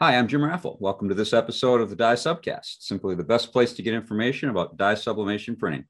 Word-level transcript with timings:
Hi, 0.00 0.16
I'm 0.16 0.28
Jim 0.28 0.42
Raffel. 0.42 0.76
Welcome 0.78 1.08
to 1.08 1.14
this 1.16 1.32
episode 1.32 1.80
of 1.80 1.90
the 1.90 1.96
Dye 1.96 2.14
Subcast, 2.14 2.82
simply 2.82 3.16
the 3.16 3.24
best 3.24 3.50
place 3.50 3.72
to 3.72 3.82
get 3.82 3.94
information 3.94 4.48
about 4.48 4.76
dye 4.76 4.94
sublimation 4.94 5.56
printing. 5.56 5.86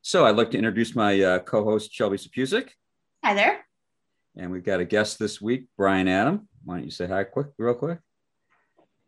So 0.00 0.24
I'd 0.24 0.36
like 0.36 0.52
to 0.52 0.58
introduce 0.58 0.94
my 0.94 1.20
uh, 1.20 1.38
co-host, 1.40 1.92
Shelby 1.92 2.18
Sapusic. 2.18 2.68
Hi 3.24 3.34
there. 3.34 3.66
And 4.36 4.52
we've 4.52 4.62
got 4.62 4.78
a 4.78 4.84
guest 4.84 5.18
this 5.18 5.40
week, 5.40 5.66
Brian 5.76 6.06
Adam. 6.06 6.48
Why 6.62 6.76
don't 6.76 6.84
you 6.84 6.92
say 6.92 7.08
hi 7.08 7.24
quick, 7.24 7.48
real 7.58 7.74
quick? 7.74 7.98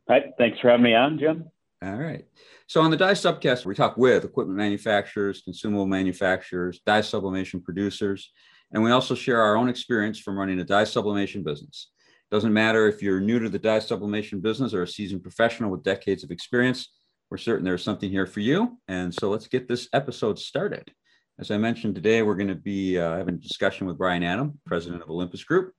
Hi, 0.09 0.33
thanks 0.37 0.59
for 0.59 0.71
having 0.71 0.83
me 0.83 0.97
on, 0.97 1.17
Jim. 1.21 1.45
All 1.81 1.95
right. 1.95 2.25
So 2.67 2.81
on 2.81 2.91
the 2.91 2.97
Dye 2.97 3.13
Subcast, 3.13 3.67
we 3.67 3.77
talk 3.77 3.97
with 3.97 4.25
equipment 4.25 4.59
manufacturers, 4.59 5.43
consumable 5.43 5.87
manufacturers, 5.87 6.81
dye 6.85 7.03
sublimation 7.03 7.61
producers, 7.61 8.33
and 8.73 8.83
we 8.83 8.91
also 8.91 9.15
share 9.15 9.41
our 9.41 9.55
own 9.55 9.69
experience 9.69 10.19
from 10.19 10.37
running 10.37 10.59
a 10.59 10.65
dye 10.65 10.83
sublimation 10.83 11.45
business. 11.45 11.91
Doesn't 12.31 12.53
matter 12.53 12.87
if 12.87 13.03
you're 13.03 13.21
new 13.21 13.39
to 13.39 13.49
the 13.49 13.59
dye 13.59 13.79
sublimation 13.79 14.41
business 14.41 14.75
or 14.75 14.83
a 14.83 14.89
seasoned 14.89 15.23
professional 15.23 15.71
with 15.71 15.83
decades 15.83 16.23
of 16.25 16.31
experience, 16.31 16.89
we're 17.31 17.39
certain 17.39 17.65
there's 17.65 17.83
something 17.83 18.11
here 18.11 18.27
for 18.27 18.41
you. 18.41 18.79
And 18.89 19.15
so 19.15 19.31
let's 19.31 19.49
get 19.49 19.69
this 19.69 19.89
episode 19.93 20.39
started. 20.39 20.91
As 21.39 21.51
I 21.51 21.57
mentioned 21.57 21.95
today, 21.95 22.23
we're 22.23 22.35
going 22.35 22.49
to 22.49 22.55
be 22.55 22.99
uh, 22.99 23.17
having 23.17 23.37
a 23.37 23.39
discussion 23.39 23.87
with 23.87 23.97
Brian 23.97 24.23
Adam, 24.23 24.59
president 24.67 25.03
of 25.03 25.11
Olympus 25.11 25.45
Group, 25.45 25.73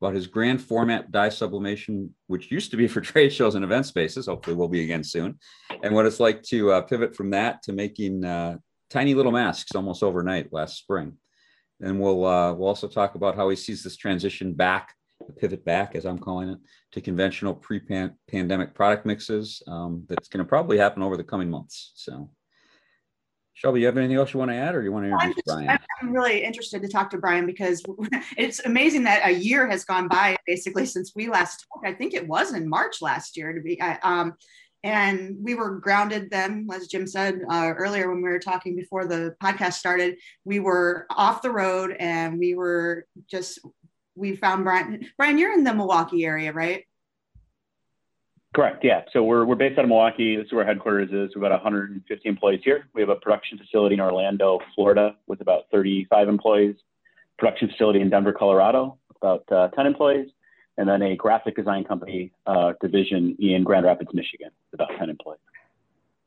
about 0.00 0.14
his 0.14 0.26
grand 0.26 0.62
format 0.62 1.10
dye 1.10 1.28
sublimation, 1.28 2.14
which 2.28 2.50
used 2.50 2.70
to 2.70 2.76
be 2.76 2.86
for 2.86 3.00
trade 3.02 3.30
shows 3.30 3.54
and 3.54 3.64
event 3.64 3.86
spaces. 3.86 4.26
Hopefully, 4.26 4.56
will 4.56 4.68
be 4.68 4.84
again 4.84 5.04
soon. 5.04 5.38
And 5.82 5.94
what 5.94 6.06
it's 6.06 6.20
like 6.20 6.42
to 6.44 6.72
uh, 6.72 6.80
pivot 6.82 7.14
from 7.14 7.30
that 7.30 7.62
to 7.64 7.72
making 7.72 8.24
uh, 8.24 8.58
tiny 8.88 9.14
little 9.14 9.32
masks 9.32 9.74
almost 9.74 10.02
overnight 10.02 10.52
last 10.52 10.78
spring. 10.78 11.14
And 11.80 11.98
we'll 11.98 12.24
uh, 12.24 12.52
we'll 12.54 12.68
also 12.68 12.88
talk 12.88 13.14
about 13.16 13.36
how 13.36 13.48
he 13.48 13.56
sees 13.56 13.82
this 13.82 13.96
transition 13.96 14.52
back 14.52 14.94
pivot 15.30 15.64
back, 15.64 15.94
as 15.94 16.04
I'm 16.04 16.18
calling 16.18 16.50
it, 16.50 16.58
to 16.92 17.00
conventional 17.00 17.54
pre-pandemic 17.54 18.74
product 18.74 19.06
mixes. 19.06 19.62
Um, 19.66 20.04
that's 20.08 20.28
going 20.28 20.44
to 20.44 20.48
probably 20.48 20.78
happen 20.78 21.02
over 21.02 21.16
the 21.16 21.24
coming 21.24 21.50
months. 21.50 21.92
So, 21.94 22.30
Shelby, 23.54 23.80
you 23.80 23.86
have 23.86 23.96
anything 23.98 24.16
else 24.16 24.32
you 24.32 24.38
want 24.38 24.50
to 24.50 24.56
add, 24.56 24.74
or 24.74 24.82
you 24.82 24.92
want 24.92 25.04
to 25.04 25.10
introduce 25.10 25.26
I'm 25.26 25.34
just, 25.34 25.46
Brian? 25.46 25.78
I'm 26.00 26.12
really 26.12 26.42
interested 26.42 26.82
to 26.82 26.88
talk 26.88 27.10
to 27.10 27.18
Brian 27.18 27.46
because 27.46 27.82
it's 28.36 28.60
amazing 28.60 29.04
that 29.04 29.26
a 29.26 29.32
year 29.32 29.68
has 29.68 29.84
gone 29.84 30.08
by 30.08 30.36
basically 30.46 30.86
since 30.86 31.12
we 31.14 31.28
last 31.28 31.66
talked. 31.72 31.86
I 31.86 31.92
think 31.92 32.14
it 32.14 32.26
was 32.26 32.54
in 32.54 32.68
March 32.68 33.02
last 33.02 33.36
year 33.36 33.52
to 33.52 33.60
be. 33.60 33.80
Um, 34.02 34.34
and 34.82 35.36
we 35.38 35.54
were 35.54 35.78
grounded 35.78 36.30
then, 36.30 36.66
as 36.72 36.86
Jim 36.86 37.06
said 37.06 37.42
uh, 37.50 37.72
earlier 37.76 38.08
when 38.08 38.22
we 38.22 38.30
were 38.30 38.38
talking 38.38 38.74
before 38.74 39.04
the 39.06 39.34
podcast 39.42 39.74
started. 39.74 40.16
We 40.44 40.58
were 40.60 41.06
off 41.10 41.42
the 41.42 41.50
road 41.50 41.96
and 42.00 42.38
we 42.38 42.54
were 42.54 43.06
just 43.30 43.58
we 44.20 44.36
found 44.36 44.64
Brian. 44.64 45.06
Brian, 45.16 45.38
you're 45.38 45.52
in 45.52 45.64
the 45.64 45.74
Milwaukee 45.74 46.24
area, 46.24 46.52
right? 46.52 46.84
Correct. 48.54 48.84
Yeah. 48.84 49.02
So 49.12 49.22
we're, 49.22 49.44
we're 49.44 49.54
based 49.54 49.78
out 49.78 49.84
of 49.84 49.88
Milwaukee. 49.88 50.36
This 50.36 50.46
is 50.46 50.52
where 50.52 50.64
headquarters 50.64 51.10
is. 51.10 51.34
We've 51.34 51.42
got 51.42 51.52
150 51.52 52.28
employees 52.28 52.60
here. 52.64 52.88
We 52.94 53.00
have 53.00 53.08
a 53.08 53.16
production 53.16 53.58
facility 53.58 53.94
in 53.94 54.00
Orlando, 54.00 54.60
Florida, 54.74 55.16
with 55.26 55.40
about 55.40 55.64
35 55.72 56.28
employees. 56.28 56.76
Production 57.38 57.68
facility 57.68 58.00
in 58.00 58.10
Denver, 58.10 58.32
Colorado, 58.32 58.98
about 59.16 59.50
uh, 59.50 59.68
10 59.68 59.86
employees, 59.86 60.28
and 60.76 60.88
then 60.88 61.00
a 61.00 61.16
graphic 61.16 61.56
design 61.56 61.84
company 61.84 62.32
uh, 62.46 62.72
division 62.82 63.36
in 63.38 63.64
Grand 63.64 63.86
Rapids, 63.86 64.10
Michigan, 64.12 64.50
about 64.74 64.90
10 64.98 65.08
employees. 65.08 65.40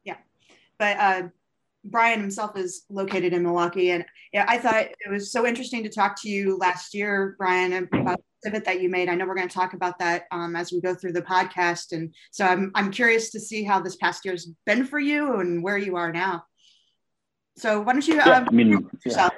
Yeah, 0.03 0.15
but 0.79 0.97
uh, 0.97 1.23
Brian 1.85 2.21
himself 2.21 2.57
is 2.57 2.85
located 2.89 3.33
in 3.33 3.43
Milwaukee, 3.43 3.91
and 3.91 4.05
yeah, 4.31 4.45
I 4.47 4.57
thought 4.57 4.85
it 4.85 5.09
was 5.09 5.31
so 5.31 5.45
interesting 5.45 5.83
to 5.83 5.89
talk 5.89 6.19
to 6.21 6.29
you 6.29 6.57
last 6.57 6.93
year, 6.93 7.35
Brian, 7.37 7.73
about 7.73 8.17
the 8.17 8.49
pivot 8.49 8.65
that 8.65 8.81
you 8.81 8.89
made. 8.89 9.09
I 9.09 9.15
know 9.15 9.25
we're 9.25 9.35
going 9.35 9.47
to 9.47 9.53
talk 9.53 9.73
about 9.73 9.99
that 9.99 10.23
um, 10.31 10.55
as 10.55 10.71
we 10.71 10.79
go 10.81 10.95
through 10.95 11.13
the 11.13 11.21
podcast, 11.21 11.91
and 11.91 12.13
so 12.31 12.45
I'm 12.45 12.71
I'm 12.73 12.89
curious 12.89 13.31
to 13.31 13.39
see 13.39 13.63
how 13.63 13.79
this 13.79 13.97
past 13.97 14.23
year's 14.23 14.49
been 14.65 14.85
for 14.85 14.99
you 14.99 15.39
and 15.39 15.61
where 15.61 15.77
you 15.77 15.95
are 15.97 16.11
now. 16.11 16.45
So 17.57 17.81
why 17.81 17.93
don't 17.93 18.07
you? 18.07 18.15
Yeah, 18.15 18.37
um, 18.37 18.47
I 18.47 18.51
mean, 18.51 18.89
yeah. 19.05 19.29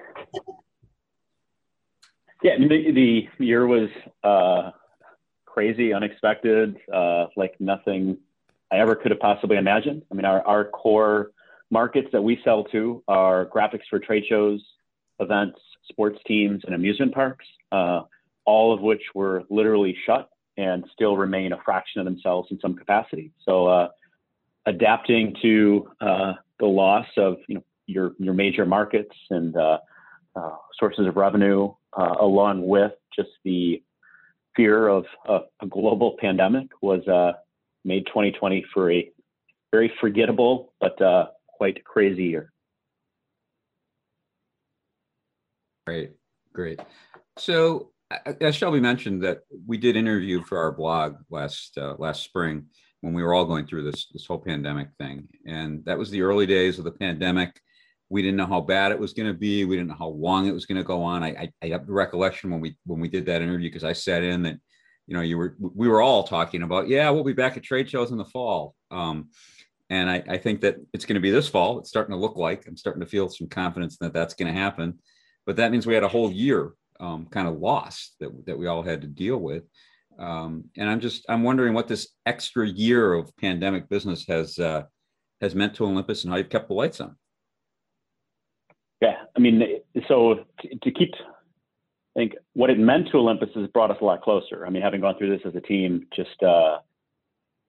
yeah, 2.44 2.58
the, 2.58 2.92
the 2.92 3.44
year 3.44 3.66
was 3.68 3.90
uh, 4.24 4.72
crazy, 5.46 5.94
unexpected, 5.94 6.78
uh, 6.94 7.26
like 7.36 7.56
nothing 7.60 8.18
I 8.72 8.78
ever 8.78 8.96
could 8.96 9.12
have 9.12 9.20
possibly 9.20 9.58
imagined. 9.58 10.04
I 10.12 10.16
mean, 10.16 10.26
our 10.26 10.46
our 10.46 10.66
core 10.66 11.32
markets 11.76 12.08
that 12.14 12.22
we 12.22 12.40
sell 12.46 12.64
to 12.64 13.04
are 13.10 13.48
graphics 13.48 13.84
for 13.90 14.00
trade 14.00 14.24
shows, 14.30 14.64
events, 15.20 15.60
sports 15.90 16.18
teams, 16.26 16.62
and 16.66 16.74
amusement 16.74 17.14
parks, 17.14 17.46
uh, 17.74 18.00
all 18.46 18.74
of 18.74 18.80
which 18.80 19.02
were 19.14 19.44
literally 19.50 19.94
shut 20.06 20.30
and 20.56 20.86
still 20.94 21.18
remain 21.18 21.52
a 21.52 21.58
fraction 21.66 22.00
of 22.00 22.06
themselves 22.06 22.48
in 22.50 22.58
some 22.62 22.76
capacity. 22.76 23.34
So, 23.44 23.68
uh, 23.68 23.88
adapting 24.66 25.36
to 25.42 25.90
uh, 26.00 26.34
the 26.62 26.66
loss 26.66 27.08
of 27.18 27.36
you 27.50 27.56
know 27.56 27.64
your 27.88 28.14
your 28.20 28.34
major 28.34 28.66
markets 28.66 29.16
and 29.30 29.54
uh, 29.58 29.80
uh, 30.38 30.56
sources 30.80 31.06
of 31.08 31.18
revenue, 31.18 31.74
uh, 31.92 32.16
along 32.22 32.66
with 32.66 32.94
just 33.14 33.32
the 33.44 33.84
fear 34.56 34.88
of 34.88 35.04
a 35.28 35.68
global 35.68 36.16
pandemic, 36.22 36.68
was 36.82 37.04
made 37.84 38.06
2020 38.08 38.64
for 38.74 38.90
a 38.94 39.12
very 39.74 39.92
forgettable 40.00 40.72
but 40.80 40.98
quite 41.58 41.84
crazy 41.84 42.26
year. 42.26 42.52
Great, 45.88 46.12
great. 46.54 46.80
So, 47.38 47.92
as 48.42 48.56
Shelby 48.56 48.80
mentioned, 48.80 49.24
that 49.24 49.42
we 49.68 49.78
did 49.78 49.96
interview 49.96 50.44
for 50.44 50.58
our 50.58 50.72
blog 50.72 51.16
last 51.30 51.78
uh, 51.78 51.96
last 51.98 52.24
spring 52.24 52.66
when 53.02 53.14
we 53.14 53.24
were 53.24 53.34
all 53.34 53.46
going 53.46 53.68
through 53.68 53.84
this 53.84 54.08
this 54.12 54.26
whole 54.26 54.40
pandemic 54.40 54.90
thing, 55.00 55.28
and 55.46 55.84
that 55.86 55.98
was 55.98 56.10
the 56.10 56.22
early 56.22 56.46
days 56.46 56.80
of 56.80 56.86
the 56.86 56.92
pandemic. 56.92 57.60
We 58.10 58.22
didn't 58.22 58.38
know 58.38 58.46
how 58.46 58.62
bad 58.62 58.92
it 58.92 59.00
was 59.00 59.14
going 59.14 59.28
to 59.28 59.38
be. 59.38 59.66
We 59.66 59.76
didn't 59.76 59.90
know 59.90 59.98
how 59.98 60.10
long 60.10 60.48
it 60.48 60.54
was 60.54 60.66
going 60.66 60.78
to 60.78 60.84
go 60.84 61.02
on. 61.02 61.24
I, 61.24 61.30
I, 61.30 61.50
I 61.64 61.68
have 61.70 61.88
the 61.88 61.94
recollection 61.94 62.52
when 62.52 62.62
we 62.62 62.78
when 62.86 63.00
we 63.00 63.10
did 63.10 63.26
that 63.28 63.42
interview 63.42 63.70
because 63.70 63.84
I 63.84 63.94
sat 63.94 64.24
in 64.24 64.44
that, 64.44 64.58
you 65.08 65.16
know, 65.16 65.22
you 65.22 65.38
were 65.38 65.56
we 65.60 65.88
were 65.88 66.02
all 66.02 66.24
talking 66.24 66.64
about, 66.64 66.88
yeah, 66.88 67.10
we'll 67.10 67.24
be 67.24 67.34
back 67.34 67.58
at 67.58 67.64
trade 67.64 67.90
shows 67.90 68.12
in 68.12 68.18
the 68.18 68.26
fall. 68.26 68.76
Um, 68.92 69.30
and 69.90 70.10
I, 70.10 70.24
I 70.28 70.38
think 70.38 70.62
that 70.62 70.78
it's 70.94 71.06
going 71.06 71.16
to 71.16 71.22
be 71.22 71.32
this 71.32 71.48
fall. 71.48 71.80
It's 71.80 71.90
starting 71.90 72.14
to 72.14 72.20
look 72.20 72.36
like 72.36 72.68
I'm 72.68 72.78
starting 72.78 73.02
to 73.02 73.10
feel 73.10 73.30
some 73.30 73.48
confidence 73.48 73.98
that 73.98 74.14
that's 74.14 74.34
going 74.34 74.54
to 74.54 74.60
happen. 74.60 75.00
But 75.46 75.58
that 75.58 75.72
means 75.72 75.86
we 75.86 75.94
had 75.94 76.04
a 76.04 76.08
whole 76.08 76.32
year 76.32 76.74
um, 77.00 77.28
kind 77.28 77.48
of 77.48 77.60
lost 77.60 78.16
that, 78.20 78.46
that 78.46 78.58
we 78.58 78.68
all 78.68 78.82
had 78.82 79.02
to 79.02 79.08
deal 79.08 79.38
with. 79.38 79.64
Um, 80.18 80.66
and 80.78 80.90
I'm 80.90 81.02
just 81.02 81.26
I'm 81.28 81.44
wondering 81.44 81.74
what 81.74 81.88
this 81.88 82.10
extra 82.26 82.68
year 82.68 83.14
of 83.14 83.36
pandemic 83.38 83.90
business 83.90 84.26
has 84.28 84.58
uh, 84.58 84.84
has 85.42 85.54
meant 85.54 85.76
to 85.76 85.86
Olympus 85.86 86.24
and 86.24 86.32
how 86.32 86.38
you've 86.38 86.50
kept 86.50 86.70
the 86.70 86.74
lights 86.74 87.02
on. 87.02 87.16
Yeah, 89.02 89.18
I 89.36 89.40
mean, 89.40 89.62
so 90.08 90.46
to, 90.62 90.92
keep, 90.92 91.12
I 92.16 92.20
think 92.20 92.36
what 92.54 92.70
it 92.70 92.80
meant 92.80 93.10
to 93.12 93.18
Olympus 93.18 93.50
has 93.56 93.68
brought 93.68 93.92
us 93.92 93.98
a 94.00 94.06
lot 94.06 94.22
closer. 94.22 94.66
I 94.66 94.70
mean, 94.70 94.82
having 94.82 95.02
gone 95.02 95.18
through 95.18 95.38
this 95.38 95.46
as 95.46 95.54
a 95.54 95.62
team, 95.62 96.08
just 96.16 96.42
uh, 96.42 96.78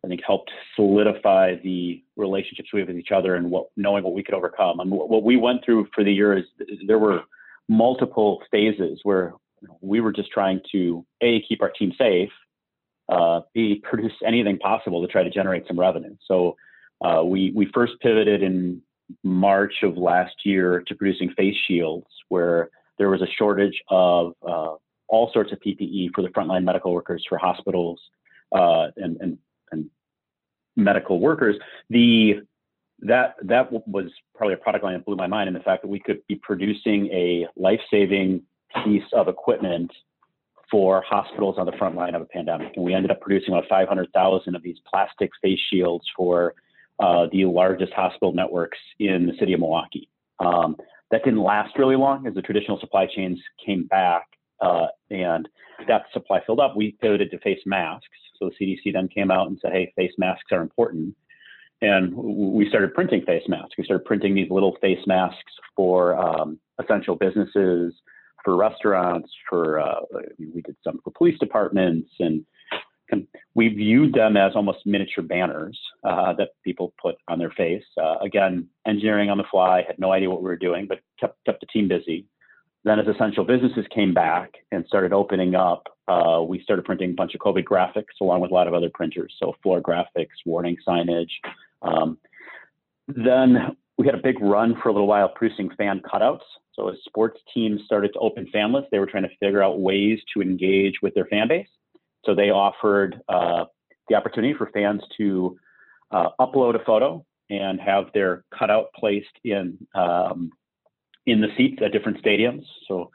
I 0.07 0.09
think 0.09 0.21
helped 0.25 0.53
solidify 0.77 1.57
the 1.65 2.03
relationships 2.17 2.69
we 2.73 2.79
have 2.79 2.89
with 2.89 2.97
each 2.97 3.11
other 3.11 3.35
and 3.35 3.51
what 3.51 3.67
knowing 3.77 4.05
what 4.05 4.15
we 4.15 4.23
could 4.23 4.35
overcome. 4.35 4.79
Mean, 4.79 4.91
what 4.91 5.25
we 5.25 5.37
went 5.37 5.65
through 5.65 5.89
for 5.93 6.05
the 6.05 6.13
year 6.13 6.39
is 6.39 6.45
there 6.87 7.01
were 7.01 7.23
multiple 7.69 8.41
phases 8.53 9.01
where 9.03 9.35
we 9.81 10.01
were 10.01 10.13
just 10.13 10.31
trying 10.31 10.61
to 10.71 11.05
a 11.23 11.43
keep 11.49 11.61
our 11.61 11.71
team 11.71 11.93
safe, 11.99 12.31
uh, 13.09 13.41
b 13.53 13.81
produce 13.83 14.13
anything 14.25 14.59
possible 14.59 15.05
to 15.05 15.09
try 15.11 15.25
to 15.25 15.31
generate 15.31 15.67
some 15.67 15.79
revenue. 15.79 16.17
So 16.29 16.57
uh, 17.05 17.25
we 17.25 17.53
we 17.57 17.69
first 17.75 17.95
pivoted 18.01 18.45
in 18.45 18.83
March 19.25 19.75
of 19.83 19.97
last 19.97 20.35
year 20.45 20.85
to 20.87 20.95
producing 20.95 21.33
face 21.37 21.57
shields, 21.67 22.07
where 22.29 22.71
there 22.99 23.11
was 23.11 23.23
a 23.23 23.29
shortage 23.37 23.83
of 23.89 24.35
uh, 24.49 24.75
all 25.09 25.31
sorts 25.33 25.51
of 25.51 25.59
PPE 25.59 26.11
for 26.15 26.23
the 26.23 26.29
frontline 26.29 26.63
medical 26.63 26.93
workers 26.95 27.25
for 27.29 27.39
hospitals 27.39 28.01
uh, 28.53 28.87
and, 28.97 29.17
and 29.21 29.39
and 29.73 29.91
medical 30.77 31.21
workers, 31.21 31.57
the 31.91 32.43
that 33.01 33.35
that 33.43 33.71
was 33.73 34.11
probably 34.35 34.55
a 34.55 34.59
product 34.59 34.85
line 34.85 34.95
that 34.95 35.05
blew 35.05 35.17
my 35.17 35.27
mind, 35.27 35.49
and 35.49 35.57
the 35.57 35.61
fact 35.61 35.83
that 35.83 35.89
we 35.89 36.01
could 36.01 36.27
be 36.29 36.37
producing 36.37 37.07
a 37.09 37.47
life-saving 37.57 38.43
piece 38.85 39.05
of 39.13 39.29
equipment 39.29 39.91
for 40.71 41.03
hospitals 41.03 41.57
on 41.59 41.67
the 41.67 41.73
front 41.73 41.95
line 41.95 42.15
of 42.15 42.23
a 42.23 42.27
pandemic, 42.27 42.73
and 42.75 42.85
we 42.85 42.95
ended 42.95 43.11
up 43.11 43.21
producing 43.21 43.55
about 43.55 43.69
500,000 43.69 44.57
of 44.57 44.63
these 44.63 44.79
plastic 44.89 45.31
face 45.41 45.61
shields 45.71 46.05
for 46.17 46.55
uh, 46.99 47.27
the 47.31 47.45
largest 47.45 47.93
hospital 47.93 48.33
networks 48.33 48.79
in 48.99 49.27
the 49.27 49.35
city 49.39 49.53
of 49.53 49.61
Milwaukee. 49.61 50.09
Um, 50.41 50.77
that 51.11 51.23
didn't 51.23 51.43
last 51.43 51.79
really 51.79 51.97
long 51.97 52.27
as 52.27 52.35
the 52.35 52.43
traditional 52.43 52.81
supply 52.81 53.07
chains 53.07 53.39
came 53.65 53.85
back 53.85 54.27
uh, 54.61 54.87
and 55.11 55.49
that 55.89 56.05
supply 56.13 56.41
filled 56.45 56.61
up. 56.61 56.77
We 56.77 56.97
pivoted 57.01 57.31
to 57.31 57.39
face 57.39 57.61
masks, 57.67 58.07
so 58.39 58.51
the 58.51 58.67
CDC 58.67 58.93
then 58.93 59.09
came 59.09 59.31
out 59.31 59.49
and 59.49 59.59
said, 59.61 59.73
hey, 59.73 59.93
face 59.97 60.13
masks 60.19 60.53
are 60.53 60.63
important. 60.63 61.15
And 61.83 62.15
we 62.15 62.69
started 62.69 62.95
printing 62.95 63.23
face 63.27 63.43
masks. 63.49 63.75
We 63.77 63.85
started 63.85 64.07
printing 64.07 64.35
these 64.35 64.51
little 64.51 64.77
face 64.81 65.07
masks 65.07 65.53
for 65.75 66.17
um, 66.17 66.59
essential 66.83 67.17
businesses, 67.17 67.93
for 68.45 68.57
restaurants, 68.57 69.31
for 69.49 69.81
uh, 69.81 70.01
we 70.39 70.63
did 70.63 70.77
some 70.83 71.01
for 71.05 71.11
police 71.11 71.39
departments, 71.39 72.09
and 72.19 72.47
we 73.55 73.69
viewed 73.69 74.15
them 74.15 74.37
as 74.37 74.53
almost 74.55 74.79
miniature 74.87 75.25
banners 75.25 75.79
uh, 76.05 76.33
that 76.35 76.51
people 76.65 76.95
put 77.01 77.17
on 77.29 77.39
their 77.39 77.51
face. 77.51 77.85
Uh, 78.01 78.17
again, 78.23 78.69
engineering 78.87 79.31
on 79.31 79.39
the 79.39 79.45
fly, 79.51 79.83
had 79.87 79.99
no 79.99 80.13
idea 80.13 80.31
what 80.31 80.43
we 80.43 80.49
were 80.49 80.57
doing, 80.57 80.87
but 80.89 81.01
kept 81.21 81.37
kept 81.45 81.61
the 81.61 81.67
team 81.67 81.89
busy. 81.89 82.27
Then, 82.87 83.01
as 83.01 83.09
essential 83.09 83.43
businesses 83.43 83.85
came 83.93 84.15
back 84.15 84.59
and 84.71 84.87
started 84.87 85.13
opening 85.13 85.57
up, 85.57 85.89
uh, 86.07 86.41
we 86.49 86.63
started 86.63 86.85
printing 86.85 87.11
a 87.11 87.15
bunch 87.15 87.35
of 87.35 87.41
COVID 87.41 87.65
graphics 87.65 88.21
along 88.21 88.43
with 88.43 88.53
a 88.53 88.55
lot 88.55 88.69
of 88.69 88.75
other 88.75 88.89
printers, 88.95 89.35
so 89.41 89.57
floor 89.61 89.83
graphics, 89.83 90.37
warning 90.45 90.77
signage. 90.87 91.33
Um, 91.83 92.17
then 93.09 93.77
we 93.99 94.07
had 94.07 94.15
a 94.15 94.23
big 94.23 94.41
run 94.41 94.77
for 94.81 94.89
a 94.89 94.93
little 94.93 95.09
while 95.09 95.29
producing 95.29 95.69
fan 95.71 96.01
cutouts. 96.01 96.45
So 96.75 96.89
as 96.89 96.99
sports 97.05 97.41
teams 97.53 97.81
started 97.85 98.13
to 98.13 98.21
open 98.21 98.47
fanless, 98.55 98.89
they 98.93 99.01
were 99.01 99.07
trying 99.07 99.25
to 99.25 99.37
figure 99.41 99.65
out 99.65 99.81
ways 99.81 100.21
to 100.35 100.41
engage 100.41 101.03
with 101.03 101.13
their 101.15 101.27
fan 101.27 101.49
base. 101.49 101.67
So 102.25 102.37
they 102.37 102.51
offered 102.51 103.21
uh, 103.29 103.65
the 104.09 104.15
opportunity 104.15 104.55
for 104.55 104.71
fans 104.73 105.03
to 105.17 105.59
uh, 106.13 106.29
upload 106.39 106.81
a 106.81 106.85
photo 106.85 107.27
and 107.51 107.81
have 107.81 108.13
their 108.15 108.45
cutout 108.57 108.91
placed 108.97 109.27
in 109.43 109.77
um, 109.97 110.53
in 111.27 111.41
the 111.41 111.49
seats 111.57 111.83
at 111.85 111.93
different 111.93 112.23
stadiums. 112.23 112.65
So 112.89 113.11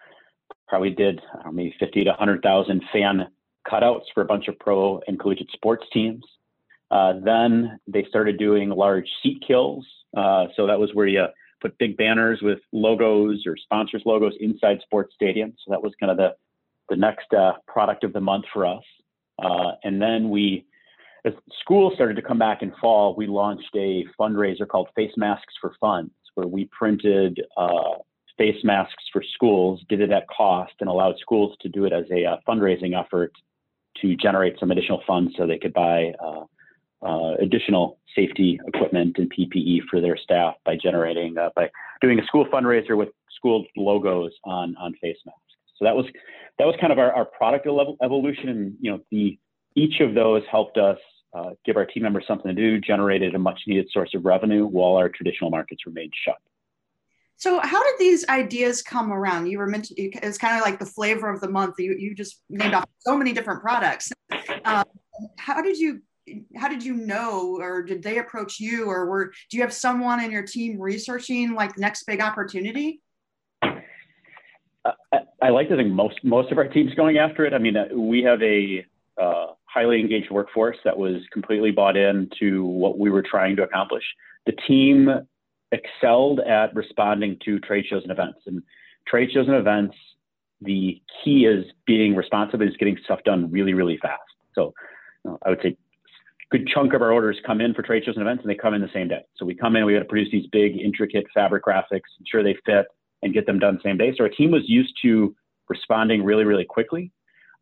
probably 0.67 0.91
did 0.91 1.21
know, 1.43 1.51
maybe 1.51 1.75
50 1.79 2.03
to 2.05 2.09
100,000 2.11 2.83
fan 2.91 3.27
cutouts 3.67 4.05
for 4.13 4.21
a 4.21 4.25
bunch 4.25 4.47
of 4.47 4.57
pro 4.59 5.01
and 5.07 5.19
collegiate 5.19 5.51
sports 5.51 5.85
teams. 5.93 6.23
Uh, 6.89 7.13
then 7.23 7.79
they 7.87 8.05
started 8.09 8.37
doing 8.37 8.69
large 8.69 9.07
seat 9.23 9.43
kills. 9.45 9.85
Uh, 10.15 10.47
so 10.55 10.67
that 10.67 10.79
was 10.79 10.89
where 10.93 11.07
you 11.07 11.25
put 11.61 11.77
big 11.77 11.95
banners 11.95 12.39
with 12.41 12.59
logos 12.73 13.43
or 13.45 13.55
sponsors 13.55 14.01
logos 14.05 14.33
inside 14.39 14.79
sports 14.81 15.13
stadiums. 15.21 15.55
So 15.63 15.71
that 15.71 15.81
was 15.81 15.93
kind 15.99 16.11
of 16.11 16.17
the 16.17 16.35
the 16.89 16.97
next 16.97 17.33
uh, 17.33 17.53
product 17.67 18.03
of 18.03 18.11
the 18.11 18.19
month 18.19 18.43
for 18.51 18.65
us. 18.65 18.83
Uh, 19.41 19.71
and 19.85 20.01
then 20.01 20.29
we, 20.29 20.65
as 21.23 21.31
schools 21.61 21.93
started 21.95 22.15
to 22.17 22.21
come 22.21 22.37
back 22.37 22.61
in 22.61 22.73
fall, 22.81 23.15
we 23.15 23.27
launched 23.27 23.73
a 23.75 24.03
fundraiser 24.19 24.67
called 24.67 24.89
Face 24.93 25.13
Masks 25.15 25.53
for 25.61 25.73
Funds, 25.79 26.11
where 26.35 26.47
we 26.47 26.69
printed 26.77 27.41
uh, 27.57 27.95
face 28.37 28.63
masks 28.63 29.03
for 29.11 29.23
schools, 29.33 29.81
did 29.89 30.01
it 30.01 30.11
at 30.11 30.27
cost, 30.27 30.73
and 30.79 30.89
allowed 30.89 31.15
schools 31.19 31.55
to 31.61 31.69
do 31.69 31.85
it 31.85 31.93
as 31.93 32.05
a 32.11 32.25
uh, 32.25 32.37
fundraising 32.47 32.99
effort 32.99 33.31
to 34.01 34.15
generate 34.15 34.59
some 34.59 34.71
additional 34.71 35.01
funds 35.05 35.33
so 35.37 35.45
they 35.45 35.57
could 35.57 35.73
buy 35.73 36.11
uh, 36.23 36.45
uh, 37.05 37.33
additional 37.41 37.99
safety 38.15 38.59
equipment 38.67 39.17
and 39.17 39.31
PPE 39.31 39.79
for 39.89 40.01
their 40.01 40.17
staff 40.17 40.55
by 40.65 40.75
generating 40.75 41.37
uh, 41.37 41.49
by 41.55 41.69
doing 42.01 42.19
a 42.19 42.25
school 42.25 42.45
fundraiser 42.45 42.95
with 42.95 43.09
school 43.35 43.65
logos 43.75 44.31
on 44.43 44.75
on 44.77 44.93
face 45.01 45.17
masks. 45.25 45.41
So 45.77 45.85
that 45.85 45.95
was 45.95 46.05
that 46.59 46.65
was 46.65 46.75
kind 46.79 46.93
of 46.93 46.99
our, 46.99 47.11
our 47.11 47.25
product 47.25 47.65
level 47.65 47.97
evolution. 48.03 48.77
You 48.79 48.91
know, 48.91 48.99
the 49.11 49.37
each 49.75 49.99
of 49.99 50.13
those 50.13 50.43
helped 50.49 50.77
us 50.77 50.97
uh, 51.33 51.51
give 51.65 51.77
our 51.77 51.85
team 51.85 52.03
members 52.03 52.25
something 52.27 52.53
to 52.53 52.61
do, 52.61 52.79
generated 52.79 53.35
a 53.35 53.39
much 53.39 53.61
needed 53.67 53.87
source 53.91 54.13
of 54.13 54.25
revenue 54.25 54.65
while 54.65 54.95
our 54.95 55.09
traditional 55.09 55.49
markets 55.49 55.85
remained 55.85 56.13
shut. 56.25 56.37
So, 57.37 57.59
how 57.59 57.81
did 57.83 57.95
these 57.97 58.27
ideas 58.27 58.83
come 58.83 59.11
around? 59.11 59.47
You 59.47 59.57
were 59.57 59.67
mentioned 59.67 59.97
it's 59.97 60.37
kind 60.37 60.57
of 60.57 60.61
like 60.63 60.77
the 60.77 60.85
flavor 60.85 61.27
of 61.27 61.41
the 61.41 61.49
month. 61.49 61.75
You 61.79 61.95
you 61.97 62.13
just 62.13 62.41
named 62.49 62.75
off 62.75 62.85
so 62.99 63.17
many 63.17 63.33
different 63.33 63.61
products. 63.61 64.11
Um, 64.63 64.83
how 65.37 65.61
did 65.61 65.77
you 65.77 66.01
how 66.55 66.67
did 66.67 66.83
you 66.83 66.93
know, 66.93 67.57
or 67.59 67.81
did 67.81 68.03
they 68.03 68.19
approach 68.19 68.59
you, 68.59 68.85
or 68.85 69.07
were 69.07 69.33
do 69.49 69.57
you 69.57 69.63
have 69.63 69.73
someone 69.73 70.23
in 70.23 70.29
your 70.29 70.43
team 70.43 70.79
researching 70.79 71.55
like 71.55 71.77
next 71.77 72.03
big 72.03 72.21
opportunity? 72.21 73.01
I, 73.63 74.93
I 75.41 75.49
like 75.49 75.69
to 75.69 75.75
think 75.75 75.91
most 75.91 76.23
most 76.23 76.51
of 76.51 76.57
our 76.57 76.67
teams 76.67 76.93
going 76.93 77.17
after 77.17 77.45
it. 77.45 77.53
I 77.53 77.57
mean, 77.57 77.75
uh, 77.75 77.87
we 77.95 78.21
have 78.23 78.41
a 78.43 78.85
uh, 79.19 79.47
highly 79.73 79.99
engaged 79.99 80.29
workforce 80.31 80.77
that 80.83 80.97
was 80.97 81.21
completely 81.31 81.71
bought 81.71 81.95
in 81.95 82.29
to 82.39 82.65
what 82.65 82.97
we 82.97 83.09
were 83.09 83.21
trying 83.21 83.55
to 83.55 83.63
accomplish. 83.63 84.03
The 84.45 84.53
team 84.67 85.09
excelled 85.71 86.41
at 86.41 86.75
responding 86.75 87.37
to 87.45 87.59
trade 87.59 87.85
shows 87.89 88.03
and 88.03 88.11
events. 88.11 88.39
And 88.45 88.61
trade 89.07 89.29
shows 89.33 89.47
and 89.47 89.55
events, 89.55 89.95
the 90.61 91.01
key 91.23 91.45
is 91.45 91.65
being 91.85 92.15
responsive 92.15 92.61
is 92.61 92.75
getting 92.77 92.97
stuff 93.03 93.19
done 93.23 93.49
really, 93.49 93.73
really 93.73 93.97
fast. 94.01 94.21
So 94.53 94.73
you 95.23 95.31
know, 95.31 95.39
I 95.45 95.49
would 95.49 95.59
say 95.63 95.77
good 96.51 96.67
chunk 96.67 96.93
of 96.93 97.01
our 97.01 97.11
orders 97.11 97.39
come 97.45 97.61
in 97.61 97.73
for 97.73 97.81
trade 97.81 98.03
shows 98.05 98.15
and 98.15 98.23
events 98.23 98.43
and 98.43 98.49
they 98.49 98.55
come 98.55 98.73
in 98.73 98.81
the 98.81 98.89
same 98.93 99.07
day. 99.07 99.23
So 99.37 99.45
we 99.45 99.55
come 99.55 99.75
in, 99.75 99.85
we 99.85 99.93
got 99.93 99.99
to 99.99 100.05
produce 100.05 100.31
these 100.31 100.47
big, 100.51 100.77
intricate 100.77 101.25
fabric 101.33 101.63
graphics, 101.63 102.11
ensure 102.19 102.43
they 102.43 102.57
fit, 102.65 102.87
and 103.23 103.33
get 103.33 103.45
them 103.45 103.57
done 103.57 103.79
same 103.83 103.97
day. 103.97 104.13
So 104.17 104.23
our 104.25 104.29
team 104.29 104.51
was 104.51 104.63
used 104.67 104.93
to 105.03 105.33
responding 105.69 106.23
really, 106.23 106.43
really 106.43 106.65
quickly. 106.65 107.11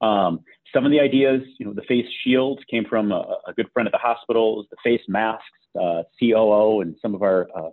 Um, 0.01 0.39
some 0.73 0.85
of 0.85 0.91
the 0.91 0.99
ideas, 0.99 1.41
you 1.57 1.65
know, 1.65 1.73
the 1.73 1.81
face 1.83 2.05
shields 2.23 2.61
came 2.69 2.85
from 2.85 3.11
a, 3.11 3.37
a 3.47 3.53
good 3.53 3.67
friend 3.73 3.87
at 3.87 3.91
the 3.91 3.97
hospitals. 3.97 4.67
The 4.69 4.77
face 4.83 5.01
masks, 5.07 5.43
uh, 5.79 6.03
COO, 6.19 6.81
and 6.81 6.95
some 7.01 7.15
of 7.15 7.23
our 7.23 7.47
uh, 7.55 7.69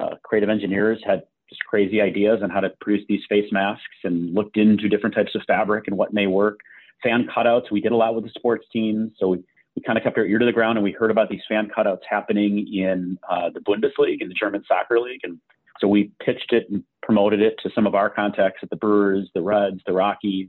uh, 0.00 0.14
creative 0.22 0.48
engineers 0.48 1.00
had 1.06 1.22
just 1.48 1.62
crazy 1.64 2.00
ideas 2.00 2.40
on 2.42 2.50
how 2.50 2.60
to 2.60 2.70
produce 2.80 3.04
these 3.08 3.22
face 3.28 3.50
masks 3.52 3.84
and 4.02 4.34
looked 4.34 4.56
into 4.56 4.88
different 4.88 5.14
types 5.14 5.34
of 5.34 5.42
fabric 5.46 5.84
and 5.86 5.96
what 5.96 6.12
may 6.12 6.26
work. 6.26 6.60
Fan 7.02 7.28
cutouts, 7.34 7.70
we 7.70 7.80
did 7.80 7.92
a 7.92 7.96
lot 7.96 8.14
with 8.14 8.24
the 8.24 8.30
sports 8.30 8.66
teams, 8.72 9.12
so 9.18 9.28
we, 9.28 9.44
we 9.76 9.82
kind 9.82 9.98
of 9.98 10.04
kept 10.04 10.16
our 10.16 10.24
ear 10.24 10.38
to 10.38 10.46
the 10.46 10.52
ground 10.52 10.78
and 10.78 10.84
we 10.84 10.92
heard 10.92 11.10
about 11.10 11.28
these 11.28 11.42
fan 11.48 11.70
cutouts 11.76 12.00
happening 12.08 12.66
in 12.72 13.18
uh, 13.30 13.50
the 13.52 13.60
Bundesliga, 13.60 14.22
in 14.22 14.28
the 14.28 14.34
German 14.34 14.64
soccer 14.66 14.98
league, 14.98 15.20
and 15.22 15.38
so 15.80 15.88
we 15.88 16.12
pitched 16.24 16.52
it 16.52 16.66
and 16.70 16.82
promoted 17.02 17.42
it 17.42 17.58
to 17.62 17.70
some 17.74 17.86
of 17.86 17.94
our 17.94 18.08
contacts 18.08 18.60
at 18.62 18.70
the 18.70 18.76
Brewers, 18.76 19.28
the 19.34 19.42
Reds, 19.42 19.80
the 19.86 19.92
Rockies, 19.92 20.48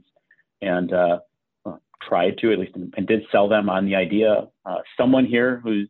and 0.62 0.92
uh, 0.92 1.18
tried 2.06 2.38
to 2.38 2.52
at 2.52 2.58
least 2.58 2.74
and 2.74 3.06
did 3.06 3.22
sell 3.32 3.48
them 3.48 3.68
on 3.68 3.86
the 3.86 3.94
idea. 3.94 4.48
Uh, 4.64 4.78
someone 4.96 5.26
here 5.26 5.60
who's 5.62 5.88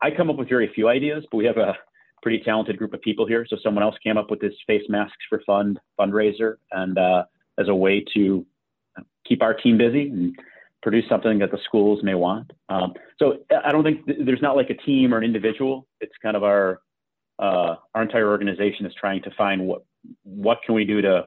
I 0.00 0.10
come 0.10 0.30
up 0.30 0.36
with 0.36 0.48
very 0.48 0.70
few 0.74 0.88
ideas, 0.88 1.24
but 1.30 1.38
we 1.38 1.44
have 1.46 1.56
a 1.56 1.74
pretty 2.22 2.40
talented 2.44 2.78
group 2.78 2.94
of 2.94 3.00
people 3.00 3.26
here. 3.26 3.46
So 3.48 3.56
someone 3.62 3.82
else 3.82 3.96
came 4.02 4.16
up 4.16 4.30
with 4.30 4.40
this 4.40 4.54
face 4.66 4.84
masks 4.88 5.16
for 5.28 5.42
fund 5.46 5.78
fundraiser, 5.98 6.56
and 6.72 6.98
uh, 6.98 7.24
as 7.58 7.68
a 7.68 7.74
way 7.74 8.04
to 8.14 8.46
keep 9.26 9.42
our 9.42 9.54
team 9.54 9.78
busy 9.78 10.08
and 10.08 10.34
produce 10.82 11.04
something 11.08 11.38
that 11.40 11.50
the 11.50 11.58
schools 11.64 12.00
may 12.02 12.14
want. 12.14 12.52
Um, 12.68 12.94
so 13.18 13.38
I 13.64 13.72
don't 13.72 13.84
think 13.84 14.06
th- 14.06 14.18
there's 14.24 14.42
not 14.42 14.56
like 14.56 14.70
a 14.70 14.74
team 14.74 15.12
or 15.12 15.18
an 15.18 15.24
individual. 15.24 15.86
It's 16.00 16.14
kind 16.22 16.36
of 16.36 16.44
our 16.44 16.80
uh, 17.38 17.76
our 17.94 18.02
entire 18.02 18.28
organization 18.28 18.86
is 18.86 18.92
trying 18.98 19.22
to 19.22 19.30
find 19.36 19.66
what 19.66 19.82
what 20.22 20.58
can 20.64 20.74
we 20.74 20.84
do 20.84 21.00
to 21.02 21.26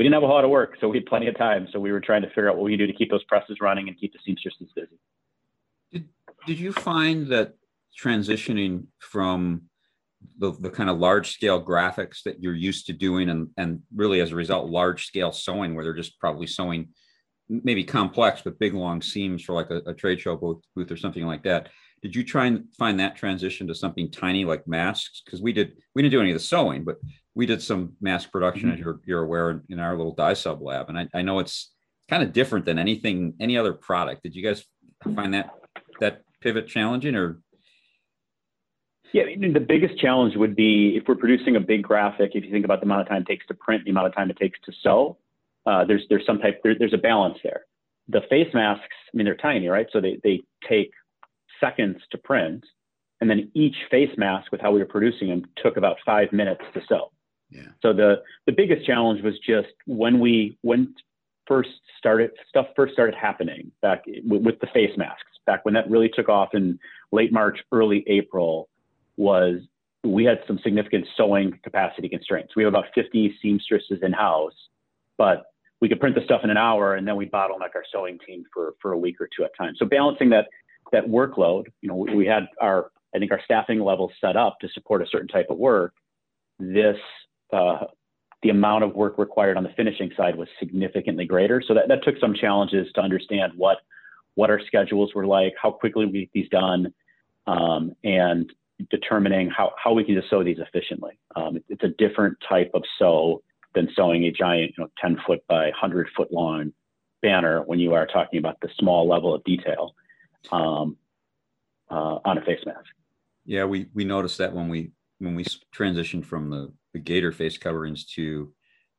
we 0.00 0.04
didn't 0.04 0.14
have 0.14 0.22
a 0.22 0.32
lot 0.32 0.44
of 0.44 0.50
work 0.50 0.78
so 0.80 0.88
we 0.88 0.96
had 0.96 1.04
plenty 1.04 1.26
of 1.26 1.36
time. 1.36 1.68
So 1.70 1.78
we 1.78 1.92
were 1.92 2.00
trying 2.00 2.22
to 2.22 2.28
figure 2.28 2.48
out 2.48 2.56
what 2.56 2.64
we 2.64 2.74
do 2.74 2.86
to 2.86 2.92
keep 2.94 3.10
those 3.10 3.22
presses 3.24 3.58
running 3.60 3.86
and 3.86 4.00
keep 4.00 4.14
the 4.14 4.18
seamstresses 4.24 4.70
busy. 4.74 4.98
Did, 5.92 6.08
did 6.46 6.58
you 6.58 6.72
find 6.72 7.26
that 7.26 7.56
transitioning 8.02 8.86
from 8.98 9.64
the, 10.38 10.52
the 10.52 10.70
kind 10.70 10.88
of 10.88 10.98
large 10.98 11.32
scale 11.32 11.62
graphics 11.62 12.22
that 12.22 12.42
you're 12.42 12.54
used 12.54 12.86
to 12.86 12.94
doing 12.94 13.28
and, 13.28 13.48
and 13.58 13.82
really 13.94 14.20
as 14.20 14.32
a 14.32 14.36
result 14.36 14.70
large 14.70 15.04
scale 15.04 15.32
sewing 15.32 15.74
where 15.74 15.84
they're 15.84 15.92
just 15.92 16.18
probably 16.18 16.46
sewing 16.46 16.88
maybe 17.50 17.84
complex 17.84 18.40
but 18.42 18.58
big 18.58 18.72
long 18.72 19.02
seams 19.02 19.42
for 19.42 19.52
like 19.52 19.68
a, 19.68 19.82
a 19.84 19.92
trade 19.92 20.18
show 20.18 20.34
booth, 20.34 20.62
booth 20.74 20.90
or 20.90 20.96
something 20.96 21.26
like 21.26 21.42
that 21.42 21.68
did 22.02 22.16
you 22.16 22.24
try 22.24 22.46
and 22.46 22.64
find 22.78 22.98
that 22.98 23.16
transition 23.16 23.66
to 23.66 23.74
something 23.74 24.10
tiny 24.10 24.46
like 24.46 24.66
masks? 24.66 25.20
Because 25.22 25.42
we 25.42 25.52
did 25.52 25.76
we 25.94 26.00
didn't 26.00 26.12
do 26.12 26.20
any 26.20 26.30
of 26.30 26.36
the 26.36 26.40
sewing 26.40 26.84
but 26.84 26.96
we 27.40 27.46
did 27.46 27.62
some 27.62 27.94
mass 28.02 28.26
production 28.26 28.68
mm-hmm. 28.68 28.74
as 28.74 28.84
you're, 28.84 29.00
you're 29.06 29.22
aware 29.22 29.62
in, 29.70 29.78
our 29.78 29.96
little 29.96 30.14
dye 30.14 30.34
sub 30.34 30.60
lab 30.60 30.90
and 30.90 30.98
I, 30.98 31.08
I 31.14 31.22
know 31.22 31.38
it's 31.38 31.70
kind 32.10 32.22
of 32.22 32.34
different 32.34 32.66
than 32.66 32.78
anything 32.78 33.32
any 33.40 33.56
other 33.56 33.72
product 33.72 34.22
did 34.22 34.34
you 34.36 34.42
guys 34.42 34.62
find 35.14 35.32
that 35.32 35.48
that 36.00 36.22
pivot 36.42 36.68
challenging 36.68 37.16
or 37.16 37.40
yeah, 39.12 39.24
the 39.24 39.58
biggest 39.60 39.98
challenge 39.98 40.36
would 40.36 40.54
be 40.54 40.96
if 40.96 41.08
we're 41.08 41.16
producing 41.16 41.56
a 41.56 41.60
big 41.60 41.82
graphic. 41.82 42.32
If 42.34 42.44
you 42.44 42.52
think 42.52 42.64
about 42.64 42.78
the 42.78 42.86
amount 42.86 43.00
of 43.00 43.08
time 43.08 43.22
it 43.22 43.26
takes 43.26 43.44
to 43.48 43.54
print, 43.54 43.84
the 43.84 43.90
amount 43.90 44.06
of 44.06 44.14
time 44.14 44.30
it 44.30 44.36
takes 44.36 44.60
to 44.66 44.72
sew, 44.84 45.18
uh, 45.66 45.84
there's 45.84 46.02
there's 46.08 46.24
some 46.24 46.38
type 46.38 46.60
there, 46.62 46.76
there's 46.78 46.94
a 46.94 46.98
balance 46.98 47.38
there. 47.42 47.62
The 48.06 48.20
face 48.30 48.54
masks, 48.54 48.84
I 49.12 49.16
mean, 49.16 49.24
they're 49.24 49.34
tiny, 49.34 49.66
right? 49.66 49.88
So 49.92 50.00
they 50.00 50.20
they 50.22 50.42
take 50.68 50.92
seconds 51.58 51.98
to 52.12 52.18
print, 52.18 52.64
and 53.20 53.28
then 53.28 53.50
each 53.52 53.74
face 53.90 54.16
mask 54.16 54.52
with 54.52 54.60
how 54.60 54.70
we 54.70 54.78
were 54.78 54.86
producing 54.86 55.28
them 55.28 55.44
took 55.60 55.76
about 55.76 55.96
five 56.06 56.32
minutes 56.32 56.62
to 56.74 56.80
sew. 56.88 57.10
So 57.82 57.92
the 57.92 58.22
the 58.46 58.52
biggest 58.52 58.86
challenge 58.86 59.22
was 59.22 59.34
just 59.38 59.68
when 59.86 60.20
we 60.20 60.58
when 60.62 60.94
first 61.46 61.70
started 61.98 62.30
stuff 62.48 62.66
first 62.76 62.92
started 62.92 63.14
happening 63.14 63.72
back 63.82 64.04
with, 64.24 64.60
the 64.60 64.68
face 64.72 64.96
masks 64.96 65.24
back 65.46 65.64
when 65.64 65.74
that 65.74 65.88
really 65.90 66.08
took 66.08 66.28
off 66.28 66.50
in 66.54 66.78
late 67.12 67.32
March, 67.32 67.58
early 67.72 68.04
April 68.06 68.68
was 69.16 69.60
we 70.04 70.24
had 70.24 70.38
some 70.46 70.58
significant 70.62 71.06
sewing 71.16 71.58
capacity 71.62 72.08
constraints. 72.08 72.56
We 72.56 72.62
have 72.62 72.72
about 72.72 72.86
50 72.94 73.36
seamstresses 73.42 73.98
in 74.02 74.12
house, 74.12 74.54
but 75.18 75.44
we 75.80 75.88
could 75.88 76.00
print 76.00 76.14
the 76.14 76.24
stuff 76.24 76.42
in 76.44 76.50
an 76.50 76.56
hour 76.56 76.94
and 76.94 77.06
then 77.06 77.16
we 77.16 77.26
bottleneck 77.26 77.74
our 77.74 77.84
sewing 77.92 78.18
team 78.26 78.44
for, 78.52 78.74
for 78.80 78.92
a 78.92 78.98
week 78.98 79.20
or 79.20 79.28
two 79.36 79.44
at 79.44 79.50
a 79.58 79.62
time. 79.62 79.74
So 79.76 79.86
balancing 79.86 80.30
that 80.30 80.46
that 80.92 81.06
workload, 81.06 81.66
you 81.82 81.88
know, 81.88 81.94
we, 81.94 82.26
had 82.26 82.48
our, 82.60 82.90
I 83.14 83.18
think 83.18 83.30
our 83.30 83.40
staffing 83.44 83.80
levels 83.80 84.12
set 84.20 84.36
up 84.36 84.58
to 84.60 84.68
support 84.74 85.02
a 85.02 85.06
certain 85.06 85.28
type 85.28 85.46
of 85.50 85.58
work. 85.58 85.94
This, 86.58 86.96
uh, 87.52 87.86
the 88.42 88.50
amount 88.50 88.84
of 88.84 88.94
work 88.94 89.18
required 89.18 89.56
on 89.56 89.62
the 89.62 89.70
finishing 89.76 90.10
side 90.16 90.36
was 90.36 90.48
significantly 90.58 91.26
greater. 91.26 91.62
So 91.66 91.74
that, 91.74 91.88
that 91.88 92.02
took 92.04 92.16
some 92.20 92.34
challenges 92.34 92.88
to 92.94 93.00
understand 93.00 93.52
what, 93.56 93.78
what 94.34 94.50
our 94.50 94.60
schedules 94.66 95.12
were 95.14 95.26
like, 95.26 95.54
how 95.60 95.70
quickly 95.70 96.06
we 96.06 96.20
get 96.20 96.30
these 96.32 96.48
done, 96.48 96.92
um, 97.46 97.94
and 98.02 98.50
determining 98.90 99.50
how, 99.50 99.72
how 99.82 99.92
we 99.92 100.04
can 100.04 100.14
just 100.14 100.30
sew 100.30 100.42
these 100.42 100.58
efficiently. 100.58 101.18
Um, 101.36 101.56
it, 101.56 101.64
it's 101.68 101.84
a 101.84 101.88
different 101.98 102.38
type 102.48 102.70
of 102.72 102.82
sew 102.98 103.42
than 103.74 103.88
sewing 103.94 104.24
a 104.24 104.32
giant, 104.32 104.72
you 104.76 104.84
know, 104.84 104.90
10 105.00 105.18
foot 105.26 105.40
by 105.48 105.64
100 105.64 106.08
foot 106.16 106.32
long 106.32 106.72
banner 107.22 107.62
when 107.62 107.78
you 107.78 107.92
are 107.94 108.06
talking 108.06 108.38
about 108.38 108.58
the 108.60 108.68
small 108.78 109.08
level 109.08 109.34
of 109.34 109.44
detail 109.44 109.94
um, 110.50 110.96
uh, 111.90 112.18
on 112.24 112.38
a 112.38 112.42
face 112.42 112.60
mask. 112.64 112.86
Yeah, 113.44 113.64
we 113.64 113.86
we 113.94 114.04
noticed 114.04 114.38
that 114.38 114.54
when 114.54 114.68
we 114.68 114.92
when 115.18 115.34
we 115.34 115.44
transitioned 115.74 116.24
from 116.24 116.50
the 116.50 116.72
the 116.92 116.98
gator 116.98 117.32
face 117.32 117.58
coverings 117.58 118.04
to 118.14 118.52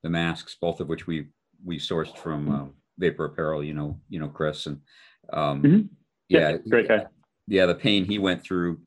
the 0.03 0.09
masks, 0.09 0.57
both 0.59 0.79
of 0.79 0.89
which 0.89 1.07
we 1.07 1.27
we 1.63 1.77
sourced 1.77 2.17
from 2.17 2.49
um, 2.49 2.73
Vapor 2.97 3.25
Apparel. 3.25 3.63
You 3.63 3.73
know, 3.73 3.99
you 4.09 4.19
know 4.19 4.29
Chris 4.29 4.65
and 4.65 4.79
um, 5.31 5.61
mm-hmm. 5.61 5.81
yeah, 6.29 6.51
yeah, 6.51 6.57
great 6.69 6.87
guy. 6.87 7.05
Yeah, 7.47 7.65
the 7.65 7.75
pain 7.75 8.05
he 8.05 8.19
went 8.19 8.43
through 8.43 8.79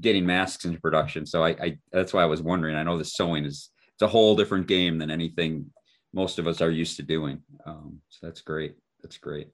getting 0.00 0.24
masks 0.24 0.64
into 0.64 0.80
production. 0.80 1.26
So 1.26 1.44
I, 1.44 1.50
I 1.50 1.78
that's 1.92 2.12
why 2.12 2.22
I 2.22 2.26
was 2.26 2.42
wondering. 2.42 2.76
I 2.76 2.82
know 2.82 2.98
the 2.98 3.04
sewing 3.04 3.44
is 3.44 3.70
it's 3.94 4.02
a 4.02 4.08
whole 4.08 4.36
different 4.36 4.66
game 4.66 4.98
than 4.98 5.10
anything 5.10 5.70
most 6.14 6.38
of 6.38 6.46
us 6.46 6.60
are 6.60 6.70
used 6.70 6.96
to 6.96 7.02
doing. 7.02 7.40
Um, 7.64 8.00
so 8.08 8.26
that's 8.26 8.40
great. 8.40 8.74
That's 9.02 9.18
great. 9.18 9.48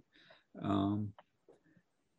Um, 0.63 1.13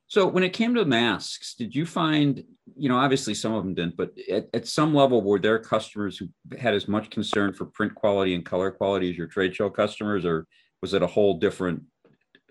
so 0.10 0.25
when 0.25 0.44
it 0.44 0.54
came 0.54 0.74
to 0.74 0.86
masks, 0.86 1.54
did 1.54 1.75
you 1.75 1.86
find, 1.86 2.44
you 2.75 2.89
know, 2.89 2.98
obviously 2.98 3.36
some 3.36 3.54
of 3.54 3.63
them 3.63 3.75
didn't, 3.75 3.96
but 3.96 4.12
at, 4.32 4.50
at 4.56 4.68
some 4.68 4.94
level, 4.96 5.22
were 5.22 5.38
there 5.38 5.60
customers 5.60 6.18
who 6.18 6.28
had 6.58 6.74
as 6.74 6.88
much 6.88 7.12
concern 7.12 7.54
for 7.54 7.66
print 7.66 7.94
quality 7.94 8.34
and 8.34 8.44
color 8.44 8.72
quality 8.72 9.12
as 9.12 9.18
your 9.18 9.28
trade 9.28 9.56
show 9.56 9.70
customers, 9.70 10.25
or 10.25 10.48
was 10.82 10.96
it 10.96 11.04
a 11.04 11.08
whole 11.08 11.38
different, 11.38 11.84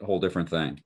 whole 0.01 0.21
different 0.21 0.49
thing? 0.49 0.81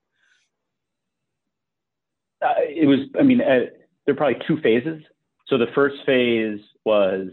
Uh, 2.41 2.55
it 2.61 2.87
was, 2.87 3.01
I 3.21 3.23
mean, 3.23 3.43
uh, 3.43 3.67
there 4.07 4.15
are 4.15 4.17
probably 4.17 4.43
two 4.49 4.59
phases. 4.63 5.03
So 5.49 5.59
the 5.59 5.67
first 5.75 5.97
phase 6.07 6.59
was 6.87 7.29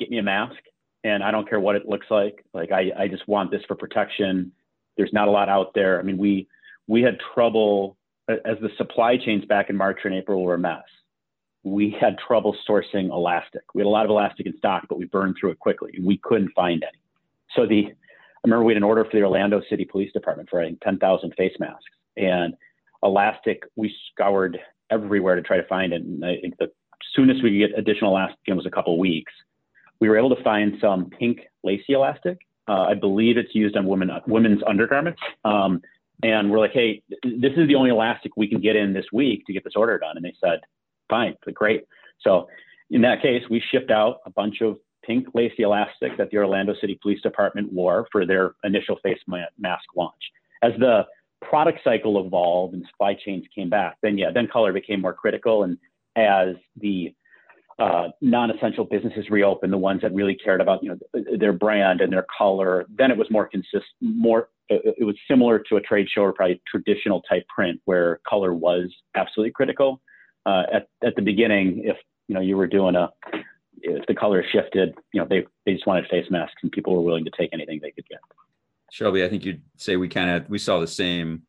get 0.00 0.10
me 0.10 0.18
a 0.18 0.24
mask 0.24 0.58
and 1.04 1.22
I 1.22 1.30
don't 1.30 1.48
care 1.48 1.60
what 1.60 1.76
it 1.76 1.88
looks 1.88 2.06
like. 2.10 2.44
Like 2.52 2.72
I, 2.72 2.90
I 2.98 3.06
just 3.06 3.28
want 3.28 3.52
this 3.52 3.62
for 3.68 3.76
protection. 3.76 4.50
There's 4.96 5.12
not 5.12 5.28
a 5.28 5.30
lot 5.30 5.48
out 5.48 5.72
there. 5.72 6.00
I 6.00 6.02
mean, 6.02 6.18
we, 6.18 6.48
we 6.88 7.02
had 7.02 7.18
trouble 7.32 7.96
as 8.28 8.58
the 8.60 8.70
supply 8.76 9.16
chains 9.16 9.44
back 9.44 9.70
in 9.70 9.76
March 9.76 10.00
and 10.04 10.14
April 10.14 10.42
were 10.42 10.54
a 10.54 10.58
mess, 10.58 10.82
we 11.64 11.94
had 11.98 12.16
trouble 12.18 12.56
sourcing 12.68 13.10
elastic. 13.10 13.62
We 13.74 13.80
had 13.80 13.86
a 13.86 13.90
lot 13.90 14.04
of 14.04 14.10
elastic 14.10 14.46
in 14.46 14.56
stock, 14.58 14.84
but 14.88 14.98
we 14.98 15.04
burned 15.06 15.36
through 15.38 15.50
it 15.50 15.58
quickly. 15.58 15.92
We 16.02 16.18
couldn't 16.18 16.50
find 16.54 16.82
any. 16.82 16.98
So 17.54 17.66
the, 17.66 17.86
I 17.86 18.40
remember 18.44 18.64
we 18.64 18.72
had 18.72 18.78
an 18.78 18.82
order 18.82 19.04
for 19.04 19.10
the 19.12 19.22
Orlando 19.22 19.62
City 19.70 19.84
Police 19.84 20.12
Department 20.12 20.48
for 20.50 20.60
I 20.60 20.66
think 20.66 20.80
10,000 20.80 21.34
face 21.36 21.54
masks 21.60 21.84
and 22.16 22.54
elastic. 23.02 23.62
We 23.76 23.94
scoured 24.12 24.58
everywhere 24.90 25.36
to 25.36 25.42
try 25.42 25.56
to 25.56 25.66
find 25.66 25.92
it. 25.92 26.02
And 26.02 26.24
I 26.24 26.36
think 26.40 26.56
the 26.58 26.70
soonest 27.14 27.42
we 27.42 27.50
could 27.50 27.70
get 27.70 27.78
additional 27.78 28.10
elastic 28.12 28.40
in 28.46 28.56
was 28.56 28.66
a 28.66 28.70
couple 28.70 28.98
weeks. 28.98 29.32
We 30.00 30.08
were 30.08 30.18
able 30.18 30.34
to 30.34 30.42
find 30.42 30.74
some 30.80 31.10
pink 31.10 31.40
lacy 31.62 31.92
elastic. 31.92 32.38
Uh, 32.68 32.82
I 32.82 32.94
believe 32.94 33.36
it's 33.36 33.54
used 33.54 33.76
on 33.76 33.86
women 33.86 34.10
women's 34.26 34.62
undergarments. 34.66 35.20
Um, 35.44 35.82
and 36.22 36.50
we're 36.50 36.58
like, 36.58 36.72
hey, 36.72 37.02
this 37.22 37.52
is 37.56 37.66
the 37.68 37.74
only 37.74 37.90
elastic 37.90 38.32
we 38.36 38.48
can 38.48 38.60
get 38.60 38.76
in 38.76 38.92
this 38.92 39.06
week 39.12 39.44
to 39.46 39.52
get 39.52 39.64
this 39.64 39.76
order 39.76 39.98
done. 39.98 40.16
And 40.16 40.24
they 40.24 40.34
said, 40.40 40.60
fine, 41.08 41.36
great. 41.54 41.84
So 42.20 42.48
in 42.90 43.02
that 43.02 43.22
case, 43.22 43.42
we 43.50 43.62
shipped 43.70 43.90
out 43.90 44.20
a 44.26 44.30
bunch 44.30 44.60
of 44.60 44.78
pink 45.04 45.26
lacy 45.34 45.62
elastic 45.62 46.16
that 46.16 46.30
the 46.30 46.36
Orlando 46.36 46.74
City 46.80 46.98
Police 47.02 47.20
Department 47.22 47.72
wore 47.72 48.06
for 48.12 48.24
their 48.24 48.54
initial 48.62 48.98
face 49.02 49.18
mask 49.58 49.84
launch. 49.96 50.12
As 50.62 50.72
the 50.78 51.06
product 51.40 51.80
cycle 51.82 52.24
evolved 52.24 52.74
and 52.74 52.86
supply 52.88 53.14
chains 53.14 53.44
came 53.54 53.68
back, 53.68 53.96
then 54.02 54.16
yeah, 54.16 54.30
then 54.32 54.46
color 54.46 54.72
became 54.72 55.00
more 55.00 55.12
critical. 55.12 55.64
And 55.64 55.76
as 56.16 56.54
the 56.76 57.12
uh, 57.78 58.08
non-essential 58.20 58.84
businesses 58.84 59.30
reopened, 59.30 59.72
the 59.72 59.78
ones 59.78 60.02
that 60.02 60.12
really 60.14 60.34
cared 60.34 60.60
about 60.60 60.82
you 60.82 60.90
know 60.90 61.24
their 61.38 61.52
brand 61.52 62.00
and 62.00 62.12
their 62.12 62.26
color, 62.36 62.86
then 62.96 63.10
it 63.10 63.16
was 63.16 63.30
more 63.30 63.46
consistent, 63.46 63.84
more 64.00 64.48
it 64.68 65.04
was 65.04 65.16
similar 65.28 65.58
to 65.58 65.76
a 65.76 65.80
trade 65.80 66.08
show 66.08 66.22
or 66.22 66.32
probably 66.32 66.60
traditional 66.66 67.22
type 67.22 67.46
print 67.54 67.80
where 67.84 68.20
color 68.28 68.54
was 68.54 68.92
absolutely 69.14 69.52
critical. 69.52 70.00
Uh, 70.46 70.62
at, 70.72 70.88
at 71.04 71.14
the 71.14 71.22
beginning, 71.22 71.82
if 71.84 71.96
you 72.28 72.34
know 72.34 72.40
you 72.40 72.56
were 72.56 72.66
doing 72.66 72.96
a, 72.96 73.10
if 73.82 74.06
the 74.06 74.14
color 74.14 74.44
shifted, 74.52 74.94
you 75.12 75.20
know 75.20 75.26
they 75.28 75.44
they 75.66 75.74
just 75.74 75.86
wanted 75.86 76.06
face 76.08 76.26
masks 76.30 76.56
and 76.62 76.72
people 76.72 76.94
were 76.94 77.02
willing 77.02 77.24
to 77.24 77.30
take 77.36 77.50
anything 77.52 77.80
they 77.82 77.90
could 77.90 78.08
get. 78.08 78.18
Shelby, 78.90 79.24
I 79.24 79.28
think 79.28 79.44
you'd 79.44 79.62
say 79.76 79.96
we 79.96 80.08
kind 80.08 80.30
of 80.30 80.50
we 80.50 80.58
saw 80.58 80.80
the 80.80 80.86
same 80.86 81.42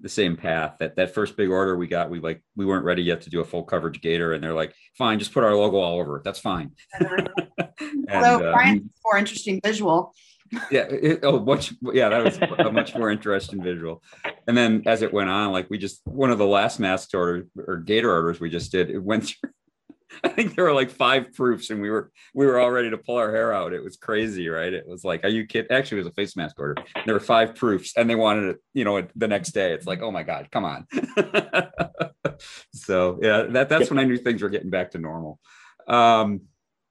the 0.00 0.08
same 0.08 0.36
path. 0.36 0.76
That 0.80 0.96
that 0.96 1.14
first 1.14 1.36
big 1.36 1.50
order 1.50 1.76
we 1.76 1.86
got, 1.86 2.10
we 2.10 2.20
like 2.20 2.42
we 2.56 2.66
weren't 2.66 2.84
ready 2.84 3.02
yet 3.02 3.22
to 3.22 3.30
do 3.30 3.40
a 3.40 3.44
full 3.44 3.64
coverage 3.64 4.00
gator, 4.00 4.32
and 4.32 4.42
they're 4.42 4.54
like, 4.54 4.74
"Fine, 4.96 5.18
just 5.18 5.32
put 5.32 5.44
our 5.44 5.54
logo 5.54 5.78
all 5.78 5.98
over 5.98 6.18
it. 6.18 6.24
That's 6.24 6.40
fine." 6.40 6.72
and, 7.00 8.06
so 8.08 8.48
uh, 8.48 8.52
Brian's 8.52 8.90
more 9.04 9.18
interesting 9.18 9.60
visual 9.64 10.12
yeah 10.70 10.82
it, 10.82 11.20
oh 11.22 11.38
much 11.38 11.72
yeah 11.92 12.08
that 12.08 12.24
was 12.24 12.38
a 12.58 12.72
much 12.72 12.94
more 12.96 13.10
interesting 13.10 13.62
visual 13.62 14.02
and 14.48 14.56
then 14.56 14.82
as 14.86 15.02
it 15.02 15.12
went 15.12 15.30
on 15.30 15.52
like 15.52 15.68
we 15.70 15.78
just 15.78 16.00
one 16.04 16.30
of 16.30 16.38
the 16.38 16.46
last 16.46 16.80
mask 16.80 17.10
order 17.14 17.46
or 17.68 17.76
gator 17.76 18.12
orders 18.12 18.40
we 18.40 18.50
just 18.50 18.72
did 18.72 18.90
it 18.90 18.98
went 18.98 19.24
through 19.24 19.50
i 20.24 20.28
think 20.28 20.54
there 20.54 20.64
were 20.64 20.72
like 20.72 20.90
five 20.90 21.32
proofs 21.32 21.70
and 21.70 21.80
we 21.80 21.90
were 21.90 22.10
we 22.34 22.46
were 22.46 22.58
all 22.58 22.70
ready 22.70 22.90
to 22.90 22.98
pull 22.98 23.16
our 23.16 23.30
hair 23.30 23.52
out. 23.52 23.72
It 23.72 23.82
was 23.82 23.96
crazy 23.96 24.48
right? 24.48 24.72
It 24.72 24.86
was 24.86 25.04
like 25.04 25.24
are 25.24 25.28
you 25.28 25.46
kidding 25.46 25.70
actually 25.70 25.98
it 25.98 26.04
was 26.04 26.12
a 26.12 26.14
face 26.14 26.36
mask 26.36 26.58
order. 26.58 26.82
There 27.04 27.14
were 27.14 27.20
five 27.20 27.54
proofs 27.54 27.92
and 27.96 28.08
they 28.08 28.14
wanted 28.14 28.50
it 28.50 28.56
you 28.74 28.84
know 28.84 29.06
the 29.16 29.28
next 29.28 29.52
day. 29.52 29.72
It's 29.72 29.86
like 29.86 30.02
oh 30.02 30.10
my 30.10 30.22
god 30.22 30.48
come 30.50 30.64
on. 30.64 30.86
So 32.72 33.18
yeah 33.20 33.42
that 33.42 33.68
that's 33.68 33.90
when 33.90 33.98
i 33.98 34.04
knew 34.04 34.16
things 34.16 34.40
were 34.40 34.48
getting 34.48 34.70
back 34.70 34.92
to 34.92 34.98
normal. 34.98 35.38
Um 35.86 36.42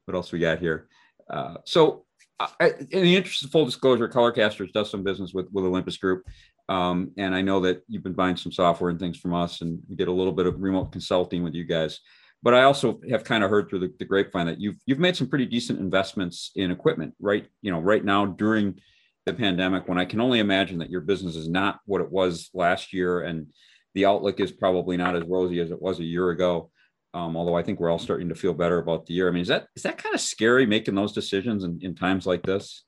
what 0.05 0.15
else 0.15 0.31
we 0.31 0.39
got 0.39 0.59
here? 0.59 0.88
Uh, 1.29 1.55
so 1.65 2.05
I, 2.39 2.73
in 2.89 3.03
the 3.03 3.15
interest 3.15 3.43
of 3.43 3.51
full 3.51 3.65
disclosure, 3.65 4.07
Colorcasters 4.07 4.71
does 4.71 4.89
some 4.89 5.03
business 5.03 5.33
with 5.33 5.47
with 5.51 5.65
Olympus 5.65 5.97
Group, 5.97 6.23
um, 6.69 7.11
and 7.17 7.35
I 7.35 7.41
know 7.41 7.59
that 7.61 7.83
you've 7.88 8.03
been 8.03 8.13
buying 8.13 8.38
some 8.38 8.51
software 8.51 8.89
and 8.89 8.99
things 8.99 9.17
from 9.17 9.33
us, 9.33 9.61
and 9.61 9.79
we 9.89 9.95
did 9.95 10.07
a 10.07 10.13
little 10.13 10.33
bit 10.33 10.45
of 10.45 10.61
remote 10.61 10.91
consulting 10.91 11.43
with 11.43 11.53
you 11.53 11.65
guys. 11.65 11.99
But 12.41 12.53
I 12.53 12.63
also 12.63 13.01
have 13.10 13.24
kind 13.24 13.43
of 13.43 13.50
heard 13.50 13.69
through 13.69 13.79
the, 13.79 13.93
the 14.00 14.05
grapevine 14.05 14.46
that 14.48 14.62
you've 14.62 14.77
you've 14.86 15.00
made 15.00 15.15
some 15.15 15.27
pretty 15.27 15.46
decent 15.46 15.79
investments 15.79 16.51
in 16.55 16.72
equipment, 16.72 17.13
right? 17.19 17.46
You 17.62 17.72
know, 17.72 17.79
right 17.79 18.03
now 18.03 18.25
during 18.25 18.79
the 19.25 19.34
pandemic, 19.34 19.88
when 19.88 19.98
I 19.98 20.05
can 20.05 20.22
only 20.22 20.39
imagine 20.39 20.79
that 20.79 20.89
your 20.89 21.01
business 21.01 21.36
is 21.36 21.50
not 21.50 21.79
what 21.86 22.01
it 22.01 22.10
was 22.10 22.50
last 22.53 22.93
year, 22.93 23.22
and 23.22 23.48
the 23.93 24.05
outlook 24.05 24.39
is 24.39 24.51
probably 24.51 24.96
not 24.96 25.15
as 25.15 25.24
rosy 25.24 25.60
as 25.60 25.72
it 25.72 25.81
was 25.81 26.00
a 26.00 26.05
year 26.05 26.29
ago. 26.29 26.72
Um, 27.13 27.36
although 27.36 27.58
I 27.58 27.63
think 27.63 27.79
we're 27.79 27.89
all 27.89 28.00
starting 28.00 28.29
to 28.29 28.36
feel 28.36 28.53
better 28.53 28.77
about 28.77 29.08
the 29.08 29.15
year. 29.15 29.27
I 29.27 29.31
mean, 29.31 29.41
is 29.41 29.48
that 29.48 29.67
is 29.75 29.84
that 29.84 29.98
kind 29.98 30.15
of 30.15 30.22
scary 30.22 30.65
making 30.65 30.96
those 30.96 31.12
decisions 31.12 31.63
in, 31.63 31.79
in 31.81 31.96
times 31.96 32.25
like 32.25 32.43
this? 32.43 32.86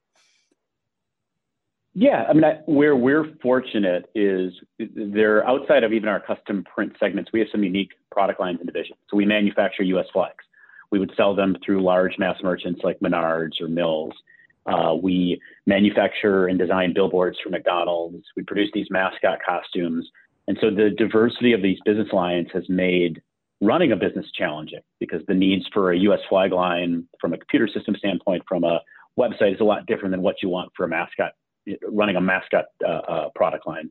Yeah, 1.93 2.25
I 2.29 2.33
mean, 2.33 2.45
I, 2.45 2.59
where 2.67 2.95
we're 2.95 3.33
fortunate 3.41 4.05
is 4.15 4.53
they're 4.79 5.45
outside 5.45 5.83
of 5.83 5.91
even 5.91 6.07
our 6.07 6.21
custom 6.21 6.63
print 6.63 6.93
segments. 6.99 7.31
We 7.33 7.39
have 7.39 7.49
some 7.51 7.63
unique 7.63 7.91
product 8.11 8.39
lines 8.39 8.59
and 8.59 8.67
divisions. 8.67 8.97
So 9.09 9.17
we 9.17 9.25
manufacture 9.25 9.83
U.S. 9.83 10.07
flags. 10.13 10.43
We 10.91 10.99
would 10.99 11.11
sell 11.15 11.35
them 11.35 11.55
through 11.65 11.83
large 11.83 12.17
mass 12.19 12.37
merchants 12.43 12.81
like 12.83 12.99
Menards 12.99 13.61
or 13.61 13.67
Mills. 13.67 14.13
Uh, 14.65 14.93
we 15.01 15.41
manufacture 15.65 16.47
and 16.47 16.59
design 16.59 16.93
billboards 16.93 17.37
for 17.43 17.49
McDonald's. 17.49 18.23
We 18.35 18.43
produce 18.43 18.69
these 18.73 18.87
mascot 18.91 19.39
costumes. 19.45 20.07
And 20.47 20.57
so 20.61 20.69
the 20.69 20.89
diversity 20.95 21.53
of 21.53 21.61
these 21.61 21.77
business 21.85 22.09
lines 22.11 22.47
has 22.53 22.63
made 22.67 23.21
running 23.61 23.91
a 23.91 23.95
business 23.95 24.25
challenging 24.37 24.81
because 24.99 25.21
the 25.27 25.33
needs 25.33 25.65
for 25.73 25.91
a 25.91 25.97
US 25.99 26.19
flag 26.29 26.51
line 26.51 27.07
from 27.19 27.33
a 27.33 27.37
computer 27.37 27.67
system 27.67 27.95
standpoint, 27.95 28.43
from 28.47 28.63
a 28.63 28.81
website 29.17 29.53
is 29.53 29.61
a 29.61 29.63
lot 29.63 29.85
different 29.85 30.11
than 30.11 30.21
what 30.21 30.35
you 30.41 30.49
want 30.49 30.71
for 30.75 30.85
a 30.85 30.89
mascot, 30.89 31.33
running 31.87 32.15
a 32.15 32.21
mascot 32.21 32.65
uh, 32.83 32.87
uh, 32.87 33.29
product 33.35 33.67
line. 33.67 33.89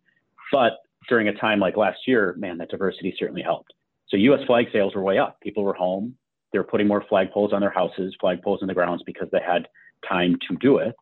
But 0.52 0.72
during 1.08 1.28
a 1.28 1.34
time 1.34 1.60
like 1.60 1.76
last 1.76 1.98
year, 2.06 2.34
man, 2.38 2.58
that 2.58 2.70
diversity 2.70 3.14
certainly 3.18 3.42
helped. 3.42 3.72
So 4.10 4.16
US 4.16 4.44
flag 4.46 4.66
sales 4.72 4.94
were 4.94 5.02
way 5.02 5.18
up. 5.18 5.40
People 5.40 5.62
were 5.62 5.74
home. 5.74 6.16
They 6.52 6.58
were 6.58 6.64
putting 6.64 6.88
more 6.88 7.04
flagpoles 7.10 7.52
on 7.52 7.60
their 7.60 7.70
houses, 7.70 8.14
flagpoles 8.22 8.60
in 8.60 8.68
the 8.68 8.74
grounds 8.74 9.02
because 9.06 9.28
they 9.30 9.40
had 9.44 9.68
time 10.08 10.36
to 10.48 10.56
do 10.56 10.78
it. 10.78 10.94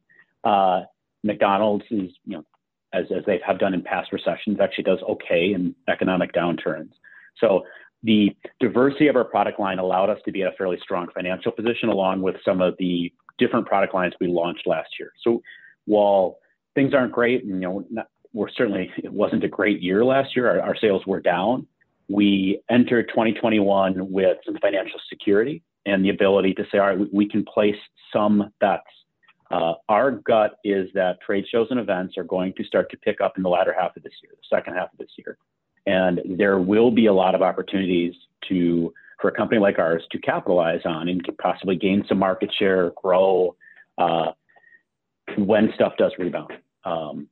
Uh, 0.44 0.82
McDonald's 1.24 1.84
is, 1.90 2.10
you 2.24 2.36
know, 2.36 2.44
as, 2.92 3.06
as 3.14 3.24
they 3.26 3.40
have 3.46 3.58
done 3.58 3.74
in 3.74 3.82
past 3.82 4.12
recessions, 4.12 4.58
actually 4.60 4.84
does 4.84 5.00
okay 5.08 5.52
in 5.54 5.74
economic 5.88 6.32
downturns. 6.32 6.90
So 7.38 7.64
the 8.02 8.36
diversity 8.60 9.08
of 9.08 9.16
our 9.16 9.24
product 9.24 9.58
line 9.58 9.78
allowed 9.78 10.10
us 10.10 10.18
to 10.24 10.32
be 10.32 10.42
at 10.42 10.52
a 10.52 10.56
fairly 10.56 10.78
strong 10.82 11.08
financial 11.14 11.52
position 11.52 11.88
along 11.88 12.22
with 12.22 12.36
some 12.44 12.60
of 12.60 12.74
the 12.78 13.12
different 13.38 13.66
product 13.66 13.94
lines 13.94 14.14
we 14.20 14.26
launched 14.26 14.66
last 14.66 14.90
year. 14.98 15.12
So 15.22 15.42
while 15.86 16.38
things 16.74 16.94
aren't 16.94 17.12
great, 17.12 17.44
you 17.44 17.54
know, 17.54 17.84
not, 17.90 18.08
we're 18.32 18.50
certainly, 18.50 18.90
it 18.98 19.12
wasn't 19.12 19.44
a 19.44 19.48
great 19.48 19.80
year 19.80 20.04
last 20.04 20.36
year. 20.36 20.48
Our, 20.48 20.60
our 20.60 20.76
sales 20.76 21.06
were 21.06 21.20
down. 21.20 21.66
We 22.08 22.60
enter 22.70 23.02
2021 23.02 24.10
with 24.10 24.38
some 24.46 24.56
financial 24.60 24.98
security 25.08 25.62
and 25.86 26.04
the 26.04 26.10
ability 26.10 26.54
to 26.54 26.64
say, 26.70 26.78
all 26.78 26.86
right, 26.86 27.12
we, 27.12 27.28
can 27.28 27.44
place 27.44 27.76
some 28.12 28.50
bets. 28.60 28.82
Uh, 29.50 29.74
our 29.88 30.10
gut 30.10 30.58
is 30.64 30.88
that 30.94 31.20
trade 31.24 31.44
shows 31.50 31.68
and 31.70 31.80
events 31.80 32.18
are 32.18 32.24
going 32.24 32.52
to 32.56 32.64
start 32.64 32.90
to 32.90 32.96
pick 32.98 33.20
up 33.20 33.36
in 33.36 33.42
the 33.42 33.48
latter 33.48 33.74
half 33.78 33.96
of 33.96 34.02
this 34.02 34.12
year, 34.22 34.32
the 34.32 34.56
second 34.56 34.74
half 34.74 34.92
of 34.92 34.98
this 34.98 35.10
year. 35.16 35.38
And 35.86 36.20
there 36.38 36.58
will 36.58 36.90
be 36.90 37.06
a 37.06 37.12
lot 37.12 37.34
of 37.34 37.42
opportunities 37.42 38.14
to 38.48 38.92
for 39.20 39.28
a 39.28 39.32
company 39.32 39.60
like 39.60 39.78
ours 39.78 40.02
to 40.12 40.18
capitalize 40.18 40.80
on 40.84 41.08
and 41.08 41.26
possibly 41.40 41.76
gain 41.76 42.04
some 42.08 42.18
market 42.18 42.50
share, 42.56 42.92
grow 43.02 43.56
uh, 43.96 44.32
when 45.36 45.72
stuff 45.74 45.94
does 45.98 46.12
rebound. 46.18 46.52
Um, 46.84 47.28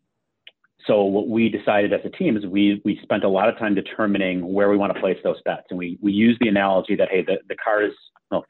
so 0.87 1.03
what 1.03 1.29
we 1.29 1.49
decided 1.49 1.93
as 1.93 2.01
a 2.05 2.11
team 2.11 2.37
is 2.37 2.47
we 2.47 2.81
we 2.85 2.99
spent 3.03 3.25
a 3.25 3.29
lot 3.29 3.49
of 3.49 3.59
time 3.59 3.75
determining 3.75 4.53
where 4.53 4.69
we 4.69 4.77
want 4.77 4.95
to 4.95 5.01
place 5.01 5.19
those 5.25 5.41
bets, 5.45 5.67
and 5.71 5.79
we 5.79 5.99
we 6.01 6.13
use 6.13 6.37
the 6.41 6.49
analogy 6.49 6.95
that 6.97 7.09
hey, 7.11 7.23
the 7.23 7.39
the 7.49 7.57
car 7.57 7.83
is 7.83 7.93
well, 8.31 8.45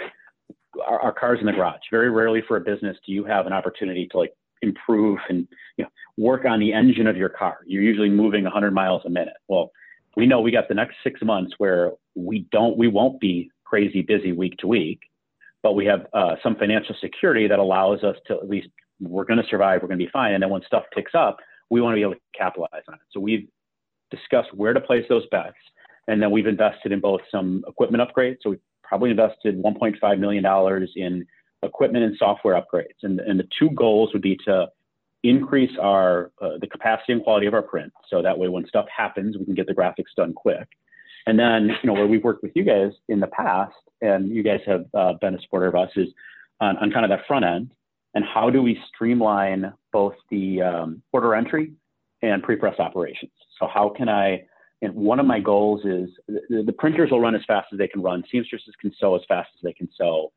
our, 0.87 1.01
our 1.01 1.13
car's 1.13 1.41
in 1.41 1.47
the 1.47 1.53
garage. 1.53 1.81
Very 1.91 2.11
rarely 2.11 2.43
for 2.47 2.57
a 2.57 2.61
business 2.61 2.97
do 3.07 3.13
you 3.13 3.25
have 3.25 3.47
an 3.47 3.53
opportunity 3.53 4.07
to 4.11 4.19
like 4.19 4.33
improve 4.63 5.19
and 5.29 5.47
you 5.77 5.85
know 5.85 5.91
work 6.17 6.45
on 6.45 6.61
the 6.61 6.73
engine 6.73 7.07
of 7.07 7.17
your 7.17 7.29
car. 7.29 7.59
You're 7.67 7.83
usually 7.83 8.11
moving 8.11 8.45
100 8.45 8.73
miles 8.73 9.03
a 9.07 9.11
minute. 9.11 9.37
Well, 9.49 9.71
we 10.17 10.27
know 10.27 10.41
we 10.41 10.51
got 10.51 10.69
the 10.69 10.75
next 10.75 10.97
six 11.05 11.21
months 11.23 11.55
where 11.59 11.93
we 12.15 12.47
don't 12.53 12.77
we 12.77 12.89
won't 12.89 13.21
be 13.21 13.51
crazy 13.65 14.03
busy 14.03 14.33
week 14.33 14.59
to 14.59 14.67
week, 14.67 15.01
but 15.63 15.73
we 15.73 15.87
have 15.87 16.07
uh, 16.13 16.37
some 16.43 16.57
financial 16.57 16.95
security 17.01 17.49
that 17.49 17.59
allows 17.59 18.05
us 18.05 18.17
to 18.27 18.35
at 18.35 18.49
least 18.49 18.69
we're 19.01 19.25
going 19.25 19.41
to 19.43 19.49
survive. 19.49 19.83
We're 19.83 19.89
going 19.89 19.99
to 19.99 20.05
be 20.05 20.11
fine. 20.11 20.35
And 20.35 20.43
then 20.43 20.51
when 20.51 20.63
stuff 20.63 20.85
picks 20.95 21.15
up, 21.15 21.37
we 21.71 21.81
want 21.81 21.93
to 21.93 21.97
be 21.97 22.03
able 22.03 22.15
to 22.15 22.21
capitalize 22.37 22.83
on 22.89 22.95
it. 22.95 23.01
So 23.13 23.21
we've 23.21 23.49
discussed 24.11 24.55
where 24.55 24.73
to 24.73 24.81
place 24.81 25.05
those 25.09 25.27
bets. 25.31 25.57
And 26.09 26.23
then 26.23 26.31
we've 26.31 26.47
invested 26.47 26.93
in 26.93 27.01
both 27.01 27.21
some 27.31 27.65
equipment 27.67 28.03
upgrades. 28.03 28.37
So 28.43 28.51
we've 28.51 28.61
probably 28.83 29.11
invested 29.11 29.61
$1.5 29.63 30.19
million 30.19 30.89
in 30.95 31.27
equipment 31.63 32.05
and 32.05 32.17
software 32.17 32.55
upgrades. 32.55 33.03
And, 33.03 33.21
and 33.21 33.41
the 33.41 33.49
two 33.59 33.71
goals 33.71 34.11
would 34.13 34.23
be 34.23 34.39
to 34.45 34.69
increase 35.23 35.73
our 35.81 36.31
uh, 36.41 36.59
the 36.61 36.67
capacity 36.67 37.13
and 37.13 37.23
quality 37.23 37.47
of 37.47 37.55
our 37.55 37.63
print. 37.63 37.93
So 38.09 38.23
that 38.23 38.39
way, 38.39 38.49
when 38.49 38.67
stuff 38.67 38.87
happens, 38.95 39.37
we 39.37 39.45
can 39.45 39.55
get 39.55 39.67
the 39.67 39.75
graphics 39.75 40.15
done 40.17 40.33
quick. 40.33 40.69
And 41.27 41.39
then, 41.39 41.71
you 41.83 41.89
know, 41.89 41.95
where 41.95 42.07
we've 42.07 42.23
worked 42.23 42.43
with 42.43 42.53
you 42.55 42.63
guys 42.63 42.93
in 43.09 43.19
the 43.19 43.27
past, 43.27 43.75
and 44.01 44.29
you 44.31 44.45
guys 44.45 44.61
have 44.67 44.85
uh, 44.95 45.15
been 45.21 45.35
a 45.35 45.41
supporter 45.41 45.67
of 45.67 45.75
us, 45.75 45.91
is 45.97 46.09
on, 46.61 46.77
on 46.79 46.93
kind 46.93 47.05
of 47.05 47.11
that 47.11 47.27
front 47.27 47.45
end 47.45 47.71
and 48.17 48.25
how 48.25 48.49
do 48.49 48.63
we 48.63 48.81
streamline 48.89 49.75
both 49.93 50.15
the 50.31 50.63
um, 50.63 51.03
order 51.13 51.35
entry 51.35 51.73
and 52.23 52.43
pre-press 52.43 52.81
operations. 52.81 53.31
So 53.61 53.69
how 53.73 53.91
can 53.91 54.09
I, 54.09 54.47
and 54.81 54.95
one 54.95 55.21
of 55.21 55.27
my 55.27 55.39
goals 55.39 55.83
is 55.85 56.09
the, 56.27 56.63
the, 56.65 56.73
printers 56.73 57.11
will 57.11 57.21
run 57.21 57.35
as 57.35 57.43
fast 57.47 57.69
as 57.75 57.79
they 57.79 57.87
can 57.87 58.01
run. 58.01 58.25
Seamstresses 58.33 58.75
can 58.81 58.91
sew 58.99 59.17
as 59.17 59.23
fast 59.29 59.51
as 59.55 59.63
they 59.63 59.75
can 59.75 59.87
sew. 59.99 60.33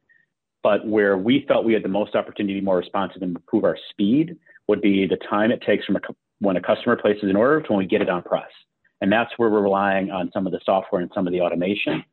But 0.62 0.86
where 0.86 1.18
we 1.18 1.46
felt 1.48 1.64
we 1.64 1.72
had 1.72 1.84
the 1.84 1.88
most 1.88 2.16
opportunity 2.16 2.56
to 2.56 2.60
be 2.60 2.66
more 2.66 2.76
responsive 2.76 3.22
and 3.22 3.34
improve 3.34 3.64
our 3.64 3.78
speed 3.92 4.36
would 4.68 4.82
be 4.82 5.08
the 5.08 5.18
time 5.30 5.50
it 5.50 5.62
takes 5.62 5.86
from 5.86 5.96
a, 5.96 6.02
when 6.40 6.58
a 6.58 6.62
customer 6.62 6.98
places 6.98 7.30
an 7.30 7.38
order 7.38 7.62
to 7.62 7.72
when 7.72 7.80
we 7.80 7.86
get 7.86 8.02
it 8.02 8.10
on 8.10 8.24
press. 8.24 8.52
And 9.00 9.10
that's 9.10 9.32
where 9.38 9.50
we're 9.50 9.62
relying 9.62 10.12
on 10.12 10.32
some 10.34 10.46
of 10.46 10.52
the 10.52 10.60
software 10.66 11.02
and 11.02 11.10
some 11.16 11.28
of 11.28 11.32
the 11.32 11.40
automation 11.40 12.04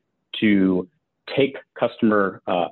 to 0.40 0.88
take 1.37 1.56
customer 1.76 2.40
uh, 2.46 2.68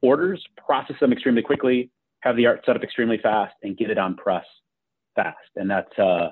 orders, 0.00 0.42
process 0.56 0.96
them 1.00 1.12
extremely 1.12 1.42
quickly, 1.42 1.90
have 2.20 2.36
the 2.36 2.46
art 2.46 2.62
set 2.64 2.76
up 2.76 2.82
extremely 2.82 3.18
fast 3.18 3.54
and 3.62 3.76
get 3.76 3.90
it 3.90 3.98
on 3.98 4.16
press 4.16 4.44
fast. 5.16 5.36
And 5.56 5.70
that's 5.70 5.98
uh, 5.98 6.30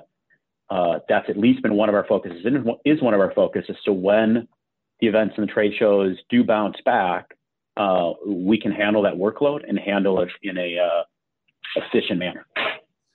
uh, 0.69 0.99
that's 1.07 1.29
at 1.29 1.37
least 1.37 1.63
been 1.63 1.75
one 1.75 1.89
of 1.89 1.95
our 1.95 2.05
focuses 2.07 2.45
and 2.45 2.69
is 2.85 3.01
one 3.01 3.13
of 3.13 3.19
our 3.19 3.33
focuses. 3.33 3.75
So 3.83 3.91
when 3.91 4.47
the 4.99 5.07
events 5.07 5.35
and 5.37 5.47
the 5.47 5.51
trade 5.51 5.73
shows 5.77 6.17
do 6.29 6.43
bounce 6.43 6.77
back, 6.85 7.31
uh, 7.77 8.11
we 8.27 8.59
can 8.59 8.71
handle 8.71 9.01
that 9.03 9.13
workload 9.13 9.67
and 9.67 9.79
handle 9.79 10.21
it 10.21 10.29
in 10.43 10.57
a 10.57 10.77
uh, 10.77 11.03
efficient 11.75 12.19
manner. 12.19 12.45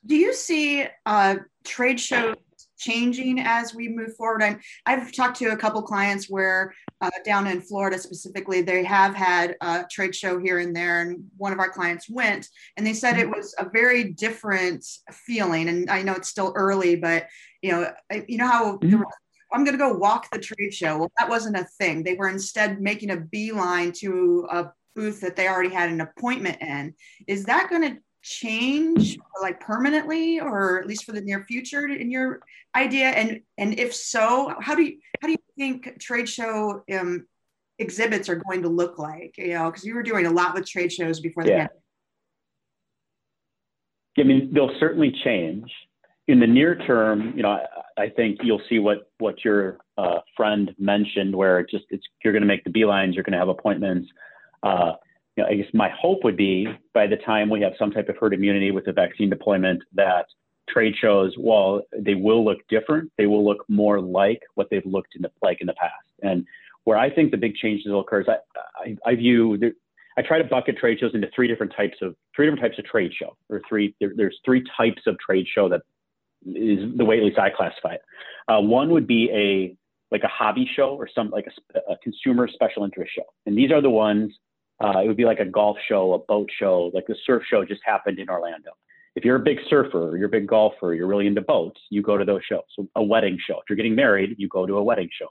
Do 0.06 0.16
you 0.16 0.34
see 0.34 0.86
uh, 1.06 1.36
trade 1.64 2.00
shows 2.00 2.36
changing 2.84 3.40
as 3.40 3.74
we 3.74 3.88
move 3.88 4.14
forward. 4.16 4.42
I'm, 4.42 4.60
I've 4.86 5.12
talked 5.12 5.38
to 5.38 5.52
a 5.52 5.56
couple 5.56 5.82
clients 5.82 6.28
where 6.28 6.74
uh, 7.00 7.10
down 7.24 7.46
in 7.46 7.60
Florida 7.60 7.98
specifically, 7.98 8.62
they 8.62 8.84
have 8.84 9.14
had 9.14 9.56
a 9.60 9.84
trade 9.90 10.14
show 10.14 10.38
here 10.38 10.58
and 10.58 10.74
there, 10.74 11.02
and 11.02 11.24
one 11.36 11.52
of 11.52 11.58
our 11.58 11.70
clients 11.70 12.08
went, 12.08 12.48
and 12.76 12.86
they 12.86 12.94
said 12.94 13.18
it 13.18 13.28
was 13.28 13.54
a 13.58 13.68
very 13.68 14.12
different 14.12 14.84
feeling. 15.12 15.68
And 15.68 15.90
I 15.90 16.02
know 16.02 16.14
it's 16.14 16.28
still 16.28 16.52
early, 16.54 16.96
but 16.96 17.26
you 17.62 17.72
know, 17.72 17.92
you 18.28 18.38
know 18.38 18.48
how. 18.48 18.78
Mm-hmm. 18.78 19.02
I'm 19.52 19.62
going 19.62 19.78
to 19.78 19.84
go 19.84 19.94
walk 19.94 20.28
the 20.32 20.40
trade 20.40 20.74
show. 20.74 20.98
Well, 20.98 21.12
that 21.16 21.28
wasn't 21.28 21.56
a 21.56 21.68
thing. 21.78 22.02
They 22.02 22.14
were 22.14 22.28
instead 22.28 22.80
making 22.80 23.10
a 23.10 23.18
beeline 23.18 23.92
to 24.00 24.48
a 24.50 24.72
booth 24.96 25.20
that 25.20 25.36
they 25.36 25.46
already 25.46 25.72
had 25.72 25.90
an 25.90 26.00
appointment 26.00 26.60
in. 26.60 26.94
Is 27.28 27.44
that 27.44 27.70
going 27.70 27.82
to 27.82 27.98
change 28.24 29.18
like 29.42 29.60
permanently 29.60 30.40
or 30.40 30.80
at 30.80 30.86
least 30.86 31.04
for 31.04 31.12
the 31.12 31.20
near 31.20 31.44
future 31.46 31.86
in 31.86 32.10
your 32.10 32.40
idea? 32.74 33.10
And 33.10 33.40
and 33.58 33.78
if 33.78 33.94
so 33.94 34.54
how 34.60 34.74
do 34.74 34.82
you 34.82 34.98
how 35.20 35.28
do 35.28 35.32
you 35.32 35.38
think 35.56 36.00
trade 36.00 36.28
show 36.28 36.82
um, 36.92 37.26
exhibits 37.78 38.28
are 38.28 38.36
going 38.36 38.62
to 38.62 38.68
look 38.68 38.98
like? 38.98 39.36
You 39.36 39.54
know 39.54 39.70
because 39.70 39.84
you 39.84 39.94
were 39.94 40.02
doing 40.02 40.26
a 40.26 40.30
lot 40.30 40.54
with 40.54 40.66
trade 40.66 40.90
shows 40.90 41.20
before 41.20 41.44
the 41.44 41.50
yeah. 41.50 41.68
I 44.18 44.22
mean 44.22 44.50
they'll 44.52 44.76
certainly 44.80 45.14
change. 45.22 45.70
In 46.26 46.40
the 46.40 46.46
near 46.46 46.76
term 46.76 47.34
you 47.36 47.42
know 47.42 47.50
I, 47.50 48.04
I 48.04 48.08
think 48.08 48.38
you'll 48.42 48.62
see 48.70 48.78
what 48.78 49.10
what 49.18 49.44
your 49.44 49.76
uh, 49.98 50.20
friend 50.34 50.74
mentioned 50.78 51.36
where 51.36 51.60
it 51.60 51.68
just 51.70 51.84
it's 51.90 52.04
you're 52.24 52.32
going 52.32 52.42
to 52.42 52.48
make 52.48 52.64
the 52.64 52.70
beelines 52.70 53.14
you're 53.14 53.22
going 53.22 53.34
to 53.34 53.38
have 53.38 53.48
appointments 53.48 54.08
uh, 54.62 54.92
you 55.36 55.42
know, 55.42 55.50
I 55.50 55.54
guess 55.54 55.66
my 55.74 55.90
hope 55.90 56.22
would 56.24 56.36
be 56.36 56.68
by 56.92 57.06
the 57.06 57.16
time 57.16 57.50
we 57.50 57.60
have 57.62 57.72
some 57.78 57.90
type 57.90 58.08
of 58.08 58.16
herd 58.18 58.34
immunity 58.34 58.70
with 58.70 58.84
the 58.84 58.92
vaccine 58.92 59.30
deployment 59.30 59.82
that 59.94 60.26
trade 60.68 60.94
shows, 61.00 61.34
while 61.36 61.82
they 61.98 62.14
will 62.14 62.44
look 62.44 62.58
different, 62.68 63.10
they 63.18 63.26
will 63.26 63.44
look 63.44 63.64
more 63.68 64.00
like 64.00 64.40
what 64.54 64.68
they've 64.70 64.86
looked 64.86 65.16
in 65.16 65.22
the, 65.22 65.30
like 65.42 65.60
in 65.60 65.66
the 65.66 65.74
past. 65.74 65.92
And 66.22 66.46
where 66.84 66.98
I 66.98 67.10
think 67.12 67.30
the 67.30 67.36
big 67.36 67.54
changes 67.56 67.86
will 67.86 68.00
occur 68.00 68.20
is 68.20 68.28
I, 68.28 68.36
I, 68.78 69.10
I 69.10 69.14
view, 69.16 69.58
I 70.16 70.22
try 70.22 70.38
to 70.38 70.44
bucket 70.44 70.76
trade 70.78 70.98
shows 71.00 71.14
into 71.14 71.28
three 71.34 71.48
different 71.48 71.72
types 71.76 71.96
of 72.00 72.14
three 72.34 72.46
different 72.46 72.62
types 72.62 72.78
of 72.78 72.84
trade 72.84 73.12
show, 73.18 73.36
or 73.48 73.60
three. 73.68 73.94
There, 74.00 74.12
there's 74.16 74.38
three 74.44 74.62
types 74.76 75.02
of 75.06 75.18
trade 75.18 75.46
show 75.52 75.68
that 75.68 75.82
is 76.46 76.96
the 76.96 77.04
way 77.04 77.18
at 77.18 77.24
least 77.24 77.38
I 77.38 77.50
classify 77.50 77.94
it. 77.94 78.02
Uh, 78.46 78.60
one 78.60 78.90
would 78.90 79.06
be 79.06 79.30
a 79.32 79.76
like 80.12 80.22
a 80.22 80.28
hobby 80.28 80.70
show 80.76 80.90
or 80.90 81.08
some 81.12 81.30
like 81.30 81.46
a, 81.74 81.92
a 81.92 81.96
consumer 81.98 82.46
special 82.46 82.84
interest 82.84 83.12
show, 83.16 83.24
and 83.46 83.58
these 83.58 83.72
are 83.72 83.82
the 83.82 83.90
ones 83.90 84.32
uh, 84.82 85.00
it 85.00 85.06
would 85.06 85.16
be 85.16 85.24
like 85.24 85.40
a 85.40 85.44
golf 85.44 85.76
show, 85.88 86.14
a 86.14 86.18
boat 86.18 86.48
show, 86.58 86.90
like 86.94 87.06
the 87.06 87.16
surf 87.24 87.42
show 87.48 87.64
just 87.64 87.80
happened 87.84 88.18
in 88.18 88.28
Orlando. 88.28 88.70
If 89.14 89.24
you're 89.24 89.36
a 89.36 89.40
big 89.40 89.58
surfer, 89.68 90.16
you're 90.16 90.26
a 90.26 90.30
big 90.30 90.48
golfer, 90.48 90.92
you're 90.94 91.06
really 91.06 91.28
into 91.28 91.40
boats, 91.40 91.80
you 91.90 92.02
go 92.02 92.18
to 92.18 92.24
those 92.24 92.42
shows. 92.48 92.64
So 92.74 92.88
a 92.96 93.02
wedding 93.02 93.38
show. 93.46 93.58
If 93.58 93.64
you're 93.68 93.76
getting 93.76 93.94
married, 93.94 94.34
you 94.38 94.48
go 94.48 94.66
to 94.66 94.76
a 94.78 94.82
wedding 94.82 95.08
show. 95.16 95.28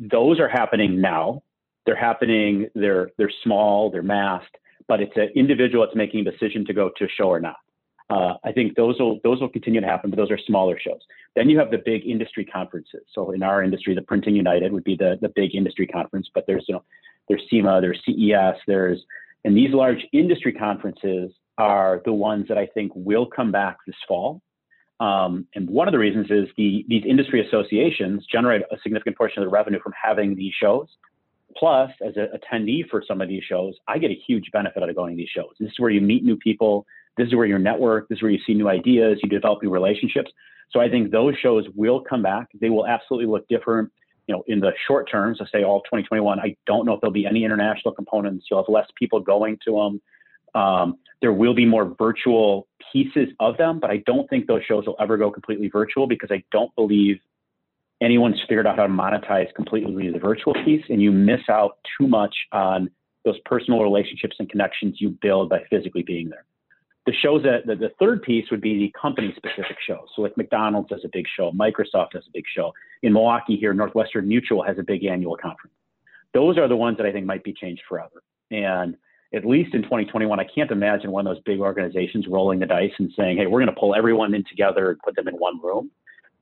Those 0.00 0.40
are 0.40 0.48
happening 0.48 1.00
now. 1.00 1.42
They're 1.84 1.94
happening. 1.94 2.68
They're 2.74 3.10
they're 3.18 3.30
small. 3.44 3.90
They're 3.90 4.02
masked. 4.02 4.56
But 4.88 5.00
it's 5.00 5.16
an 5.16 5.28
individual 5.36 5.84
that's 5.84 5.96
making 5.96 6.26
a 6.26 6.30
decision 6.30 6.64
to 6.66 6.72
go 6.72 6.90
to 6.96 7.04
a 7.04 7.08
show 7.08 7.28
or 7.28 7.40
not. 7.40 7.56
Uh, 8.08 8.34
I 8.44 8.52
think 8.52 8.76
those 8.76 8.98
will 9.00 9.18
those 9.24 9.40
will 9.40 9.48
continue 9.48 9.80
to 9.80 9.86
happen, 9.86 10.10
but 10.10 10.16
those 10.16 10.30
are 10.30 10.38
smaller 10.38 10.78
shows. 10.78 11.00
Then 11.34 11.48
you 11.48 11.58
have 11.58 11.70
the 11.70 11.82
big 11.84 12.06
industry 12.06 12.44
conferences. 12.44 13.02
So 13.12 13.32
in 13.32 13.42
our 13.42 13.62
industry, 13.62 13.94
the 13.94 14.02
Printing 14.02 14.36
United 14.36 14.72
would 14.72 14.84
be 14.84 14.96
the 14.96 15.18
the 15.20 15.28
big 15.28 15.54
industry 15.54 15.86
conference. 15.86 16.30
But 16.32 16.46
there's 16.46 16.64
you 16.68 16.74
know 16.74 16.84
there's 17.28 17.42
SEMA, 17.50 17.80
there's 17.80 18.00
CES, 18.06 18.60
there's, 18.68 19.02
and 19.44 19.56
these 19.56 19.72
large 19.72 20.06
industry 20.12 20.52
conferences 20.52 21.32
are 21.58 22.02
the 22.04 22.12
ones 22.12 22.46
that 22.48 22.58
I 22.58 22.66
think 22.66 22.92
will 22.94 23.26
come 23.26 23.50
back 23.50 23.78
this 23.86 23.96
fall. 24.06 24.42
Um, 25.00 25.46
and 25.54 25.68
one 25.68 25.88
of 25.88 25.92
the 25.92 25.98
reasons 25.98 26.26
is 26.30 26.48
the, 26.56 26.84
these 26.88 27.02
industry 27.06 27.46
associations 27.46 28.24
generate 28.30 28.62
a 28.70 28.76
significant 28.82 29.16
portion 29.16 29.42
of 29.42 29.46
the 29.46 29.50
revenue 29.50 29.80
from 29.82 29.92
having 30.00 30.34
these 30.34 30.54
shows. 30.58 30.88
Plus, 31.56 31.90
as 32.06 32.14
an 32.16 32.28
attendee 32.34 32.88
for 32.88 33.02
some 33.06 33.20
of 33.20 33.28
these 33.28 33.42
shows, 33.44 33.74
I 33.88 33.98
get 33.98 34.10
a 34.10 34.18
huge 34.26 34.50
benefit 34.52 34.82
out 34.82 34.88
of 34.88 34.96
going 34.96 35.16
to 35.16 35.16
these 35.16 35.28
shows. 35.28 35.54
This 35.58 35.70
is 35.70 35.78
where 35.78 35.90
you 35.90 36.00
meet 36.00 36.24
new 36.24 36.36
people. 36.36 36.86
This 37.16 37.28
is 37.28 37.34
where 37.34 37.46
your 37.46 37.58
network. 37.58 38.08
This 38.08 38.16
is 38.16 38.22
where 38.22 38.30
you 38.30 38.40
see 38.46 38.54
new 38.54 38.68
ideas. 38.68 39.18
You 39.22 39.28
develop 39.28 39.62
new 39.62 39.70
relationships. 39.70 40.30
So 40.70 40.80
I 40.80 40.88
think 40.88 41.10
those 41.10 41.34
shows 41.40 41.64
will 41.74 42.00
come 42.00 42.22
back. 42.22 42.48
They 42.60 42.70
will 42.70 42.86
absolutely 42.86 43.30
look 43.30 43.46
different 43.48 43.90
you 44.26 44.34
know, 44.34 44.42
in 44.46 44.60
the 44.60 44.72
short 44.86 45.08
term, 45.10 45.36
so 45.36 45.44
say 45.52 45.62
all 45.62 45.80
2021, 45.82 46.40
I 46.40 46.56
don't 46.66 46.84
know 46.84 46.94
if 46.94 47.00
there'll 47.00 47.12
be 47.12 47.26
any 47.26 47.44
international 47.44 47.94
components. 47.94 48.46
You'll 48.50 48.62
have 48.62 48.68
less 48.68 48.88
people 48.96 49.20
going 49.20 49.58
to 49.64 49.72
them. 50.54 50.60
Um, 50.60 50.98
there 51.20 51.32
will 51.32 51.54
be 51.54 51.64
more 51.64 51.94
virtual 51.96 52.66
pieces 52.92 53.28
of 53.40 53.56
them, 53.56 53.78
but 53.78 53.90
I 53.90 53.98
don't 53.98 54.28
think 54.28 54.46
those 54.46 54.62
shows 54.64 54.86
will 54.86 54.96
ever 54.98 55.16
go 55.16 55.30
completely 55.30 55.68
virtual 55.68 56.06
because 56.06 56.30
I 56.32 56.42
don't 56.50 56.74
believe 56.74 57.18
anyone's 58.02 58.40
figured 58.48 58.66
out 58.66 58.76
how 58.76 58.86
to 58.86 58.92
monetize 58.92 59.52
completely 59.54 60.10
the 60.10 60.18
virtual 60.18 60.54
piece, 60.64 60.84
and 60.88 61.00
you 61.00 61.12
miss 61.12 61.42
out 61.48 61.78
too 61.98 62.08
much 62.08 62.34
on 62.52 62.90
those 63.24 63.38
personal 63.44 63.82
relationships 63.82 64.36
and 64.38 64.48
connections 64.48 64.96
you 64.98 65.10
build 65.10 65.50
by 65.50 65.62
physically 65.70 66.02
being 66.02 66.28
there 66.28 66.44
the 67.06 67.12
shows 67.12 67.42
that 67.44 67.66
the, 67.66 67.76
the 67.76 67.92
third 68.00 68.22
piece 68.22 68.50
would 68.50 68.60
be 68.60 68.78
the 68.78 68.92
company 69.00 69.32
specific 69.36 69.76
shows. 69.86 70.08
So 70.14 70.22
like 70.22 70.36
McDonald's 70.36 70.90
has 70.90 71.00
a 71.04 71.08
big 71.12 71.26
show, 71.36 71.52
Microsoft 71.52 72.14
has 72.14 72.24
a 72.26 72.32
big 72.32 72.44
show. 72.52 72.72
In 73.02 73.12
Milwaukee 73.12 73.56
here, 73.56 73.72
Northwestern 73.72 74.26
Mutual 74.26 74.62
has 74.64 74.78
a 74.78 74.82
big 74.82 75.04
annual 75.04 75.36
conference. 75.36 75.74
Those 76.34 76.58
are 76.58 76.66
the 76.66 76.76
ones 76.76 76.96
that 76.96 77.06
I 77.06 77.12
think 77.12 77.24
might 77.24 77.44
be 77.44 77.52
changed 77.52 77.82
forever. 77.88 78.22
And 78.50 78.96
at 79.32 79.44
least 79.44 79.74
in 79.74 79.82
2021, 79.82 80.38
I 80.38 80.44
can't 80.44 80.70
imagine 80.70 81.10
one 81.12 81.26
of 81.26 81.34
those 81.34 81.42
big 81.44 81.60
organizations 81.60 82.26
rolling 82.28 82.58
the 82.58 82.66
dice 82.66 82.92
and 82.98 83.12
saying, 83.16 83.38
hey, 83.38 83.46
we're 83.46 83.60
going 83.60 83.72
to 83.72 83.80
pull 83.80 83.94
everyone 83.94 84.34
in 84.34 84.44
together 84.44 84.90
and 84.90 84.98
put 85.00 85.14
them 85.14 85.28
in 85.28 85.34
one 85.34 85.60
room. 85.62 85.90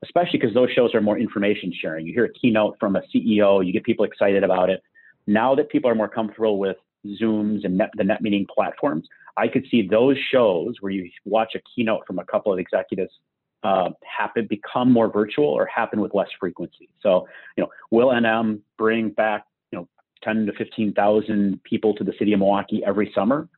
especially 0.03 0.39
because 0.39 0.55
those 0.55 0.71
shows 0.71 0.95
are 0.95 1.01
more 1.01 1.19
information 1.19 1.73
sharing. 1.81 2.07
You 2.07 2.13
hear 2.13 2.27
a 2.27 2.33
keynote 2.33 2.77
from 2.79 2.97
a 2.97 3.03
CEO, 3.15 3.65
you 3.65 3.73
get 3.73 3.85
people 3.85 4.05
excited 4.05 4.45
about 4.45 4.71
it. 4.71 4.83
Now 5.27 5.55
that 5.55 5.71
people 5.71 5.91
are 5.91 5.95
more 5.95 6.09
comfortable 6.09 6.59
with 6.59 6.77
Zooms 7.21 7.65
and 7.65 7.79
net, 7.79 7.91
the 7.97 8.05
net 8.05 8.23
meeting 8.23 8.47
platforms, 8.53 9.07
I 9.37 9.49
could 9.49 9.67
see 9.71 9.87
those 9.87 10.17
shows 10.31 10.77
where 10.81 10.93
you 10.93 11.11
watch 11.25 11.55
a 11.55 11.61
keynote 11.75 12.07
from 12.07 12.19
a 12.19 12.25
couple 12.25 12.53
of 12.53 12.59
executives 12.59 13.13
uh, 13.65 13.91
happen 14.05 14.47
become 14.47 14.93
more 14.93 15.11
virtual 15.11 15.47
or 15.47 15.67
happen 15.67 16.01
with 16.01 16.15
less 16.15 16.29
frequency. 16.39 16.89
So, 17.03 17.27
you 17.57 17.65
know, 17.65 17.71
will 17.91 18.09
NM 18.09 18.61
bring 18.77 19.11
back 19.11 19.47
you 19.73 19.79
know 19.79 19.89
10 20.23 20.47
to 20.47 20.53
15,000 20.53 21.63
people 21.65 21.95
to 21.95 22.05
the 22.05 22.13
city 22.19 22.33
of 22.35 22.41
Milwaukee 22.41 22.83
every 22.87 23.11
summer? 23.15 23.49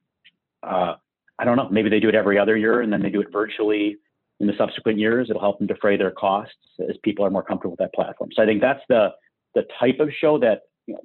Uh, 0.63 0.95
I 1.39 1.45
don't 1.45 1.57
know. 1.57 1.69
Maybe 1.71 1.91
they 1.91 2.01
do 2.01 2.09
it 2.09 2.15
every 2.15 2.39
other 2.39 2.57
year 2.57 2.81
and 2.81 2.93
then 2.93 3.03
they 3.03 3.11
do 3.11 3.21
it 3.21 3.33
virtually 3.33 3.99
in 4.41 4.47
the 4.47 4.55
subsequent 4.57 4.99
years. 4.99 5.29
It'll 5.29 5.41
help 5.41 5.59
them 5.59 5.67
defray 5.67 5.97
their 5.97 6.13
costs 6.13 6.55
as 6.89 6.97
people 7.03 7.25
are 7.25 7.31
more 7.31 7.43
comfortable 7.43 7.73
with 7.73 7.81
that 7.81 7.93
platform. 7.93 8.31
So 8.35 8.43
I 8.43 8.47
think 8.47 8.61
that's 8.61 8.83
the 8.89 9.11
the 9.55 9.67
type 9.81 10.01
of 10.01 10.11
show 10.21 10.39
that 10.39 10.63
you 10.87 10.95
know, 10.95 11.01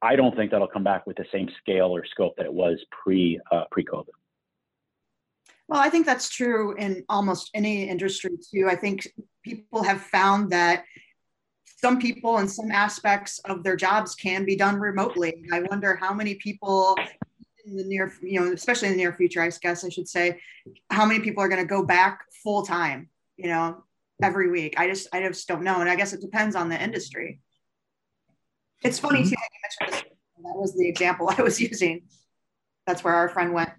I 0.00 0.16
don't 0.16 0.34
think 0.36 0.50
that'll 0.50 0.68
come 0.68 0.84
back 0.84 1.06
with 1.06 1.16
the 1.16 1.26
same 1.32 1.48
scale 1.60 1.94
or 1.94 2.04
scope 2.06 2.36
that 2.36 2.46
it 2.46 2.52
was 2.52 2.78
pre 2.90 3.40
uh, 3.50 3.64
pre 3.70 3.84
COVID. 3.84 4.06
Well, 5.68 5.80
I 5.80 5.90
think 5.90 6.06
that's 6.06 6.30
true 6.30 6.74
in 6.76 7.04
almost 7.08 7.50
any 7.52 7.88
industry 7.88 8.30
too. 8.50 8.68
I 8.68 8.76
think 8.76 9.06
people 9.42 9.82
have 9.82 10.00
found 10.00 10.50
that 10.50 10.84
some 11.80 12.00
people 12.00 12.38
and 12.38 12.50
some 12.50 12.70
aspects 12.70 13.38
of 13.40 13.62
their 13.62 13.76
jobs 13.76 14.14
can 14.14 14.44
be 14.44 14.56
done 14.56 14.76
remotely. 14.76 15.44
I 15.52 15.60
wonder 15.62 15.94
how 15.94 16.14
many 16.14 16.36
people 16.36 16.96
in 17.66 17.76
the 17.76 17.84
near, 17.84 18.12
you 18.22 18.40
know, 18.40 18.52
especially 18.52 18.88
in 18.88 18.94
the 18.94 18.98
near 18.98 19.12
future, 19.12 19.42
I 19.42 19.50
guess 19.60 19.84
I 19.84 19.90
should 19.90 20.08
say, 20.08 20.40
how 20.90 21.04
many 21.04 21.20
people 21.20 21.42
are 21.42 21.48
going 21.48 21.62
to 21.62 21.68
go 21.68 21.84
back 21.84 22.22
full 22.42 22.62
time, 22.62 23.08
you 23.36 23.48
know, 23.48 23.84
every 24.22 24.50
week. 24.50 24.74
I 24.78 24.88
just, 24.88 25.08
I 25.12 25.20
just 25.20 25.46
don't 25.46 25.62
know. 25.62 25.80
And 25.80 25.88
I 25.88 25.96
guess 25.96 26.12
it 26.12 26.20
depends 26.20 26.56
on 26.56 26.68
the 26.68 26.82
industry. 26.82 27.40
It's 28.82 28.98
funny 28.98 29.22
too 29.24 29.30
that 29.30 29.48
you 29.52 29.86
mentioned 29.86 30.04
this. 30.08 30.18
That 30.44 30.56
was 30.56 30.76
the 30.76 30.88
example 30.88 31.30
I 31.36 31.42
was 31.42 31.60
using. 31.60 32.02
That's 32.86 33.04
where 33.04 33.14
our 33.14 33.28
friend 33.28 33.52
went. 33.52 33.70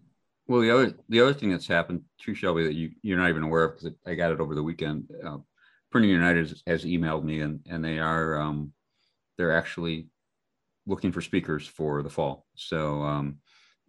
Well, 0.48 0.62
the 0.62 0.72
other 0.72 0.94
the 1.10 1.22
other 1.22 1.34
thing 1.34 1.52
that's 1.52 1.68
happened 1.68 2.02
to 2.22 2.34
Shelby, 2.34 2.64
that 2.64 2.74
you 2.74 2.92
you're 3.02 3.18
not 3.18 3.30
even 3.30 3.44
aware 3.44 3.66
of 3.66 3.78
because 3.78 3.94
I 4.06 4.16
got 4.16 4.32
it 4.32 4.40
over 4.40 4.56
the 4.56 4.64
weekend. 4.64 5.10
Uh, 5.24 5.38
Printing 5.92 6.12
United 6.12 6.50
has, 6.50 6.64
has, 6.68 6.86
emailed 6.86 7.24
me 7.24 7.42
and 7.42 7.60
and 7.70 7.84
they 7.84 8.00
are 8.00 8.40
um, 8.40 8.74
they're 9.38 9.56
actually 9.56 10.08
looking 10.86 11.12
for 11.12 11.22
speakers 11.22 11.68
for 11.68 12.02
the 12.02 12.10
fall. 12.10 12.46
So 12.56 13.04
um, 13.04 13.38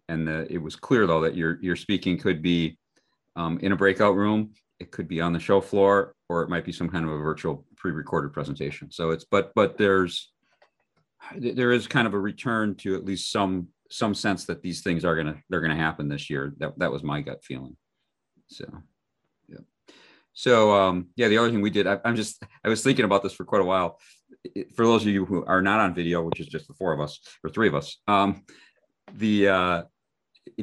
and 0.09 0.29
the, 0.29 0.53
it 0.53 0.59
was 0.59 0.77
clear 0.77 1.07
though 1.07 1.23
that 1.23 1.35
your 1.35 1.59
your 1.62 1.77
speaking 1.77 2.18
could 2.18 2.42
be 2.42 2.79
um, 3.37 3.59
in 3.61 3.73
a 3.73 3.77
breakout 3.77 4.16
room, 4.16 4.53
it 4.81 4.90
could 4.90 5.09
be 5.09 5.20
on 5.20 5.33
the 5.33 5.40
show 5.40 5.61
floor, 5.61 6.14
or 6.29 6.42
it 6.42 6.51
might 6.51 6.64
be 6.64 6.73
some 6.73 6.88
kind 6.88 7.05
of 7.05 7.12
a 7.12 7.18
virtual 7.18 7.64
pre-recorded 7.77 8.33
presentation. 8.33 8.90
So 8.90 9.11
it's 9.11 9.25
but 9.25 9.53
but 9.55 9.79
there's 9.79 10.31
there 11.37 11.72
is 11.72 11.87
kind 11.87 12.06
of 12.06 12.14
a 12.14 12.18
return 12.18 12.74
to 12.76 12.94
at 12.94 13.04
least 13.04 13.30
some 13.30 13.68
some 13.90 14.14
sense 14.14 14.44
that 14.44 14.62
these 14.62 14.83
things 14.83 15.04
are 15.04 15.16
gonna 15.16 15.37
they're 15.48 15.61
gonna 15.61 15.76
happen 15.76 16.09
this 16.09 16.30
year. 16.30 16.54
That 16.59 16.78
that 16.78 16.92
was 16.92 17.02
my 17.02 17.20
gut 17.20 17.44
feeling. 17.44 17.76
So 18.46 18.64
yeah. 19.48 19.59
So 20.33 20.74
um, 20.74 21.09
yeah, 21.16 21.28
the 21.28 21.38
other 21.38 21.50
thing 21.50 21.61
we 21.61 21.70
did, 21.70 21.87
I, 21.87 21.98
am 22.04 22.16
just 22.16 22.42
I 22.64 22.68
was 22.68 22.83
thinking 22.83 23.04
about 23.04 23.22
this 23.22 23.33
for 23.33 23.44
quite 23.44 23.62
a 23.62 23.64
while. 23.64 23.98
For 24.74 24.87
those 24.87 25.02
of 25.02 25.09
you 25.09 25.26
who 25.26 25.44
are 25.44 25.61
not 25.61 25.80
on 25.80 25.94
video, 25.94 26.22
which 26.22 26.40
is 26.40 26.46
just 26.46 26.68
the 26.68 26.74
four 26.74 26.92
of 26.92 27.00
us 27.00 27.20
or 27.44 27.50
three 27.50 27.68
of 27.68 27.74
us, 27.74 27.98
um, 28.06 28.44
the 29.14 29.48
uh, 29.48 29.83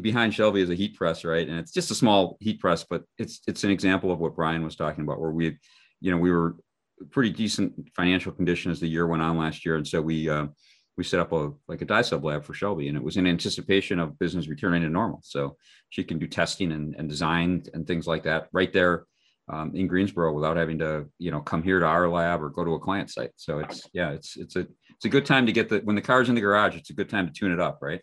behind 0.02 0.34
Shelby 0.34 0.62
is 0.62 0.70
a 0.70 0.76
heat 0.76 0.96
press, 0.96 1.24
right? 1.24 1.48
And 1.48 1.60
it's 1.60 1.74
just 1.74 1.91
a 1.91 1.96
small 1.96 2.38
heat 2.39 2.60
press, 2.60 2.86
but 2.89 3.04
it's 3.17 3.41
it's 3.48 3.63
an 3.63 3.72
example 3.72 4.12
of 4.12 4.20
what 4.20 4.36
Brian 4.36 4.63
was 4.63 4.76
talking 4.76 5.04
about, 5.04 5.20
where 5.20 5.32
we, 5.32 5.58
you 6.02 6.12
know, 6.12 6.17
we 6.17 6.32
were 6.32 6.56
pretty 7.12 7.32
decent 7.32 7.90
financial 7.96 8.32
condition 8.32 8.72
as 8.72 8.80
the 8.80 8.88
year 8.88 9.08
went 9.08 9.22
on 9.22 9.38
last 9.38 9.66
year, 9.66 9.76
and 9.76 9.88
so 9.88 10.02
we 10.02 10.30
uh, 10.30 10.48
we 10.98 11.04
set 11.04 11.20
up 11.20 11.32
a 11.32 11.52
like 11.68 11.82
a 11.82 11.86
dye 11.86 12.02
sub 12.02 12.24
lab 12.24 12.44
for 12.44 12.54
Shelby, 12.54 12.88
and 12.88 12.98
it 12.98 13.04
was 13.04 13.18
in 13.18 13.28
anticipation 13.28 14.00
of 14.00 14.18
business 14.20 14.48
returning 14.48 14.82
to 14.82 14.90
normal. 14.90 15.20
So 15.24 15.58
she 15.90 16.04
can 16.04 16.20
do 16.20 16.28
testing 16.28 16.72
and, 16.72 16.96
and 16.96 17.08
design 17.08 17.64
and 17.74 17.86
things 17.86 18.08
like 18.08 18.24
that 18.24 18.48
right 18.52 18.74
there 18.74 19.06
um, 19.48 19.74
in 19.76 19.88
Greensboro 19.88 20.34
without 20.34 20.58
having 20.58 20.80
to 20.80 21.06
you 21.20 21.32
know 21.32 21.40
come 21.40 21.64
here 21.64 21.80
to 21.80 21.86
our 21.86 22.10
lab 22.10 22.42
or 22.42 22.50
go 22.50 22.66
to 22.66 22.74
a 22.74 22.80
client 22.80 23.12
site. 23.12 23.32
So 23.36 23.60
it's 23.60 23.88
yeah, 23.94 24.12
it's 24.12 24.36
it's 24.38 24.56
a 24.56 24.68
it's 24.96 25.06
a 25.06 25.10
good 25.10 25.26
time 25.26 25.46
to 25.46 25.52
get 25.52 25.70
the 25.70 25.80
when 25.80 25.96
the 25.96 26.02
car's 26.02 26.30
in 26.30 26.36
the 26.36 26.42
garage. 26.42 26.76
It's 26.76 26.90
a 26.90 26.94
good 26.94 27.10
time 27.10 27.28
to 27.28 27.34
tune 27.34 27.52
it 27.52 27.60
up, 27.60 27.80
right? 27.82 28.02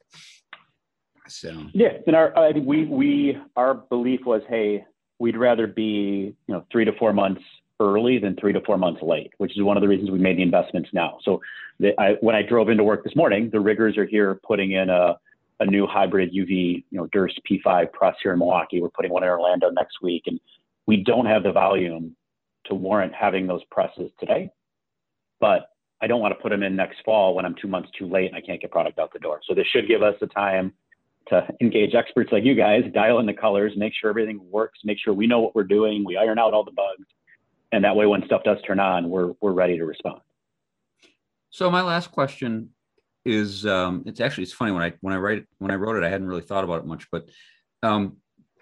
So 1.27 1.67
yeah, 1.73 1.99
and 2.07 2.15
our 2.15 2.37
I 2.39 2.53
think 2.53 2.67
we 2.67 2.85
we 2.85 3.39
our 3.57 3.75
belief 3.75 4.25
was 4.25 4.43
hey 4.49 4.85
we'd 5.19 5.37
rather 5.37 5.67
be 5.67 6.37
you 6.47 6.55
know 6.55 6.65
three 6.71 6.85
to 6.85 6.93
four 6.93 7.13
months 7.13 7.43
early 7.81 8.19
than 8.19 8.37
three 8.37 8.53
to 8.53 8.61
four 8.61 8.79
months 8.79 9.03
late, 9.03 9.33
which 9.39 9.57
is 9.57 9.63
one 9.63 9.77
of 9.77 9.81
the 9.81 9.89
reasons 9.89 10.11
we 10.11 10.19
made 10.19 10.39
the 10.39 10.43
investments 10.43 10.91
now. 10.93 11.19
So 11.25 11.41
the, 11.81 11.99
I, 12.01 12.15
when 12.21 12.35
I 12.35 12.43
drove 12.43 12.69
into 12.69 12.85
work 12.85 13.05
this 13.05 13.17
morning, 13.17 13.51
the 13.53 13.61
riggers 13.61 13.97
are 13.97 14.07
here 14.07 14.41
putting 14.47 14.73
in 14.73 14.91
a, 14.91 15.19
a 15.61 15.67
new 15.67 15.87
hybrid 15.87 16.33
UV, 16.33 16.85
you 16.91 16.99
know, 16.99 17.07
Durst 17.07 17.41
P5 17.51 17.93
press 17.93 18.15
here 18.23 18.33
in 18.33 18.39
Milwaukee. 18.39 18.81
We're 18.81 18.91
putting 18.91 19.13
one 19.13 19.23
in 19.23 19.29
Orlando 19.29 19.71
next 19.71 20.03
week, 20.03 20.25
and 20.27 20.39
we 20.87 20.99
don't 20.99 21.27
have 21.27 21.43
the 21.43 21.53
volume 21.53 22.17
to 22.67 22.75
warrant 22.75 23.13
having 23.15 23.47
those 23.47 23.63
presses 23.71 24.11
today. 24.19 24.51
But 25.41 25.69
I 26.01 26.07
don't 26.07 26.21
want 26.21 26.33
to 26.37 26.43
put 26.43 26.51
them 26.51 26.63
in 26.63 26.77
next 26.77 26.99
fall 27.05 27.35
when 27.35 27.45
I'm 27.45 27.55
two 27.61 27.69
months 27.69 27.91
too 27.99 28.07
late 28.07 28.27
and 28.27 28.37
I 28.37 28.41
can't 28.41 28.61
get 28.61 28.71
product 28.71 28.99
out 28.99 29.13
the 29.13 29.19
door. 29.19 29.41
So 29.49 29.55
this 29.55 29.67
should 29.73 29.89
give 29.89 30.03
us 30.03 30.15
the 30.21 30.27
time 30.27 30.73
to 31.29 31.47
engage 31.61 31.95
experts 31.95 32.31
like 32.31 32.45
you 32.45 32.55
guys, 32.55 32.83
dial 32.93 33.19
in 33.19 33.27
the 33.27 33.33
colors, 33.33 33.73
make 33.77 33.95
sure 33.99 34.11
everything 34.11 34.41
works, 34.51 34.81
make 34.85 34.99
sure 35.03 35.15
we 35.15 35.27
know 35.27 35.41
what 35.41 35.55
we're 35.55 35.65
doing, 35.65 36.05
we 36.05 36.17
iron 36.17 36.39
out 36.39 36.53
all 36.53 36.65
the 36.65 36.71
bugs, 36.71 37.07
and 37.75 37.85
that 37.85 37.97
way 37.97 38.07
when 38.07 38.25
stuff 38.27 38.43
does 38.45 38.59
turn 38.67 38.81
on 38.81 39.11
we're 39.11 39.33
we're 39.41 39.53
ready 39.53 39.77
to 39.79 39.85
respond. 39.85 40.21
So 41.51 41.71
my 41.71 41.83
last 41.83 42.11
question 42.11 42.71
is 43.25 43.65
um, 43.67 44.05
it's 44.07 44.21
actually 44.21 44.45
it's 44.45 44.53
funny 44.53 44.73
when 44.73 44.83
i 44.83 44.93
when 45.01 45.15
i 45.15 45.17
write 45.17 45.47
when 45.59 45.71
i 45.71 45.75
wrote 45.75 45.97
it 45.97 46.05
i 46.05 46.09
hadn't 46.09 46.27
really 46.27 46.43
thought 46.43 46.65
about 46.65 46.81
it 46.81 46.87
much 46.87 47.11
but 47.11 47.29
um, 47.83 48.17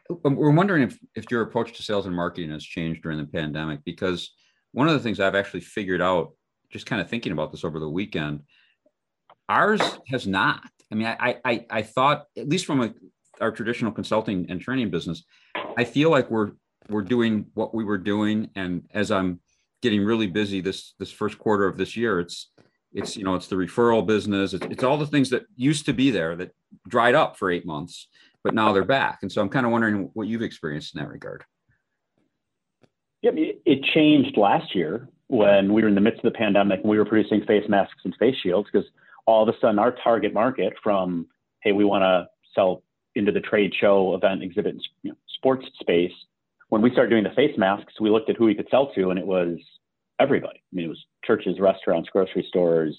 we're 0.09 0.53
wondering 0.53 0.83
if 0.85 0.99
if 1.15 1.31
your 1.31 1.43
approach 1.43 1.73
to 1.73 1.83
sales 1.83 2.07
and 2.07 2.15
marketing 2.15 2.51
has 2.51 2.65
changed 2.65 3.03
during 3.03 3.19
the 3.19 3.25
pandemic 3.25 3.81
because 3.85 4.33
one 4.73 4.87
of 4.87 4.95
the 4.95 5.01
things 5.01 5.21
i've 5.21 5.35
actually 5.35 5.61
figured 5.61 6.01
out 6.01 6.33
just 6.71 6.87
kind 6.87 7.03
of 7.03 7.11
thinking 7.11 7.33
about 7.33 7.51
this 7.51 7.65
over 7.65 7.79
the 7.79 7.89
weekend 7.89 8.43
ours 9.49 9.83
has 10.07 10.27
not. 10.27 10.63
I 10.91 10.95
mean 10.95 11.07
i 11.07 11.37
i 11.45 11.67
i 11.71 11.83
thought 11.83 12.27
at 12.37 12.49
least 12.49 12.67
from 12.67 12.83
a, 12.83 12.95
our 13.41 13.51
traditional 13.51 13.93
consulting 13.93 14.47
and 14.49 14.61
training 14.61 14.91
business 14.91 15.25
i 15.77 15.85
feel 15.85 16.11
like 16.11 16.31
we're 16.31 16.53
we're 16.89 17.03
doing 17.03 17.47
what 17.55 17.75
we 17.75 17.85
were 17.85 17.99
doing. 17.99 18.51
And 18.55 18.83
as 18.93 19.11
i'm 19.11 19.41
getting 19.83 20.05
really 20.05 20.29
busy 20.29 20.61
this 20.61 20.95
this 20.99 21.11
first 21.11 21.39
quarter 21.39 21.67
of 21.67 21.77
this 21.77 21.97
year 21.97 22.21
it's 22.21 22.51
it's 22.95 23.17
you 23.17 23.25
know 23.25 23.35
it's 23.35 23.49
the 23.49 23.57
referral 23.57 24.07
business. 24.07 24.55
It's, 24.55 24.67
it's 24.67 24.85
all 24.85 24.97
the 24.97 25.07
things 25.07 25.31
that 25.31 25.43
used 25.57 25.87
to 25.87 25.93
be 25.93 26.11
there 26.11 26.37
that 26.37 26.53
dried 26.89 27.15
up 27.15 27.37
for 27.37 27.51
eight 27.51 27.67
months 27.67 28.09
but 28.45 28.55
now 28.55 28.73
they're 28.73 28.85
back. 28.85 29.21
And 29.23 29.31
so 29.31 29.43
i'm 29.43 29.49
kind 29.49 29.67
of 29.67 29.73
wondering 29.73 30.11
what 30.15 30.29
you've 30.29 30.43
experienced 30.43 30.95
in 30.95 31.01
that 31.01 31.09
regard. 31.09 31.45
Yeah 33.23 33.31
it 33.35 33.85
changed 33.95 34.37
last 34.37 34.75
year 34.75 35.09
when 35.29 35.73
we 35.73 35.83
were 35.83 35.89
in 35.89 35.95
the 35.95 36.01
midst 36.01 36.25
of 36.25 36.33
the 36.33 36.39
pandemic 36.39 36.81
and 36.81 36.91
we 36.91 36.99
were 36.99 37.05
producing 37.05 37.45
face 37.47 37.69
masks 37.69 38.01
and 38.05 38.15
face 38.19 38.37
shields 38.43 38.69
because 38.71 38.89
all 39.27 39.43
of 39.49 39.55
a 39.55 39.59
sudden 39.61 39.79
our 39.79 39.93
target 40.05 40.35
market 40.35 40.75
from 40.83 41.27
hey 41.63 41.73
we 41.73 41.85
want 41.85 42.03
to 42.03 42.29
sell 42.55 42.83
into 43.15 43.33
the 43.33 43.41
trade 43.41 43.73
show 43.79 44.15
event 44.15 44.43
exhibit 44.43 44.77
you 45.03 45.11
know, 45.11 45.17
sports 45.29 45.67
space 45.81 46.13
when 46.73 46.81
we 46.81 46.91
started 46.91 47.11
doing 47.11 47.23
the 47.23 47.29
face 47.37 47.55
masks, 47.59 48.01
we 48.01 48.09
looked 48.09 48.31
at 48.31 48.37
who 48.39 48.47
we 48.47 48.55
could 48.55 48.67
sell 48.71 48.91
to, 48.95 49.11
and 49.11 49.19
it 49.19 49.27
was 49.27 49.59
everybody. 50.19 50.63
I 50.73 50.75
mean, 50.75 50.87
it 50.87 50.89
was 50.89 51.05
churches, 51.23 51.61
restaurants, 51.61 52.09
grocery 52.09 52.47
stores, 52.49 52.97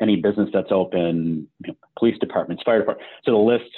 any 0.00 0.14
business 0.14 0.48
that's 0.52 0.70
open, 0.70 1.48
you 1.64 1.72
know, 1.72 1.74
police 1.98 2.16
departments, 2.20 2.62
fire 2.62 2.78
department. 2.78 3.04
So 3.24 3.32
the 3.32 3.38
list, 3.38 3.68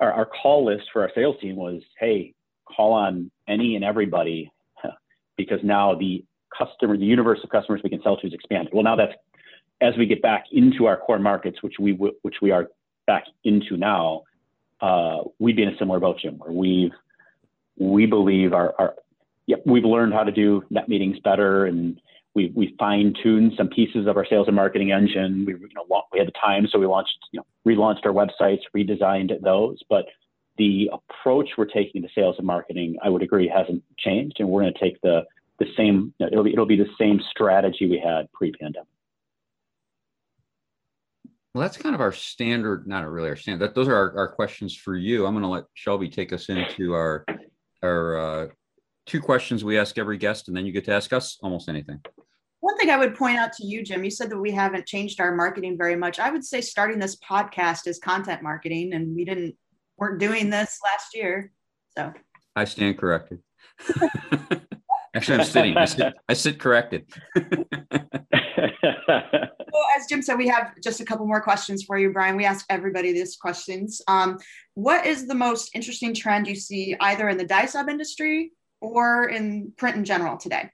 our, 0.00 0.10
our 0.10 0.24
call 0.24 0.64
list 0.64 0.84
for 0.90 1.02
our 1.02 1.10
sales 1.14 1.36
team 1.38 1.56
was, 1.56 1.82
hey, 2.00 2.32
call 2.64 2.94
on 2.94 3.30
any 3.46 3.76
and 3.76 3.84
everybody, 3.84 4.50
because 5.36 5.58
now 5.62 5.94
the 5.94 6.24
customer, 6.56 6.96
the 6.96 7.04
universe 7.04 7.40
of 7.44 7.50
customers 7.50 7.82
we 7.84 7.90
can 7.90 8.00
sell 8.00 8.16
to 8.16 8.26
is 8.26 8.32
expanded. 8.32 8.72
Well, 8.72 8.84
now 8.84 8.96
that's 8.96 9.12
as 9.82 9.92
we 9.98 10.06
get 10.06 10.22
back 10.22 10.44
into 10.50 10.86
our 10.86 10.96
core 10.96 11.18
markets, 11.18 11.62
which 11.62 11.74
we 11.78 11.92
which 11.92 12.36
we 12.40 12.52
are 12.52 12.68
back 13.06 13.24
into 13.44 13.76
now, 13.76 14.22
uh, 14.80 15.24
we'd 15.38 15.56
be 15.56 15.62
in 15.62 15.68
a 15.68 15.76
similar 15.76 16.00
boat, 16.00 16.20
Jim, 16.22 16.38
where 16.38 16.52
we've 16.52 16.92
we 17.78 18.06
believe 18.06 18.52
our, 18.52 18.94
yep, 19.46 19.62
we've 19.66 19.84
learned 19.84 20.12
how 20.12 20.24
to 20.24 20.32
do 20.32 20.62
net 20.70 20.88
meetings 20.88 21.18
better 21.20 21.66
and 21.66 22.00
we 22.34 22.52
we 22.54 22.74
fine 22.78 23.14
tuned 23.22 23.52
some 23.56 23.68
pieces 23.68 24.06
of 24.06 24.16
our 24.16 24.26
sales 24.26 24.46
and 24.48 24.56
marketing 24.56 24.92
engine. 24.92 25.44
We 25.46 25.52
you 25.54 25.68
know 25.74 26.02
we 26.12 26.18
had 26.18 26.28
the 26.28 26.32
time, 26.32 26.66
so 26.70 26.78
we 26.78 26.86
launched 26.86 27.16
you 27.32 27.40
know 27.40 27.46
relaunched 27.66 28.04
our 28.04 28.12
websites, 28.12 28.60
redesigned 28.76 29.30
those. 29.42 29.78
But 29.88 30.06
the 30.58 30.90
approach 30.92 31.50
we're 31.56 31.66
taking 31.66 32.02
to 32.02 32.08
sales 32.14 32.36
and 32.38 32.46
marketing, 32.46 32.96
I 33.02 33.08
would 33.08 33.22
agree, 33.22 33.48
hasn't 33.48 33.82
changed, 33.98 34.36
and 34.40 34.48
we're 34.48 34.62
going 34.62 34.74
to 34.74 34.80
take 34.80 35.00
the 35.00 35.24
the 35.58 35.66
same. 35.76 36.12
It'll 36.20 36.44
be 36.44 36.52
it'll 36.52 36.66
be 36.66 36.76
the 36.76 36.90
same 36.98 37.20
strategy 37.30 37.88
we 37.88 38.02
had 38.04 38.30
pre-pandemic. 38.32 38.88
Well, 41.54 41.62
that's 41.62 41.76
kind 41.76 41.94
of 41.94 42.00
our 42.00 42.10
standard, 42.10 42.88
not 42.88 43.08
really 43.08 43.28
our 43.28 43.36
standard. 43.36 43.68
That, 43.68 43.74
those 43.76 43.86
are 43.86 43.94
our, 43.94 44.18
our 44.18 44.28
questions 44.28 44.74
for 44.76 44.96
you. 44.96 45.24
I'm 45.24 45.34
going 45.34 45.44
to 45.44 45.48
let 45.48 45.66
Shelby 45.74 46.08
take 46.08 46.32
us 46.32 46.48
into 46.48 46.94
our 46.94 47.24
our 47.84 48.16
uh, 48.16 48.46
two 49.06 49.20
questions 49.20 49.64
we 49.64 49.78
ask 49.78 49.98
every 49.98 50.18
guest, 50.18 50.48
and 50.48 50.56
then 50.56 50.66
you 50.66 50.72
get 50.72 50.84
to 50.86 50.92
ask 50.92 51.12
us 51.12 51.38
almost 51.42 51.68
anything. 51.68 52.00
One 52.60 52.76
thing 52.78 52.90
I 52.90 52.96
would 52.96 53.14
point 53.14 53.38
out 53.38 53.52
to 53.54 53.66
you, 53.66 53.84
Jim, 53.84 54.04
you 54.04 54.10
said 54.10 54.30
that 54.30 54.38
we 54.38 54.50
haven't 54.50 54.86
changed 54.86 55.20
our 55.20 55.34
marketing 55.34 55.76
very 55.76 55.96
much. 55.96 56.18
I 56.18 56.30
would 56.30 56.44
say 56.44 56.62
starting 56.62 56.98
this 56.98 57.16
podcast 57.16 57.86
is 57.86 57.98
content 57.98 58.42
marketing, 58.42 58.94
and 58.94 59.14
we 59.14 59.24
didn't 59.24 59.54
weren't 59.98 60.18
doing 60.18 60.50
this 60.50 60.78
last 60.82 61.14
year. 61.14 61.52
So 61.96 62.12
I 62.56 62.64
stand 62.64 62.98
corrected. 62.98 63.40
Actually, 65.14 65.38
I'm 65.38 65.44
sitting. 65.44 65.76
I 65.76 65.84
sit, 65.84 66.14
I 66.28 66.32
sit 66.32 66.58
corrected. 66.58 67.06
well, 69.74 69.84
as 69.98 70.06
Jim 70.06 70.22
said, 70.22 70.38
we 70.38 70.46
have 70.46 70.80
just 70.80 71.00
a 71.00 71.04
couple 71.04 71.26
more 71.26 71.40
questions 71.40 71.82
for 71.82 71.98
you, 71.98 72.12
Brian. 72.12 72.36
We 72.36 72.44
ask 72.44 72.64
everybody 72.70 73.12
these 73.12 73.36
questions. 73.36 74.00
Um, 74.06 74.38
what 74.74 75.04
is 75.04 75.26
the 75.26 75.34
most 75.34 75.74
interesting 75.74 76.14
trend 76.14 76.46
you 76.46 76.54
see 76.54 76.96
either 77.00 77.28
in 77.28 77.36
the 77.36 77.44
dye 77.44 77.66
sub 77.66 77.88
industry 77.88 78.52
or 78.80 79.28
in 79.28 79.72
print 79.76 79.96
in 79.96 80.04
general 80.04 80.36
today? 80.36 80.70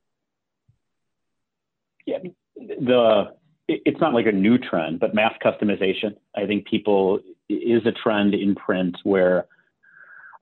Yeah, 2.04 2.18
the 2.56 3.32
it's 3.68 4.00
not 4.00 4.12
like 4.12 4.26
a 4.26 4.32
new 4.32 4.58
trend, 4.58 5.00
but 5.00 5.14
mass 5.14 5.32
customization. 5.42 6.16
I 6.36 6.44
think 6.46 6.66
people 6.66 7.20
is 7.48 7.86
a 7.86 7.92
trend 7.92 8.34
in 8.34 8.54
print 8.54 8.96
where 9.04 9.46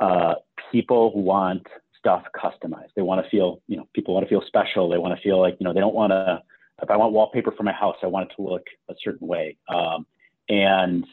uh, 0.01 0.35
people 0.73 1.13
want 1.15 1.65
stuff 1.97 2.25
customized. 2.35 2.89
They 2.97 3.03
want 3.03 3.23
to 3.23 3.31
feel, 3.31 3.61
you 3.69 3.77
know, 3.77 3.87
people 3.95 4.15
want 4.15 4.25
to 4.25 4.29
feel 4.29 4.43
special. 4.47 4.89
They 4.89 4.99
want 4.99 5.15
to 5.15 5.23
feel 5.23 5.39
like, 5.41 5.59
you 5.61 5.65
know, 5.65 5.73
they 5.73 5.81
don't 5.81 5.95
want 5.95 6.11
to. 6.11 6.43
If 6.83 6.91
I 6.91 6.97
want 6.97 7.13
wallpaper 7.13 7.53
for 7.53 7.63
my 7.63 7.73
house, 7.73 7.97
I 8.03 8.07
want 8.07 8.31
it 8.31 8.35
to 8.37 8.43
look 8.43 8.67
a 8.89 8.95
certain 9.03 9.27
way. 9.27 9.57
Um, 9.69 10.07
and 10.49 11.05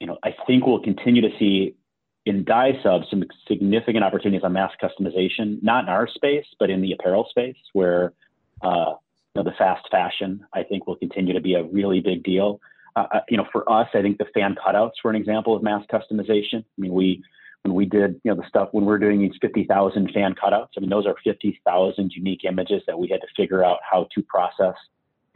you 0.00 0.06
know, 0.06 0.18
I 0.22 0.34
think 0.46 0.66
we'll 0.66 0.82
continue 0.82 1.22
to 1.22 1.30
see 1.38 1.74
in 2.26 2.44
dye 2.44 2.72
subs 2.82 3.06
some 3.08 3.22
significant 3.48 4.04
opportunities 4.04 4.44
on 4.44 4.52
mass 4.52 4.72
customization, 4.82 5.62
not 5.62 5.84
in 5.84 5.88
our 5.88 6.08
space, 6.08 6.44
but 6.58 6.70
in 6.70 6.82
the 6.82 6.92
apparel 6.92 7.26
space, 7.30 7.56
where 7.72 8.12
uh, 8.62 8.94
you 9.34 9.42
know, 9.42 9.44
the 9.44 9.56
fast 9.56 9.86
fashion 9.90 10.44
I 10.52 10.62
think 10.62 10.86
will 10.86 10.96
continue 10.96 11.32
to 11.32 11.40
be 11.40 11.54
a 11.54 11.62
really 11.62 12.00
big 12.00 12.22
deal. 12.24 12.60
Uh, 12.94 13.06
uh 13.12 13.20
you 13.28 13.36
know, 13.36 13.46
for 13.52 13.70
us, 13.70 13.88
I 13.94 14.02
think 14.02 14.18
the 14.18 14.26
fan 14.34 14.54
cutouts 14.54 15.02
were 15.02 15.10
an 15.10 15.16
example 15.16 15.56
of 15.56 15.62
mass 15.62 15.84
customization. 15.90 16.60
I 16.60 16.78
mean, 16.78 16.92
we 16.92 17.22
when 17.62 17.74
we 17.74 17.86
did 17.86 18.20
you 18.22 18.32
know 18.32 18.36
the 18.36 18.48
stuff 18.48 18.68
when 18.72 18.84
we 18.84 18.88
we're 18.88 18.98
doing 18.98 19.20
these 19.20 19.38
50,000 19.40 20.10
fan 20.12 20.34
cutouts. 20.34 20.70
I 20.76 20.80
mean, 20.80 20.90
those 20.90 21.06
are 21.06 21.16
50,000 21.24 22.12
unique 22.12 22.44
images 22.44 22.82
that 22.86 22.98
we 22.98 23.08
had 23.08 23.20
to 23.20 23.26
figure 23.36 23.64
out 23.64 23.78
how 23.88 24.08
to 24.14 24.22
process 24.22 24.74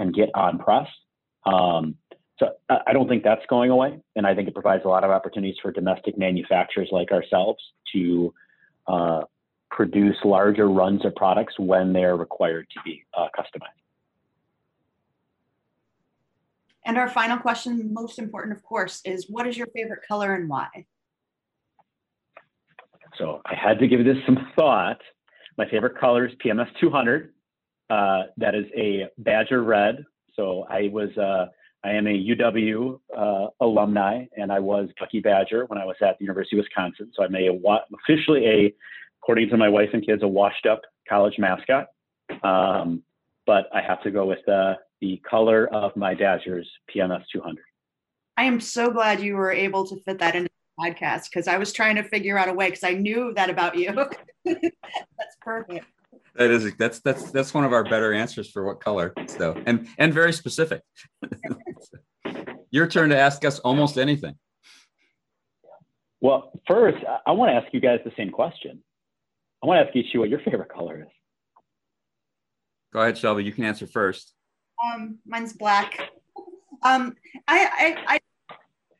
and 0.00 0.12
get 0.14 0.30
on 0.34 0.58
press. 0.58 0.88
Um, 1.46 1.94
so 2.38 2.48
I 2.70 2.94
don't 2.94 3.06
think 3.06 3.22
that's 3.22 3.44
going 3.48 3.70
away, 3.70 4.00
and 4.16 4.26
I 4.26 4.34
think 4.34 4.48
it 4.48 4.54
provides 4.54 4.84
a 4.86 4.88
lot 4.88 5.04
of 5.04 5.10
opportunities 5.10 5.56
for 5.60 5.70
domestic 5.70 6.16
manufacturers 6.16 6.88
like 6.90 7.12
ourselves 7.12 7.62
to 7.92 8.34
uh, 8.88 9.20
produce 9.70 10.16
larger 10.24 10.68
runs 10.70 11.04
of 11.04 11.14
products 11.14 11.54
when 11.58 11.92
they're 11.92 12.16
required 12.16 12.66
to 12.72 12.80
be 12.82 13.04
uh, 13.16 13.28
customized. 13.38 13.76
And 16.86 16.96
our 16.96 17.10
final 17.10 17.36
question, 17.36 17.92
most 17.92 18.18
important, 18.18 18.56
of 18.56 18.62
course, 18.62 19.02
is 19.04 19.26
what 19.28 19.46
is 19.46 19.58
your 19.58 19.66
favorite 19.74 20.00
color 20.08 20.34
and 20.34 20.48
why? 20.48 20.86
So 23.18 23.42
I 23.44 23.54
had 23.54 23.78
to 23.80 23.86
give 23.86 24.02
this 24.02 24.16
some 24.24 24.38
thought. 24.56 25.00
My 25.58 25.68
favorite 25.68 25.98
color 25.98 26.26
is 26.26 26.32
PMS 26.42 26.68
200. 26.80 27.34
Uh, 27.90 28.22
that 28.36 28.54
is 28.54 28.66
a 28.76 29.08
Badger 29.18 29.62
red. 29.62 30.04
So 30.34 30.64
I 30.70 30.88
was 30.92 31.10
uh, 31.18 31.46
I 31.82 31.90
am 31.92 32.06
a 32.06 32.10
UW 32.10 33.00
uh, 33.16 33.46
alumni, 33.60 34.26
and 34.36 34.52
I 34.52 34.58
was 34.58 34.88
Bucky 34.98 35.20
Badger 35.20 35.64
when 35.66 35.78
I 35.78 35.84
was 35.84 35.96
at 36.02 36.18
the 36.18 36.24
University 36.24 36.58
of 36.58 36.64
Wisconsin. 36.64 37.10
So 37.14 37.24
I'm 37.24 37.34
a 37.34 37.48
officially 38.04 38.46
a, 38.46 38.74
according 39.22 39.48
to 39.48 39.56
my 39.56 39.68
wife 39.68 39.90
and 39.92 40.04
kids, 40.04 40.22
a 40.22 40.28
washed-up 40.28 40.82
college 41.08 41.38
mascot. 41.38 41.86
Um, 42.44 43.02
but 43.46 43.66
I 43.74 43.80
have 43.80 44.02
to 44.02 44.10
go 44.10 44.26
with 44.26 44.46
uh, 44.48 44.74
the 45.00 45.20
color 45.28 45.68
of 45.74 45.96
my 45.96 46.14
Badgers 46.14 46.70
PMS 46.94 47.24
200. 47.32 47.64
I 48.36 48.44
am 48.44 48.60
so 48.60 48.90
glad 48.90 49.20
you 49.20 49.34
were 49.34 49.52
able 49.52 49.86
to 49.86 49.96
fit 50.02 50.18
that 50.18 50.36
into 50.36 50.48
the 50.48 50.84
podcast 50.84 51.30
because 51.30 51.48
I 51.48 51.56
was 51.56 51.72
trying 51.72 51.96
to 51.96 52.02
figure 52.02 52.38
out 52.38 52.48
a 52.48 52.52
way 52.52 52.66
because 52.66 52.84
I 52.84 52.92
knew 52.92 53.32
that 53.34 53.50
about 53.50 53.76
you. 53.76 53.92
That's 54.44 55.36
perfect. 55.40 55.86
That 56.36 56.50
is 56.50 56.74
that's 56.76 57.00
that's 57.00 57.30
that's 57.30 57.52
one 57.52 57.64
of 57.64 57.72
our 57.72 57.84
better 57.84 58.12
answers 58.12 58.50
for 58.50 58.64
what 58.64 58.80
color. 58.80 59.12
So 59.26 59.60
and 59.66 59.88
and 59.98 60.12
very 60.14 60.32
specific. 60.32 60.82
Your 62.70 62.86
turn 62.86 63.10
to 63.10 63.18
ask 63.18 63.44
us 63.44 63.58
almost 63.58 63.98
anything. 63.98 64.36
Well, 66.20 66.52
first, 66.68 66.98
I 67.26 67.32
want 67.32 67.50
to 67.50 67.54
ask 67.54 67.72
you 67.72 67.80
guys 67.80 68.00
the 68.04 68.12
same 68.16 68.30
question. 68.30 68.82
I 69.62 69.66
want 69.66 69.80
to 69.80 69.88
ask 69.88 69.96
each 69.96 70.08
of 70.08 70.14
you 70.14 70.20
what 70.20 70.28
your 70.28 70.40
favorite 70.40 70.68
color 70.68 71.02
is. 71.02 71.08
Go 72.92 73.00
ahead, 73.00 73.16
Shelby. 73.16 73.44
You 73.44 73.52
can 73.52 73.64
answer 73.64 73.86
first. 73.86 74.34
Um, 74.84 75.18
mine's 75.26 75.52
black. 75.52 76.10
Um, 76.82 77.16
I, 77.46 77.96
I, 78.08 78.14
I 78.14 78.20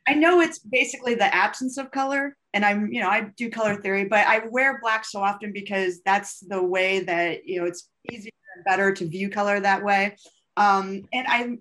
I 0.07 0.15
know 0.15 0.41
it's 0.41 0.59
basically 0.59 1.15
the 1.15 1.33
absence 1.33 1.77
of 1.77 1.91
color, 1.91 2.35
and 2.53 2.65
I'm, 2.65 2.91
you 2.91 3.01
know, 3.01 3.07
I 3.07 3.29
do 3.37 3.49
color 3.49 3.75
theory, 3.75 4.05
but 4.05 4.25
I 4.27 4.41
wear 4.49 4.79
black 4.81 5.05
so 5.05 5.21
often 5.21 5.53
because 5.53 6.01
that's 6.03 6.39
the 6.39 6.61
way 6.61 7.01
that, 7.01 7.45
you 7.45 7.59
know, 7.59 7.67
it's 7.67 7.87
easier 8.11 8.31
and 8.55 8.65
better 8.65 8.91
to 8.93 9.07
view 9.07 9.29
color 9.29 9.59
that 9.59 9.83
way. 9.83 10.15
Um, 10.57 11.03
and 11.13 11.27
I, 11.27 11.57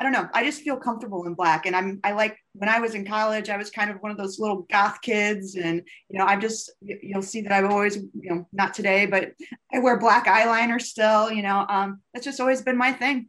I 0.00 0.02
don't 0.02 0.12
know, 0.12 0.28
I 0.32 0.42
just 0.42 0.62
feel 0.62 0.76
comfortable 0.76 1.26
in 1.26 1.34
black. 1.34 1.66
And 1.66 1.76
I'm, 1.76 2.00
I 2.02 2.12
like 2.12 2.36
when 2.54 2.68
I 2.68 2.80
was 2.80 2.94
in 2.94 3.06
college, 3.06 3.48
I 3.48 3.56
was 3.56 3.70
kind 3.70 3.90
of 3.90 3.98
one 3.98 4.10
of 4.10 4.18
those 4.18 4.40
little 4.40 4.66
goth 4.68 5.00
kids. 5.00 5.54
And, 5.54 5.82
you 6.08 6.18
know, 6.18 6.26
I 6.26 6.36
just, 6.36 6.72
you'll 6.80 7.22
see 7.22 7.42
that 7.42 7.52
I've 7.52 7.70
always, 7.70 7.96
you 7.96 8.34
know, 8.34 8.48
not 8.52 8.74
today, 8.74 9.06
but 9.06 9.32
I 9.72 9.78
wear 9.78 9.98
black 9.98 10.26
eyeliner 10.26 10.80
still, 10.80 11.30
you 11.30 11.42
know, 11.42 11.64
um, 11.68 12.00
that's 12.12 12.24
just 12.24 12.40
always 12.40 12.62
been 12.62 12.76
my 12.76 12.92
thing. 12.92 13.28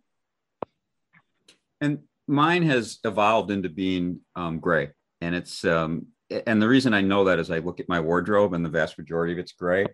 And 1.80 2.00
mine 2.28 2.64
has 2.64 3.00
evolved 3.04 3.52
into 3.52 3.70
being 3.70 4.20
um, 4.36 4.60
gray. 4.60 4.90
And 5.22 5.36
it's, 5.36 5.64
um, 5.66 6.08
and 6.48 6.62
the 6.62 6.68
reason 6.68 6.94
I 6.94 7.02
know 7.02 7.24
that 7.26 7.40
is 7.40 7.52
I 7.52 7.60
look 7.60 7.80
at 7.80 7.90
my 7.90 8.00
wardrobe 8.00 8.54
and 8.54 8.66
the 8.66 8.70
vast 8.70 8.98
majority 8.98 9.34
of 9.34 9.40
it's 9.40 9.52
gray. 9.52 9.86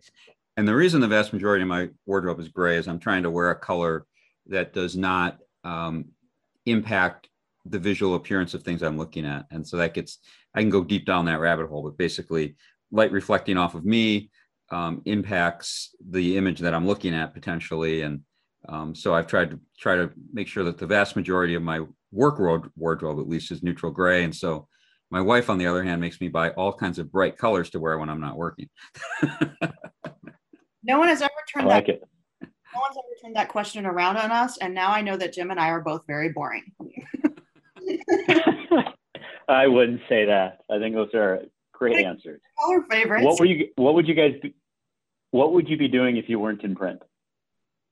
And 0.57 0.67
the 0.67 0.75
reason 0.75 1.01
the 1.01 1.07
vast 1.07 1.33
majority 1.33 1.61
of 1.63 1.69
my 1.69 1.89
wardrobe 2.05 2.39
is 2.39 2.49
gray 2.49 2.77
is 2.77 2.87
I'm 2.87 2.99
trying 2.99 3.23
to 3.23 3.31
wear 3.31 3.49
a 3.49 3.55
color 3.55 4.05
that 4.47 4.73
does 4.73 4.95
not 4.95 5.37
um, 5.63 6.05
impact 6.65 7.29
the 7.65 7.79
visual 7.79 8.15
appearance 8.15 8.53
of 8.53 8.63
things 8.63 8.81
I'm 8.81 8.97
looking 8.97 9.25
at. 9.25 9.45
And 9.51 9.67
so 9.67 9.77
that 9.77 9.93
gets, 9.93 10.19
I 10.55 10.61
can 10.61 10.69
go 10.69 10.83
deep 10.83 11.05
down 11.05 11.25
that 11.25 11.39
rabbit 11.39 11.67
hole, 11.67 11.83
but 11.83 11.97
basically 11.97 12.55
light 12.91 13.11
reflecting 13.11 13.57
off 13.57 13.75
of 13.75 13.85
me 13.85 14.31
um, 14.71 15.01
impacts 15.05 15.95
the 16.09 16.37
image 16.37 16.59
that 16.59 16.73
I'm 16.73 16.87
looking 16.87 17.13
at 17.13 17.33
potentially. 17.33 18.01
And 18.01 18.21
um, 18.67 18.95
so 18.95 19.13
I've 19.13 19.27
tried 19.27 19.51
to 19.51 19.59
try 19.77 19.95
to 19.95 20.11
make 20.33 20.47
sure 20.47 20.63
that 20.63 20.77
the 20.77 20.87
vast 20.87 21.15
majority 21.15 21.55
of 21.55 21.63
my 21.63 21.81
work 22.11 22.39
wardrobe, 22.75 23.19
at 23.19 23.27
least, 23.27 23.51
is 23.51 23.63
neutral 23.63 23.91
gray. 23.91 24.23
And 24.23 24.35
so 24.35 24.67
my 25.11 25.21
wife, 25.21 25.49
on 25.49 25.57
the 25.57 25.67
other 25.67 25.83
hand, 25.83 26.01
makes 26.01 26.21
me 26.21 26.27
buy 26.27 26.51
all 26.51 26.73
kinds 26.73 26.99
of 26.99 27.11
bright 27.11 27.37
colors 27.37 27.69
to 27.71 27.79
wear 27.79 27.97
when 27.97 28.09
I'm 28.09 28.21
not 28.21 28.37
working. 28.37 28.69
no 30.83 30.99
one 30.99 31.07
has 31.07 31.21
ever 31.21 31.31
turned 31.51 31.67
like 31.67 31.87
that. 31.87 31.95
It. 31.95 32.03
No 32.41 32.81
one's 32.81 32.97
ever 32.97 33.15
turned 33.21 33.35
that 33.35 33.49
question 33.49 33.85
around 33.85 34.17
on 34.17 34.31
us, 34.31 34.57
and 34.57 34.73
now 34.75 34.91
I 34.91 35.01
know 35.01 35.17
that 35.17 35.33
Jim 35.33 35.49
and 35.49 35.59
I 35.59 35.69
are 35.69 35.81
both 35.81 36.05
very 36.05 36.29
boring. 36.29 36.71
I 39.47 39.65
wouldn't 39.65 40.01
say 40.07 40.25
that. 40.25 40.59
I 40.69 40.77
think 40.77 40.93
those 40.93 41.13
are 41.15 41.39
great 41.73 42.05
answers. 42.05 42.39
Color 42.63 42.85
favorites. 42.89 43.25
What 43.25 43.39
were 43.39 43.45
you? 43.47 43.69
What 43.75 43.95
would 43.95 44.07
you 44.07 44.13
guys? 44.13 44.33
Be, 44.41 44.53
what 45.31 45.53
would 45.53 45.67
you 45.67 45.77
be 45.77 45.87
doing 45.87 46.17
if 46.17 46.29
you 46.29 46.39
weren't 46.39 46.63
in 46.63 46.75
print? 46.75 47.01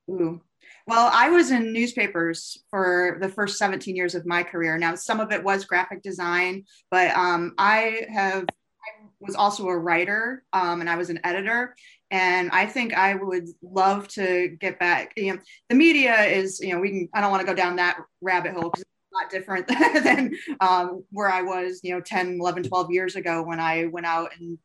Ooh, 0.10 0.42
well, 0.88 1.12
I 1.14 1.30
was 1.30 1.52
in 1.52 1.74
newspapers 1.74 2.64
for 2.70 3.18
the 3.20 3.28
first 3.28 3.58
17 3.58 3.96
years 3.96 4.16
of 4.16 4.26
my 4.26 4.42
career. 4.42 4.78
Now, 4.78 4.96
some 4.96 5.20
of 5.20 5.32
it 5.34 5.44
was 5.44 5.66
graphic 5.66 6.02
design, 6.02 6.64
but 6.90 7.16
um, 7.16 7.54
I 7.58 8.06
have 8.10 8.44
I 8.44 9.06
was 9.20 9.36
also 9.36 9.68
a 9.68 9.78
writer 9.78 10.46
um, 10.54 10.80
and 10.80 10.90
I 10.90 10.96
was 10.96 11.10
an 11.10 11.20
editor. 11.26 11.76
And 12.10 12.50
I 12.52 12.66
think 12.68 12.94
I 12.94 13.16
would 13.16 13.50
love 13.62 14.08
to 14.10 14.56
get 14.62 14.80
back. 14.80 15.12
You 15.18 15.34
know, 15.34 15.40
the 15.68 15.76
media 15.76 16.24
is, 16.24 16.62
you 16.62 16.74
know, 16.74 16.80
we 16.80 16.90
can, 16.90 17.10
I 17.14 17.20
don't 17.20 17.32
want 17.32 17.42
to 17.42 17.48
go 17.48 17.54
down 17.54 17.76
that 17.76 18.00
rabbit 18.22 18.54
hole 18.54 18.70
because 18.70 18.84
it's 18.84 19.12
a 19.12 19.16
lot 19.16 19.30
different 19.30 19.68
than 20.04 20.38
um, 20.62 21.04
where 21.12 21.30
I 21.30 21.42
was, 21.42 21.82
you 21.84 21.94
know, 21.94 22.00
10, 22.00 22.38
11, 22.40 22.64
12 22.64 22.92
years 22.92 23.18
ago 23.18 23.44
when 23.44 23.60
I 23.60 23.88
went 23.88 24.06
out 24.06 24.32
and 24.40 24.58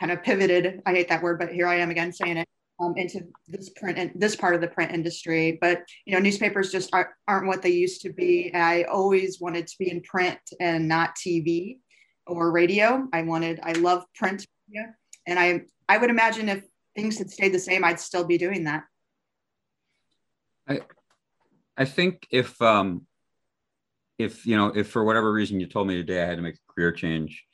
kind 0.00 0.10
of 0.10 0.22
pivoted. 0.22 0.80
I 0.86 0.92
hate 0.92 1.10
that 1.10 1.22
word, 1.22 1.38
but 1.38 1.52
here 1.52 1.66
I 1.66 1.76
am 1.76 1.90
again 1.90 2.14
saying 2.14 2.38
it 2.38 2.48
um, 2.80 2.94
into 2.96 3.20
this 3.48 3.70
print 3.70 3.98
and 3.98 4.10
this 4.14 4.36
part 4.36 4.54
of 4.54 4.60
the 4.60 4.68
print 4.68 4.92
industry. 4.92 5.58
But 5.60 5.82
you 6.04 6.14
know, 6.14 6.20
newspapers 6.20 6.72
just 6.72 6.90
aren't, 6.92 7.10
aren't 7.28 7.46
what 7.46 7.62
they 7.62 7.70
used 7.70 8.00
to 8.02 8.12
be. 8.12 8.52
I 8.54 8.84
always 8.84 9.40
wanted 9.40 9.66
to 9.66 9.74
be 9.78 9.90
in 9.90 10.02
print 10.02 10.38
and 10.60 10.88
not 10.88 11.16
TV 11.16 11.78
or 12.26 12.50
radio. 12.50 13.06
I 13.12 13.22
wanted, 13.22 13.60
I 13.62 13.72
love 13.72 14.04
print, 14.14 14.46
yeah, 14.68 14.90
and 15.26 15.38
I 15.38 15.62
I 15.88 15.98
would 15.98 16.10
imagine 16.10 16.48
if 16.48 16.64
things 16.96 17.18
had 17.18 17.30
stayed 17.30 17.52
the 17.52 17.58
same, 17.58 17.84
I'd 17.84 18.00
still 18.00 18.24
be 18.24 18.38
doing 18.38 18.64
that. 18.64 18.84
I 20.68 20.80
I 21.76 21.84
think 21.84 22.26
if 22.30 22.60
um 22.62 23.06
if 24.18 24.46
you 24.46 24.56
know 24.56 24.68
if 24.68 24.90
for 24.90 25.04
whatever 25.04 25.32
reason 25.32 25.60
you 25.60 25.66
told 25.66 25.86
me 25.86 25.94
today 25.94 26.22
I 26.22 26.26
had 26.26 26.36
to 26.36 26.42
make 26.42 26.54
a 26.54 26.72
career 26.72 26.92
change, 26.92 27.44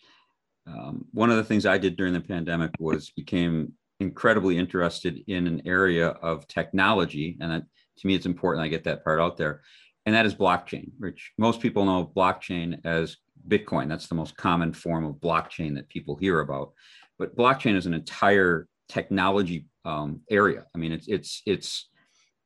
um, 0.66 1.06
one 1.12 1.30
of 1.30 1.36
the 1.36 1.44
things 1.44 1.66
I 1.66 1.78
did 1.78 1.96
during 1.96 2.12
the 2.12 2.20
pandemic 2.20 2.70
was 2.78 3.10
became 3.10 3.72
incredibly 4.00 4.58
interested 4.58 5.22
in 5.26 5.46
an 5.46 5.62
area 5.66 6.08
of 6.08 6.46
technology, 6.48 7.36
and 7.40 7.50
that, 7.50 7.62
to 7.98 8.06
me, 8.06 8.14
it's 8.14 8.26
important 8.26 8.64
I 8.64 8.68
get 8.68 8.84
that 8.84 9.04
part 9.04 9.20
out 9.20 9.36
there, 9.36 9.62
and 10.06 10.14
that 10.14 10.26
is 10.26 10.34
blockchain. 10.34 10.90
Which 10.98 11.32
most 11.38 11.60
people 11.60 11.84
know 11.84 12.10
blockchain 12.14 12.80
as 12.84 13.16
Bitcoin. 13.46 13.88
That's 13.88 14.08
the 14.08 14.14
most 14.14 14.36
common 14.36 14.72
form 14.72 15.04
of 15.04 15.16
blockchain 15.16 15.74
that 15.76 15.88
people 15.88 16.16
hear 16.16 16.40
about. 16.40 16.72
But 17.18 17.36
blockchain 17.36 17.76
is 17.76 17.86
an 17.86 17.94
entire 17.94 18.66
technology 18.88 19.66
um, 19.84 20.20
area. 20.30 20.66
I 20.74 20.78
mean, 20.78 20.92
it's 20.92 21.08
it's 21.08 21.42
it's. 21.46 21.86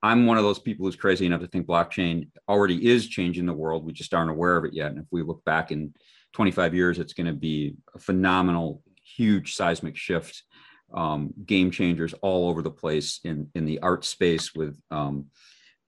I'm 0.03 0.27
one 0.27 0.37
of 0.37 0.45
those 0.45 0.59
people 0.59 0.85
who's 0.85 0.97
crazy 0.97 1.25
enough 1.25 1.41
to 1.41 1.47
think 1.47 1.67
blockchain 1.67 2.29
already 2.47 2.87
is 2.87 3.09
changing 3.09 3.47
the 3.47 3.55
world. 3.55 3.87
We 3.87 3.95
just 3.95 4.13
aren't 4.13 4.31
aware 4.31 4.59
of 4.59 4.67
it 4.67 4.75
yet. 4.75 4.91
And 4.91 4.99
if 4.99 5.07
we 5.11 5.23
look 5.23 5.43
back 5.47 5.73
in 5.73 5.95
25 6.35 6.75
years, 6.75 6.99
it's 6.99 7.15
going 7.15 7.27
to 7.27 7.33
be 7.33 7.77
a 7.95 7.99
phenomenal, 7.99 8.83
huge 9.03 9.55
seismic 9.55 9.97
shift, 9.97 10.43
um, 10.93 11.33
game 11.45 11.71
changers 11.71 12.15
all 12.23 12.49
over 12.49 12.63
the 12.63 12.71
place 12.71 13.21
in 13.25 13.51
in 13.55 13.65
the 13.65 13.81
art 13.81 14.05
space 14.05 14.55
with 14.55 14.81
um, 14.91 15.27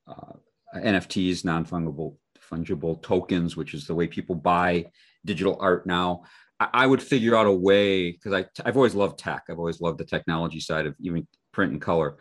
uh, 0.09 0.33
NFTs, 0.75 1.45
non 1.45 1.65
fungible 1.65 2.17
fungible 2.51 3.03
tokens, 3.03 3.57
which 3.57 3.75
is 3.75 3.87
the 3.87 3.95
way 3.95 4.07
people 4.07 4.35
buy 4.35 4.87
digital 5.25 5.57
art 5.61 5.87
now. 5.87 6.23
I, 6.61 6.69
I 6.73 6.87
would 6.87 7.03
figure 7.03 7.37
out 7.37 7.47
a 7.47 7.53
way 7.53 8.13
because 8.13 8.33
I 8.33 8.47
I've 8.65 8.77
always 8.77 8.95
loved 8.95 9.19
tech. 9.19 9.45
I've 9.49 9.59
always 9.59 9.81
loved 9.81 9.99
the 9.99 10.05
technology 10.05 10.61
side 10.61 10.87
of 10.87 10.95
even 11.01 11.27
print 11.53 11.73
and 11.73 11.81
color. 11.81 12.17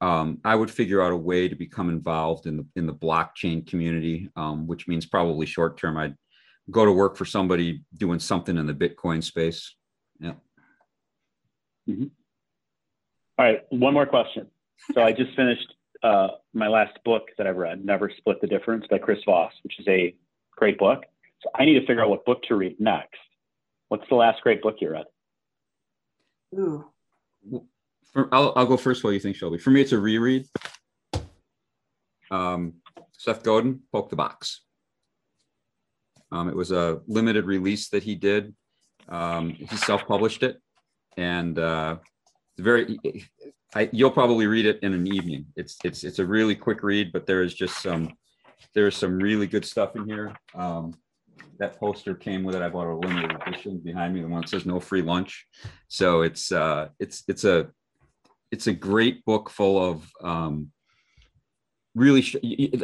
Um, 0.00 0.38
I 0.44 0.54
would 0.54 0.70
figure 0.70 1.02
out 1.02 1.12
a 1.12 1.16
way 1.16 1.48
to 1.48 1.54
become 1.54 1.88
involved 1.88 2.46
in 2.46 2.58
the 2.58 2.66
in 2.76 2.86
the 2.86 2.94
blockchain 2.94 3.66
community, 3.66 4.28
um, 4.36 4.66
which 4.66 4.88
means 4.88 5.06
probably 5.06 5.46
short 5.46 5.78
term 5.78 5.96
I'd 5.96 6.16
go 6.70 6.84
to 6.84 6.92
work 6.92 7.16
for 7.16 7.24
somebody 7.24 7.84
doing 7.96 8.18
something 8.18 8.56
in 8.56 8.66
the 8.66 8.74
Bitcoin 8.74 9.22
space. 9.22 9.74
Yeah. 10.18 10.34
Mm-hmm. 11.88 12.06
All 13.38 13.44
right, 13.44 13.62
one 13.70 13.94
more 13.94 14.06
question. 14.06 14.46
So 14.94 15.02
I 15.02 15.12
just 15.12 15.34
finished 15.36 15.74
uh, 16.02 16.28
my 16.52 16.68
last 16.68 16.98
book 17.04 17.28
that 17.38 17.46
I've 17.46 17.56
read, 17.56 17.84
Never 17.84 18.10
Split 18.16 18.40
the 18.40 18.46
Difference 18.46 18.86
by 18.90 18.98
Chris 18.98 19.18
Voss, 19.24 19.52
which 19.62 19.78
is 19.78 19.86
a 19.88 20.14
great 20.56 20.78
book. 20.78 21.04
So 21.42 21.50
I 21.54 21.64
need 21.64 21.74
to 21.74 21.86
figure 21.86 22.02
out 22.02 22.10
what 22.10 22.24
book 22.24 22.42
to 22.44 22.56
read 22.56 22.80
next. 22.80 23.18
What's 23.88 24.08
the 24.08 24.14
last 24.14 24.42
great 24.42 24.62
book 24.62 24.76
you 24.80 24.90
read? 24.90 25.06
Ooh. 26.58 26.86
For, 28.12 28.28
I'll, 28.32 28.52
I'll 28.56 28.66
go 28.66 28.76
first. 28.76 29.04
What 29.04 29.10
do 29.10 29.14
you 29.14 29.20
think, 29.20 29.36
Shelby? 29.36 29.58
For 29.58 29.70
me, 29.70 29.80
it's 29.80 29.92
a 29.92 29.98
reread. 29.98 30.46
Um, 32.30 32.74
Seth 33.12 33.42
Godin, 33.42 33.80
Poke 33.92 34.10
the 34.10 34.16
Box. 34.16 34.62
Um, 36.32 36.48
it 36.48 36.56
was 36.56 36.72
a 36.72 37.00
limited 37.06 37.44
release 37.44 37.88
that 37.90 38.02
he 38.02 38.14
did. 38.14 38.54
Um, 39.08 39.50
he 39.50 39.76
self-published 39.76 40.42
it, 40.42 40.60
and 41.16 41.58
uh, 41.58 41.96
very. 42.58 42.98
I, 43.74 43.90
you'll 43.92 44.10
probably 44.10 44.46
read 44.46 44.64
it 44.64 44.78
in 44.82 44.94
an 44.94 45.06
evening. 45.06 45.46
It's 45.56 45.76
it's 45.84 46.04
it's 46.04 46.18
a 46.18 46.24
really 46.24 46.54
quick 46.54 46.82
read, 46.82 47.12
but 47.12 47.26
there 47.26 47.42
is 47.42 47.54
just 47.54 47.82
some 47.82 48.16
there's 48.74 48.96
some 48.96 49.18
really 49.18 49.46
good 49.46 49.64
stuff 49.64 49.96
in 49.96 50.06
here. 50.06 50.34
Um, 50.54 50.94
that 51.58 51.78
poster 51.78 52.14
came 52.14 52.44
with 52.44 52.54
it. 52.54 52.62
I 52.62 52.68
bought 52.68 52.86
a 52.86 52.94
limited 52.94 53.36
edition 53.46 53.78
behind 53.78 54.14
me, 54.14 54.20
the 54.20 54.28
one 54.28 54.42
that 54.42 54.48
says 54.48 54.66
"No 54.66 54.80
free 54.80 55.02
lunch." 55.02 55.46
So 55.88 56.22
it's 56.22 56.52
uh, 56.52 56.88
it's 56.98 57.24
it's 57.28 57.44
a 57.44 57.68
it's 58.50 58.66
a 58.66 58.72
great 58.72 59.24
book 59.24 59.50
full 59.50 59.82
of 59.84 60.10
um, 60.22 60.70
really. 61.94 62.22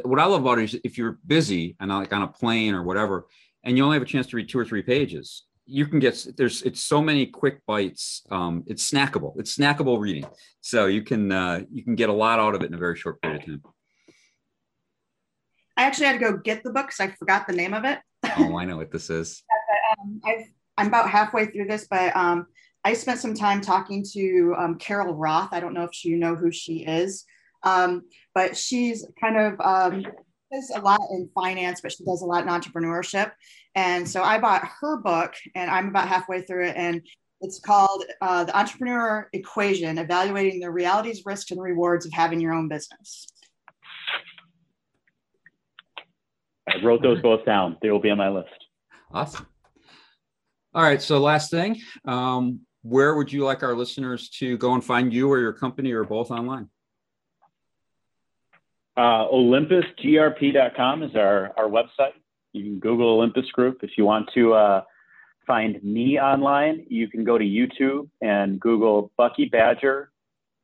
What 0.04 0.18
I 0.18 0.26
love 0.26 0.42
about 0.42 0.58
it 0.58 0.74
is 0.74 0.80
if 0.84 0.98
you're 0.98 1.18
busy 1.26 1.76
and 1.80 1.90
like 1.90 2.12
on 2.12 2.22
a 2.22 2.28
plane 2.28 2.74
or 2.74 2.82
whatever, 2.82 3.26
and 3.64 3.76
you 3.76 3.84
only 3.84 3.96
have 3.96 4.02
a 4.02 4.06
chance 4.06 4.26
to 4.28 4.36
read 4.36 4.48
two 4.48 4.58
or 4.58 4.64
three 4.64 4.82
pages, 4.82 5.44
you 5.66 5.86
can 5.86 5.98
get 5.98 6.26
there's 6.36 6.62
it's 6.62 6.82
so 6.82 7.00
many 7.00 7.26
quick 7.26 7.64
bites. 7.66 8.22
Um, 8.30 8.64
it's 8.66 8.90
snackable. 8.90 9.38
It's 9.38 9.56
snackable 9.56 10.00
reading, 10.00 10.26
so 10.60 10.86
you 10.86 11.02
can 11.02 11.30
uh, 11.30 11.62
you 11.70 11.84
can 11.84 11.94
get 11.94 12.08
a 12.08 12.12
lot 12.12 12.38
out 12.38 12.54
of 12.54 12.62
it 12.62 12.66
in 12.66 12.74
a 12.74 12.78
very 12.78 12.96
short 12.96 13.20
period 13.22 13.42
of 13.42 13.46
time. 13.46 13.62
I 15.76 15.84
actually 15.84 16.06
had 16.06 16.12
to 16.14 16.18
go 16.18 16.36
get 16.36 16.62
the 16.62 16.70
book 16.70 16.86
because 16.86 17.00
I 17.00 17.08
forgot 17.18 17.46
the 17.46 17.54
name 17.54 17.74
of 17.74 17.84
it. 17.84 17.98
oh, 18.38 18.56
I 18.56 18.64
know 18.66 18.76
what 18.76 18.90
this 18.90 19.10
is. 19.10 19.42
um, 20.00 20.20
i 20.24 20.44
am 20.78 20.88
about 20.88 21.08
halfway 21.08 21.46
through 21.46 21.66
this, 21.66 21.86
but 21.90 22.14
um, 22.16 22.46
I 22.84 22.92
spent 22.94 23.20
some 23.20 23.34
time 23.34 23.60
talking 23.60 24.04
to 24.12 24.54
um, 24.58 24.78
Carol 24.78 25.14
Roth. 25.14 25.50
I 25.52 25.60
don't 25.60 25.74
know 25.74 25.84
if 25.84 26.04
you 26.04 26.16
know 26.16 26.34
who 26.34 26.50
she 26.50 26.84
is, 26.84 27.24
um, 27.62 28.02
but 28.34 28.56
she's 28.56 29.06
kind 29.20 29.36
of 29.36 29.60
um, 29.60 30.04
does 30.52 30.70
a 30.74 30.80
lot 30.80 31.00
in 31.10 31.28
finance, 31.34 31.80
but 31.80 31.92
she 31.92 32.04
does 32.04 32.22
a 32.22 32.26
lot 32.26 32.42
in 32.42 32.48
entrepreneurship. 32.48 33.32
And 33.74 34.08
so 34.08 34.22
I 34.22 34.38
bought 34.38 34.68
her 34.80 34.98
book, 34.98 35.34
and 35.54 35.70
I'm 35.70 35.88
about 35.88 36.08
halfway 36.08 36.42
through 36.42 36.66
it, 36.66 36.76
and 36.76 37.02
it's 37.40 37.58
called 37.58 38.04
uh, 38.20 38.44
The 38.44 38.56
Entrepreneur 38.56 39.28
Equation: 39.32 39.98
Evaluating 39.98 40.60
the 40.60 40.70
Realities, 40.70 41.22
Risks, 41.24 41.50
and 41.50 41.60
Rewards 41.60 42.06
of 42.06 42.12
Having 42.12 42.40
Your 42.40 42.52
Own 42.52 42.68
Business. 42.68 43.26
I 46.68 46.82
wrote 46.84 47.02
those 47.02 47.20
both 47.20 47.44
down. 47.44 47.76
They 47.82 47.90
will 47.90 48.00
be 48.00 48.10
on 48.10 48.18
my 48.18 48.28
list. 48.28 48.48
Awesome. 49.12 49.46
All 50.74 50.82
right. 50.82 51.02
So 51.02 51.18
last 51.18 51.50
thing, 51.50 51.80
um, 52.04 52.60
where 52.82 53.14
would 53.16 53.32
you 53.32 53.44
like 53.44 53.62
our 53.62 53.74
listeners 53.74 54.30
to 54.38 54.56
go 54.56 54.74
and 54.74 54.82
find 54.82 55.12
you 55.12 55.30
or 55.30 55.38
your 55.38 55.52
company 55.52 55.92
or 55.92 56.04
both 56.04 56.30
online? 56.30 56.68
Uh, 58.96 59.26
OlympusGRP.com 59.28 61.02
is 61.02 61.16
our, 61.16 61.52
our 61.56 61.68
website. 61.68 62.12
You 62.52 62.64
can 62.64 62.78
Google 62.78 63.08
Olympus 63.08 63.50
Group. 63.52 63.78
If 63.82 63.92
you 63.96 64.04
want 64.04 64.28
to 64.34 64.52
uh, 64.52 64.82
find 65.46 65.82
me 65.82 66.18
online, 66.20 66.84
you 66.88 67.08
can 67.08 67.24
go 67.24 67.38
to 67.38 67.44
YouTube 67.44 68.08
and 68.20 68.60
Google 68.60 69.10
Bucky 69.16 69.46
Badger 69.46 70.10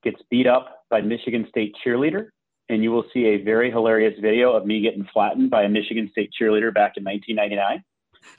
gets 0.04 0.20
beat 0.30 0.46
up 0.46 0.84
by 0.90 1.00
Michigan 1.00 1.46
State 1.48 1.74
cheerleader 1.84 2.28
and 2.68 2.82
you 2.82 2.90
will 2.90 3.04
see 3.12 3.26
a 3.26 3.42
very 3.42 3.70
hilarious 3.70 4.18
video 4.20 4.52
of 4.52 4.66
me 4.66 4.80
getting 4.80 5.06
flattened 5.12 5.50
by 5.50 5.62
a 5.62 5.68
Michigan 5.68 6.08
State 6.12 6.30
cheerleader 6.38 6.72
back 6.72 6.96
in 6.96 7.04
1999. 7.04 7.84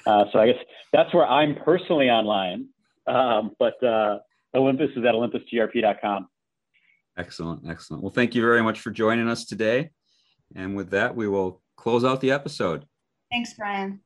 Uh, 0.05 0.25
so 0.31 0.39
I 0.39 0.47
guess 0.47 0.63
that's 0.93 1.13
where 1.13 1.25
I'm 1.25 1.55
personally 1.55 2.09
online. 2.09 2.67
Um, 3.07 3.55
but 3.57 3.81
uh, 3.83 4.19
Olympus 4.53 4.91
is 4.91 4.97
at 4.97 5.15
olympusgrp.com. 5.15 6.27
Excellent, 7.19 7.69
excellent. 7.69 8.01
Well, 8.01 8.13
thank 8.13 8.33
you 8.33 8.41
very 8.41 8.63
much 8.63 8.79
for 8.79 8.91
joining 8.91 9.27
us 9.27 9.45
today. 9.45 9.91
And 10.55 10.75
with 10.77 10.91
that, 10.91 11.17
we 11.17 11.27
will 11.27 11.61
close 11.75 12.05
out 12.05 12.21
the 12.21 12.31
episode. 12.31 12.85
Thanks, 13.29 13.53
Brian. 13.55 13.99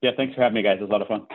Yeah, 0.00 0.12
thanks 0.16 0.34
for 0.34 0.40
having 0.40 0.54
me, 0.54 0.62
guys. 0.62 0.78
It 0.78 0.82
was 0.82 0.88
a 0.88 0.92
lot 0.92 1.02
of 1.02 1.08
fun. 1.08 1.26